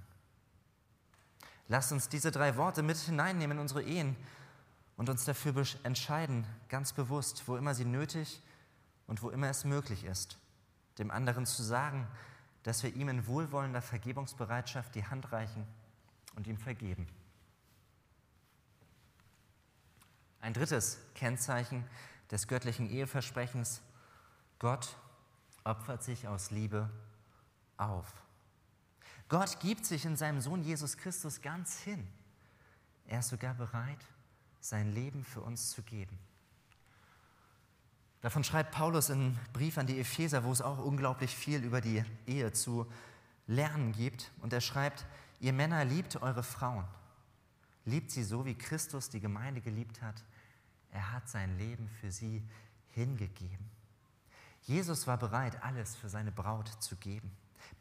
Lasst 1.69 1.93
uns 1.93 2.09
diese 2.09 2.31
drei 2.31 2.57
Worte 2.57 2.83
mit 2.83 2.97
hineinnehmen 2.97 3.59
in 3.59 3.61
unsere 3.63 3.83
Ehen 3.83 4.17
und 4.97 5.09
uns 5.09 5.25
dafür 5.25 5.65
entscheiden, 5.83 6.47
ganz 6.69 6.93
bewusst, 6.93 7.47
wo 7.47 7.57
immer 7.57 7.75
sie 7.75 7.85
nötig 7.85 8.43
und 9.07 9.23
wo 9.23 9.31
immer 9.31 9.49
es 9.49 9.65
möglich 9.65 10.05
ist, 10.05 10.39
dem 10.99 11.11
anderen 11.11 11.47
zu 11.47 11.63
sagen, 11.63 12.07
dass 12.63 12.83
wir 12.83 12.95
ihm 12.95 13.09
in 13.09 13.27
wohlwollender 13.27 13.83
Vergebungsbereitschaft 13.83 14.95
die 14.95 15.07
Hand 15.07 15.33
reichen 15.33 15.67
und 16.37 16.47
ihm 16.47 16.59
vergeben. 16.59 17.07
Ein 20.41 20.55
drittes 20.55 20.99
Kennzeichen 21.15 21.85
des 22.31 22.49
göttlichen 22.49 22.89
Eheversprechens, 22.89 23.83
Gott 24.61 24.95
opfert 25.65 26.05
sich 26.05 26.29
aus 26.29 26.51
Liebe 26.51 26.89
auf. 27.79 28.13
Gott 29.29 29.59
gibt 29.61 29.87
sich 29.87 30.05
in 30.05 30.17
seinem 30.17 30.41
Sohn 30.41 30.63
Jesus 30.63 30.97
Christus 30.97 31.41
ganz 31.41 31.81
hin. 31.81 32.07
Er 33.07 33.21
ist 33.21 33.31
sogar 33.31 33.55
bereit, 33.55 34.05
sein 34.61 34.93
Leben 34.93 35.25
für 35.25 35.41
uns 35.41 35.71
zu 35.71 35.83
geben. 35.83 36.19
Davon 38.21 38.45
schreibt 38.45 38.73
Paulus 38.73 39.09
im 39.09 39.39
Brief 39.55 39.79
an 39.79 39.87
die 39.87 39.99
Epheser, 39.99 40.45
wo 40.45 40.53
es 40.53 40.61
auch 40.61 40.79
unglaublich 40.79 41.35
viel 41.35 41.65
über 41.65 41.81
die 41.81 42.05
Ehe 42.27 42.53
zu 42.53 42.87
lernen 43.47 43.93
gibt. 43.93 44.31
Und 44.43 44.53
er 44.53 44.61
schreibt, 44.61 45.07
ihr 45.41 45.55
Männer 45.55 45.87
liebt 45.87 46.21
eure 46.21 46.43
Frauen. 46.43 46.85
Liebt 47.87 48.11
sie 48.11 48.25
so, 48.25 48.45
wie 48.45 48.55
Christus 48.55 49.09
die 49.09 49.21
Gemeinde 49.21 49.63
geliebt 49.63 50.03
hat. 50.03 50.23
Er 50.93 51.13
hat 51.13 51.31
sein 51.31 51.57
Leben 51.57 51.89
für 51.89 52.13
sie 52.13 52.47
hingegeben. 52.91 53.80
Jesus 54.71 55.09
war 55.09 55.19
bereit, 55.19 55.61
alles 55.65 55.97
für 55.97 56.09
seine 56.09 56.31
Braut 56.31 56.69
zu 56.79 56.95
geben, 56.95 57.29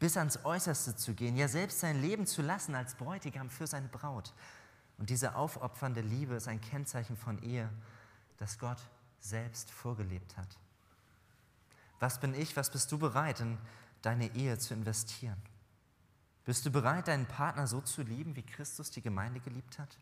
bis 0.00 0.16
ans 0.16 0.44
Äußerste 0.44 0.96
zu 0.96 1.14
gehen, 1.14 1.36
ja 1.36 1.46
selbst 1.46 1.78
sein 1.78 2.02
Leben 2.02 2.26
zu 2.26 2.42
lassen 2.42 2.74
als 2.74 2.96
Bräutigam 2.96 3.48
für 3.48 3.68
seine 3.68 3.86
Braut. 3.86 4.34
Und 4.98 5.08
diese 5.08 5.36
aufopfernde 5.36 6.00
Liebe 6.00 6.34
ist 6.34 6.48
ein 6.48 6.60
Kennzeichen 6.60 7.16
von 7.16 7.40
Ehe, 7.44 7.70
das 8.38 8.58
Gott 8.58 8.78
selbst 9.20 9.70
vorgelebt 9.70 10.36
hat. 10.36 10.48
Was 12.00 12.18
bin 12.18 12.34
ich, 12.34 12.56
was 12.56 12.70
bist 12.70 12.90
du 12.90 12.98
bereit, 12.98 13.38
in 13.38 13.56
deine 14.02 14.34
Ehe 14.34 14.58
zu 14.58 14.74
investieren? 14.74 15.40
Bist 16.44 16.66
du 16.66 16.72
bereit, 16.72 17.06
deinen 17.06 17.26
Partner 17.26 17.68
so 17.68 17.80
zu 17.80 18.02
lieben, 18.02 18.34
wie 18.34 18.42
Christus 18.42 18.90
die 18.90 19.02
Gemeinde 19.02 19.38
geliebt 19.38 19.78
hat? 19.78 19.96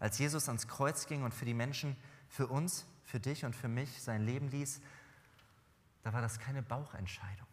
Als 0.00 0.18
Jesus 0.18 0.48
ans 0.48 0.66
Kreuz 0.66 1.06
ging 1.06 1.22
und 1.22 1.32
für 1.32 1.44
die 1.44 1.54
Menschen, 1.54 1.96
für 2.28 2.48
uns, 2.48 2.86
für 3.06 3.20
dich 3.20 3.44
und 3.44 3.54
für 3.54 3.68
mich 3.68 4.02
sein 4.02 4.26
Leben 4.26 4.48
ließ, 4.48 4.80
da 6.06 6.12
war 6.12 6.22
das 6.22 6.38
keine 6.38 6.62
Bauchentscheidung. 6.62 7.48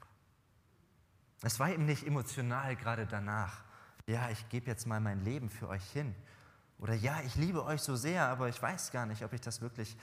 Es 1.41 1.59
war 1.59 1.71
eben 1.71 1.87
nicht 1.87 2.05
emotional 2.05 2.75
gerade 2.75 3.07
danach. 3.07 3.63
Ja, 4.05 4.29
ich 4.29 4.47
gebe 4.49 4.67
jetzt 4.67 4.85
mal 4.85 4.99
mein 4.99 5.21
Leben 5.21 5.49
für 5.49 5.67
euch 5.69 5.83
hin. 5.89 6.13
Oder 6.77 6.93
ja, 6.93 7.19
ich 7.21 7.33
liebe 7.33 7.65
euch 7.65 7.81
so 7.81 7.95
sehr, 7.95 8.27
aber 8.27 8.49
ich 8.49 8.61
weiß 8.61 8.91
gar 8.91 9.07
nicht, 9.07 9.23
ob 9.23 9.33
ich 9.33 9.41
das 9.41 9.61
wirklich 9.61 9.97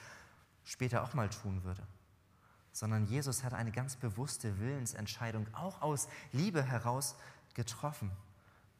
später 0.65 1.01
auch 1.01 1.13
mal 1.13 1.29
tun 1.29 1.63
würde. 1.63 1.81
Sondern 2.73 3.05
Jesus 3.05 3.45
hat 3.45 3.53
eine 3.53 3.71
ganz 3.71 3.95
bewusste 3.95 4.59
Willensentscheidung 4.59 5.47
auch 5.53 5.81
aus 5.81 6.09
Liebe 6.33 6.61
heraus 6.61 7.15
getroffen, 7.53 8.11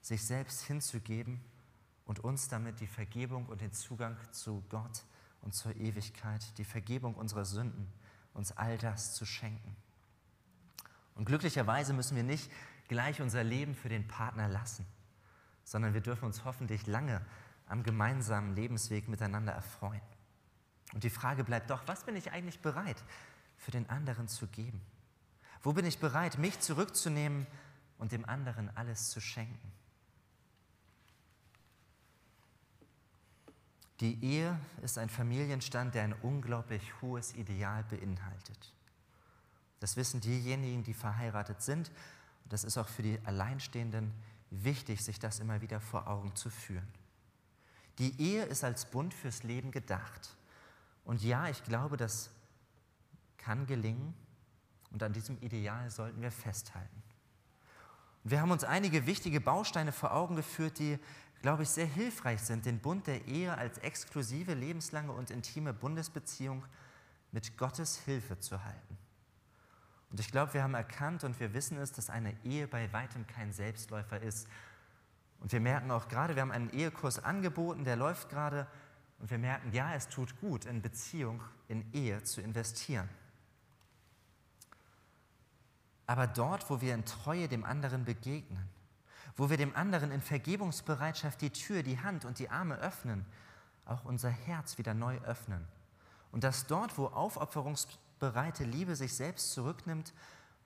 sich 0.01 0.25
selbst 0.25 0.63
hinzugeben 0.63 1.39
und 2.03 2.19
uns 2.19 2.49
damit 2.49 2.81
die 2.81 2.87
Vergebung 2.87 3.45
und 3.45 3.61
den 3.61 3.71
Zugang 3.71 4.17
zu 4.33 4.65
Gott 4.67 5.05
und 5.39 5.55
zur 5.55 5.73
Ewigkeit, 5.77 6.57
die 6.57 6.65
Vergebung 6.65 7.15
unserer 7.15 7.45
Sünden, 7.45 7.87
uns 8.33 8.51
all 8.57 8.77
das 8.77 9.13
zu 9.13 9.25
schenken. 9.25 9.75
Und 11.15 11.25
glücklicherweise 11.25 11.93
müssen 11.93 12.15
wir 12.15 12.23
nicht 12.23 12.51
gleich 12.87 13.21
unser 13.21 13.43
Leben 13.43 13.75
für 13.75 13.89
den 13.89 14.07
Partner 14.07 14.47
lassen, 14.47 14.85
sondern 15.63 15.93
wir 15.93 16.01
dürfen 16.01 16.25
uns 16.25 16.45
hoffentlich 16.45 16.87
lange 16.87 17.21
am 17.67 17.83
gemeinsamen 17.83 18.55
Lebensweg 18.55 19.07
miteinander 19.07 19.53
erfreuen. 19.53 20.01
Und 20.93 21.03
die 21.03 21.09
Frage 21.09 21.43
bleibt 21.43 21.69
doch, 21.69 21.83
was 21.87 22.03
bin 22.03 22.15
ich 22.15 22.31
eigentlich 22.31 22.59
bereit 22.59 23.01
für 23.57 23.71
den 23.71 23.89
anderen 23.89 24.27
zu 24.27 24.47
geben? 24.47 24.81
Wo 25.61 25.73
bin 25.73 25.85
ich 25.85 25.99
bereit, 25.99 26.37
mich 26.37 26.59
zurückzunehmen 26.59 27.47
und 27.97 28.11
dem 28.11 28.27
anderen 28.27 28.75
alles 28.75 29.09
zu 29.09 29.21
schenken? 29.21 29.71
Die 34.01 34.23
Ehe 34.23 34.59
ist 34.81 34.97
ein 34.97 35.09
Familienstand, 35.09 35.93
der 35.93 36.03
ein 36.03 36.15
unglaublich 36.23 36.81
hohes 37.01 37.35
Ideal 37.35 37.83
beinhaltet. 37.83 38.73
Das 39.79 39.95
wissen 39.95 40.21
diejenigen, 40.21 40.83
die 40.83 40.95
verheiratet 40.95 41.61
sind. 41.61 41.89
Und 42.43 42.53
das 42.53 42.63
ist 42.63 42.77
auch 42.79 42.87
für 42.87 43.03
die 43.03 43.19
Alleinstehenden 43.25 44.11
wichtig, 44.49 45.03
sich 45.03 45.19
das 45.19 45.39
immer 45.39 45.61
wieder 45.61 45.79
vor 45.79 46.07
Augen 46.07 46.35
zu 46.35 46.49
führen. 46.49 46.87
Die 47.99 48.19
Ehe 48.19 48.43
ist 48.43 48.63
als 48.63 48.85
Bund 48.85 49.13
fürs 49.13 49.43
Leben 49.43 49.69
gedacht. 49.69 50.35
Und 51.05 51.21
ja, 51.21 51.47
ich 51.49 51.63
glaube, 51.63 51.95
das 51.95 52.31
kann 53.37 53.67
gelingen 53.67 54.15
und 54.91 55.03
an 55.03 55.13
diesem 55.13 55.37
Ideal 55.41 55.91
sollten 55.91 56.21
wir 56.21 56.31
festhalten. 56.31 57.03
Und 58.23 58.31
wir 58.31 58.41
haben 58.41 58.51
uns 58.51 58.63
einige 58.63 59.05
wichtige 59.05 59.41
Bausteine 59.41 59.91
vor 59.91 60.13
Augen 60.13 60.35
geführt, 60.35 60.79
die, 60.79 60.99
glaube 61.41 61.63
ich, 61.63 61.69
sehr 61.69 61.85
hilfreich 61.85 62.41
sind, 62.41 62.65
den 62.65 62.79
Bund 62.79 63.07
der 63.07 63.25
Ehe 63.27 63.57
als 63.57 63.77
exklusive, 63.79 64.53
lebenslange 64.53 65.11
und 65.11 65.31
intime 65.31 65.73
Bundesbeziehung 65.73 66.63
mit 67.31 67.57
Gottes 67.57 67.97
Hilfe 67.99 68.39
zu 68.39 68.63
halten. 68.63 68.97
Und 70.11 70.19
ich 70.19 70.31
glaube, 70.31 70.53
wir 70.53 70.63
haben 70.63 70.73
erkannt 70.73 71.23
und 71.23 71.39
wir 71.39 71.53
wissen 71.53 71.77
es, 71.77 71.93
dass 71.93 72.09
eine 72.09 72.35
Ehe 72.43 72.67
bei 72.67 72.91
weitem 72.91 73.25
kein 73.27 73.53
Selbstläufer 73.53 74.21
ist, 74.21 74.47
und 75.41 75.51
wir 75.51 75.59
merken 75.59 75.91
auch 75.91 76.07
gerade, 76.07 76.35
wir 76.35 76.43
haben 76.43 76.51
einen 76.51 76.69
Ehekurs 76.69 77.23
angeboten, 77.23 77.83
der 77.83 77.95
läuft 77.95 78.29
gerade. 78.29 78.67
Und 79.19 79.29
wir 79.31 79.39
merken, 79.39 79.71
ja, 79.73 79.93
es 79.95 80.07
tut 80.07 80.39
gut, 80.39 80.65
in 80.65 80.81
Beziehung, 80.81 81.41
in 81.67 81.91
Ehe 81.93 82.23
zu 82.23 82.41
investieren. 82.41 83.09
Aber 86.05 86.27
dort, 86.27 86.69
wo 86.69 86.79
wir 86.79 86.93
in 86.93 87.05
Treue 87.05 87.47
dem 87.47 87.65
anderen 87.65 88.05
begegnen, 88.05 88.69
wo 89.35 89.49
wir 89.49 89.57
dem 89.57 89.75
anderen 89.75 90.11
in 90.11 90.21
Vergebungsbereitschaft 90.21 91.41
die 91.41 91.51
Tür, 91.51 91.83
die 91.83 91.99
Hand 91.99 92.25
und 92.25 92.39
die 92.39 92.49
Arme 92.49 92.77
öffnen, 92.77 93.25
auch 93.85 94.05
unser 94.05 94.29
Herz 94.29 94.77
wieder 94.77 94.93
neu 94.93 95.17
öffnen. 95.19 95.67
Und 96.31 96.43
dass 96.43 96.67
dort, 96.67 96.97
wo 96.97 97.07
aufopferungsbereite 97.07 98.63
Liebe 98.63 98.95
sich 98.95 99.13
selbst 99.13 99.51
zurücknimmt 99.53 100.13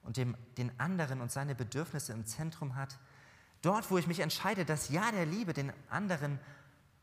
und 0.03 0.17
dem, 0.17 0.35
den 0.57 0.79
anderen 0.79 1.21
und 1.21 1.31
seine 1.31 1.55
Bedürfnisse 1.55 2.13
im 2.13 2.25
Zentrum 2.25 2.75
hat, 2.75 2.99
Dort, 3.65 3.89
wo 3.89 3.97
ich 3.97 4.05
mich 4.05 4.19
entscheide, 4.19 4.63
das 4.63 4.89
Ja 4.89 5.11
der 5.11 5.25
Liebe 5.25 5.51
den 5.51 5.73
anderen 5.89 6.37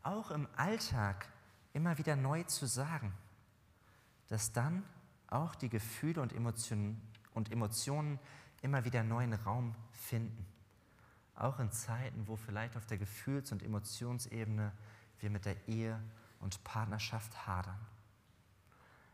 auch 0.05 0.31
im 0.31 0.47
Alltag 0.57 1.27
immer 1.73 1.99
wieder 1.99 2.15
neu 2.15 2.45
zu 2.45 2.67
sagen, 2.67 3.13
dass 4.29 4.53
dann 4.53 4.85
auch 5.27 5.57
die 5.57 5.69
Gefühle 5.69 6.23
und 6.23 6.33
Emotionen, 6.33 7.03
und 7.35 7.51
Emotionen 7.51 8.21
immer 8.61 8.85
wieder 8.85 9.03
neuen 9.03 9.33
Raum 9.33 9.75
finden. 9.91 10.47
Auch 11.43 11.59
in 11.59 11.73
Zeiten, 11.73 12.29
wo 12.29 12.37
vielleicht 12.37 12.77
auf 12.77 12.87
der 12.87 12.99
Gefühls- 12.99 13.51
und 13.51 13.65
Emotionsebene 13.65 14.71
wir 15.19 15.29
mit 15.29 15.45
der 15.45 15.57
Ehe 15.67 16.01
und 16.39 16.63
Partnerschaft 16.63 17.49
hadern. 17.49 17.79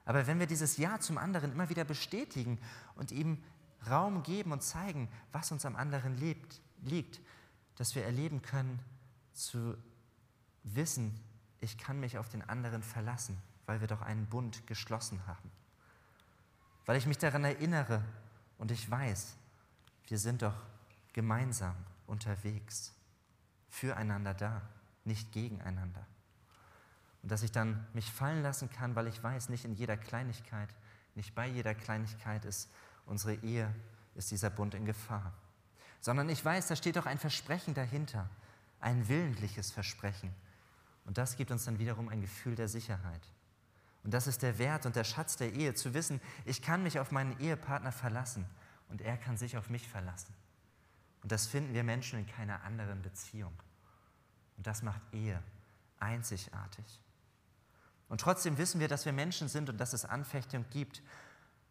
Aber 0.05 0.27
wenn 0.27 0.39
wir 0.39 0.47
dieses 0.47 0.77
Ja 0.77 1.01
zum 1.01 1.17
anderen 1.17 1.53
immer 1.53 1.71
wieder 1.71 1.85
bestätigen 1.85 2.59
und 2.97 3.13
ihm 3.13 3.43
Raum 3.89 4.23
geben 4.23 4.53
und 4.53 4.63
zeigen, 4.63 5.09
was 5.33 5.53
uns 5.53 5.65
am 5.65 5.75
anderen 5.75 6.19
lebt, 6.19 6.61
liegt, 6.83 7.19
dass 7.77 7.95
wir 7.95 8.05
erleben 8.05 8.43
können, 8.43 8.79
zu 9.33 9.79
wissen, 10.65 11.19
ich 11.61 11.79
kann 11.79 11.99
mich 11.99 12.19
auf 12.19 12.29
den 12.29 12.47
anderen 12.47 12.83
verlassen, 12.83 13.39
weil 13.65 13.81
wir 13.81 13.89
doch 13.89 14.03
einen 14.03 14.27
Bund 14.27 14.67
geschlossen 14.67 15.27
haben. 15.27 15.51
Weil 16.85 16.99
ich 16.99 17.07
mich 17.07 17.17
daran 17.17 17.45
erinnere 17.45 18.05
und 18.59 18.71
ich 18.71 18.91
weiß, 18.91 19.35
wir 20.09 20.19
sind 20.19 20.43
doch 20.43 20.57
gemeinsam 21.15 21.75
unterwegs, 22.09 22.93
füreinander 23.69 24.35
da, 24.35 24.63
nicht 25.05 25.31
gegeneinander. 25.31 26.05
Und 27.23 27.31
dass 27.31 27.43
ich 27.43 27.53
dann 27.53 27.87
mich 27.93 28.11
fallen 28.11 28.43
lassen 28.43 28.71
kann, 28.71 28.97
weil 28.97 29.07
ich 29.07 29.23
weiß, 29.23 29.49
nicht 29.49 29.65
in 29.65 29.75
jeder 29.75 29.97
Kleinigkeit, 29.97 30.69
nicht 31.15 31.35
bei 31.37 31.47
jeder 31.47 31.75
Kleinigkeit 31.75 32.45
ist 32.45 32.69
unsere 33.07 33.35
Ehe, 33.35 33.73
ist 34.17 34.33
dieser 34.33 34.51
Bund 34.51 34.75
in 34.75 34.85
Gefahr 34.85 35.33
sondern 36.01 36.29
ich 36.29 36.45
weiß, 36.45 36.69
da 36.69 36.77
steht 36.77 36.97
doch 36.97 37.07
ein 37.07 37.19
Versprechen 37.19 37.75
dahinter, 37.75 38.29
ein 38.81 39.09
willentliches 39.09 39.71
Versprechen. 39.71 40.33
Und 41.05 41.19
das 41.19 41.37
gibt 41.37 41.51
uns 41.51 41.65
dann 41.65 41.79
wiederum 41.79 42.09
ein 42.09 42.21
Gefühl 42.21 42.55
der 42.55 42.69
Sicherheit. 42.69 43.23
Und 44.05 44.15
das 44.15 44.27
ist 44.27 44.43
der 44.43 44.59
Wert 44.59 44.87
und 44.87 44.95
der 44.95 45.05
Schatz 45.05 45.37
der 45.37 45.53
Ehe, 45.53 45.75
zu 45.75 45.95
wissen, 45.95 46.21
ich 46.45 46.63
kann 46.63 46.83
mich 46.83 46.99
auf 46.99 47.11
meinen 47.11 47.39
Ehepartner 47.41 47.93
verlassen 47.93 48.47
und 48.89 49.01
er 49.01 49.17
kann 49.17 49.37
sich 49.37 49.57
auf 49.57 49.71
mich 49.71 49.89
verlassen. 49.89 50.33
Und 51.23 51.33
das 51.33 51.47
finden 51.47 51.75
wir 51.75 51.85
Menschen 51.85 52.19
in 52.19 52.27
keiner 52.27 52.63
anderen 52.63 53.03
Beziehung. 53.03 53.53
Und 54.57 54.67
das 54.67 54.83
macht 54.83 55.01
Ehe 55.13 55.43
einzigartig. 55.99 57.01
Und 58.09 58.21
trotzdem 58.21 58.59
wissen 58.59 58.81
wir, 58.81 58.89
dass 58.89 59.05
wir 59.05 59.13
Menschen 59.13 59.49
sind 59.49 59.69
und 59.69 59.79
dass 59.79 59.93
es 59.93 60.05
Anfechtung 60.05 60.65
gibt. 60.71 61.03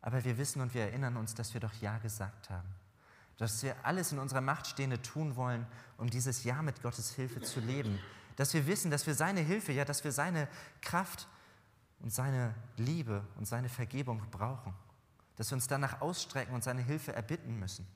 Aber 0.02 0.24
wir 0.24 0.38
wissen 0.38 0.62
und 0.62 0.74
wir 0.74 0.84
erinnern 0.84 1.18
uns, 1.18 1.34
dass 1.34 1.54
wir 1.54 1.62
doch 1.62 1.74
Ja 1.82 1.98
gesagt 1.98 2.50
haben. 2.50 2.68
Dass 3.38 3.64
wir 3.64 3.76
alles 3.84 4.12
in 4.12 4.20
unserer 4.20 4.42
Macht 4.42 4.68
Stehende 4.68 5.02
tun 5.02 5.36
wollen, 5.36 5.66
um 5.98 6.10
dieses 6.10 6.44
Ja 6.44 6.62
mit 6.62 6.82
Gottes 6.82 7.14
Hilfe 7.14 7.42
zu 7.42 7.60
leben. 7.60 8.00
Dass 8.36 8.54
wir 8.54 8.68
wissen, 8.68 8.92
dass 8.92 9.08
wir 9.08 9.16
seine 9.16 9.42
Hilfe, 9.42 9.72
ja, 9.72 9.86
dass 9.86 10.04
wir 10.04 10.12
seine 10.12 10.48
Kraft 10.82 11.28
und 12.00 12.14
seine 12.14 12.54
Liebe 12.78 13.24
und 13.38 13.48
seine 13.48 13.70
Vergebung 13.70 14.22
brauchen. 14.30 14.74
Dass 15.36 15.50
wir 15.52 15.56
uns 15.56 15.68
danach 15.68 16.02
ausstrecken 16.02 16.54
und 16.54 16.64
seine 16.64 16.82
Hilfe 16.82 17.14
erbitten 17.14 17.60
müssen. 17.60 17.88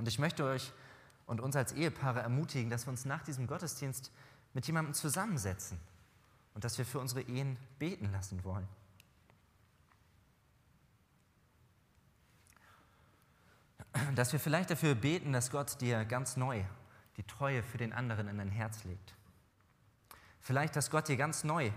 Und 0.00 0.08
ich 0.08 0.18
möchte 0.18 0.44
euch 0.44 0.72
und 1.26 1.42
uns 1.42 1.54
als 1.56 1.72
Ehepaare 1.72 2.20
ermutigen, 2.20 2.70
dass 2.70 2.86
wir 2.86 2.90
uns 2.90 3.04
nach 3.04 3.22
diesem 3.22 3.46
Gottesdienst 3.46 4.10
mit 4.54 4.66
jemandem 4.66 4.94
zusammensetzen 4.94 5.78
und 6.54 6.64
dass 6.64 6.78
wir 6.78 6.86
für 6.86 7.00
unsere 7.00 7.20
Ehen 7.20 7.58
beten 7.78 8.10
lassen 8.10 8.42
wollen. 8.42 8.66
Dass 14.14 14.32
wir 14.32 14.40
vielleicht 14.40 14.70
dafür 14.70 14.94
beten, 14.94 15.34
dass 15.34 15.50
Gott 15.50 15.78
dir 15.82 16.06
ganz 16.06 16.38
neu 16.38 16.64
die 17.18 17.24
Treue 17.24 17.62
für 17.62 17.76
den 17.76 17.92
anderen 17.92 18.26
in 18.26 18.38
dein 18.38 18.48
Herz 18.48 18.84
legt. 18.84 19.14
Vielleicht, 20.40 20.76
dass 20.76 20.90
Gott 20.90 21.08
dir 21.08 21.18
ganz 21.18 21.44
neu 21.44 21.72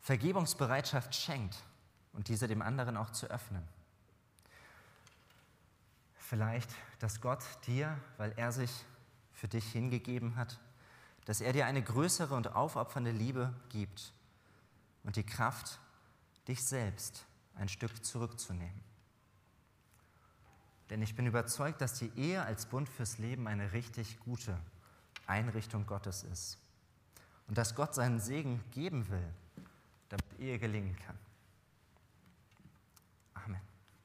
Vergebungsbereitschaft 0.00 1.14
schenkt 1.14 1.62
und 2.14 2.28
diese 2.28 2.48
dem 2.48 2.62
anderen 2.62 2.96
auch 2.96 3.10
zu 3.10 3.26
öffnen. 3.26 3.68
Vielleicht, 6.28 6.74
dass 6.98 7.20
Gott 7.20 7.44
dir, 7.68 7.96
weil 8.16 8.32
er 8.36 8.50
sich 8.50 8.70
für 9.32 9.46
dich 9.46 9.70
hingegeben 9.70 10.34
hat, 10.34 10.58
dass 11.24 11.40
er 11.40 11.52
dir 11.52 11.66
eine 11.66 11.82
größere 11.82 12.34
und 12.34 12.56
aufopfernde 12.56 13.12
Liebe 13.12 13.54
gibt 13.68 14.12
und 15.04 15.14
die 15.14 15.22
Kraft, 15.22 15.78
dich 16.48 16.64
selbst 16.64 17.24
ein 17.54 17.68
Stück 17.68 18.04
zurückzunehmen. 18.04 18.80
Denn 20.90 21.00
ich 21.00 21.14
bin 21.14 21.26
überzeugt, 21.26 21.80
dass 21.80 21.94
die 21.98 22.10
Ehe 22.16 22.42
als 22.42 22.66
Bund 22.66 22.88
fürs 22.88 23.18
Leben 23.18 23.46
eine 23.46 23.72
richtig 23.72 24.18
gute 24.20 24.58
Einrichtung 25.28 25.86
Gottes 25.86 26.24
ist. 26.24 26.58
Und 27.46 27.56
dass 27.56 27.76
Gott 27.76 27.94
seinen 27.94 28.18
Segen 28.18 28.64
geben 28.72 29.08
will, 29.10 29.32
damit 30.08 30.40
Ehe 30.40 30.58
gelingen 30.58 30.96
kann. 31.06 31.18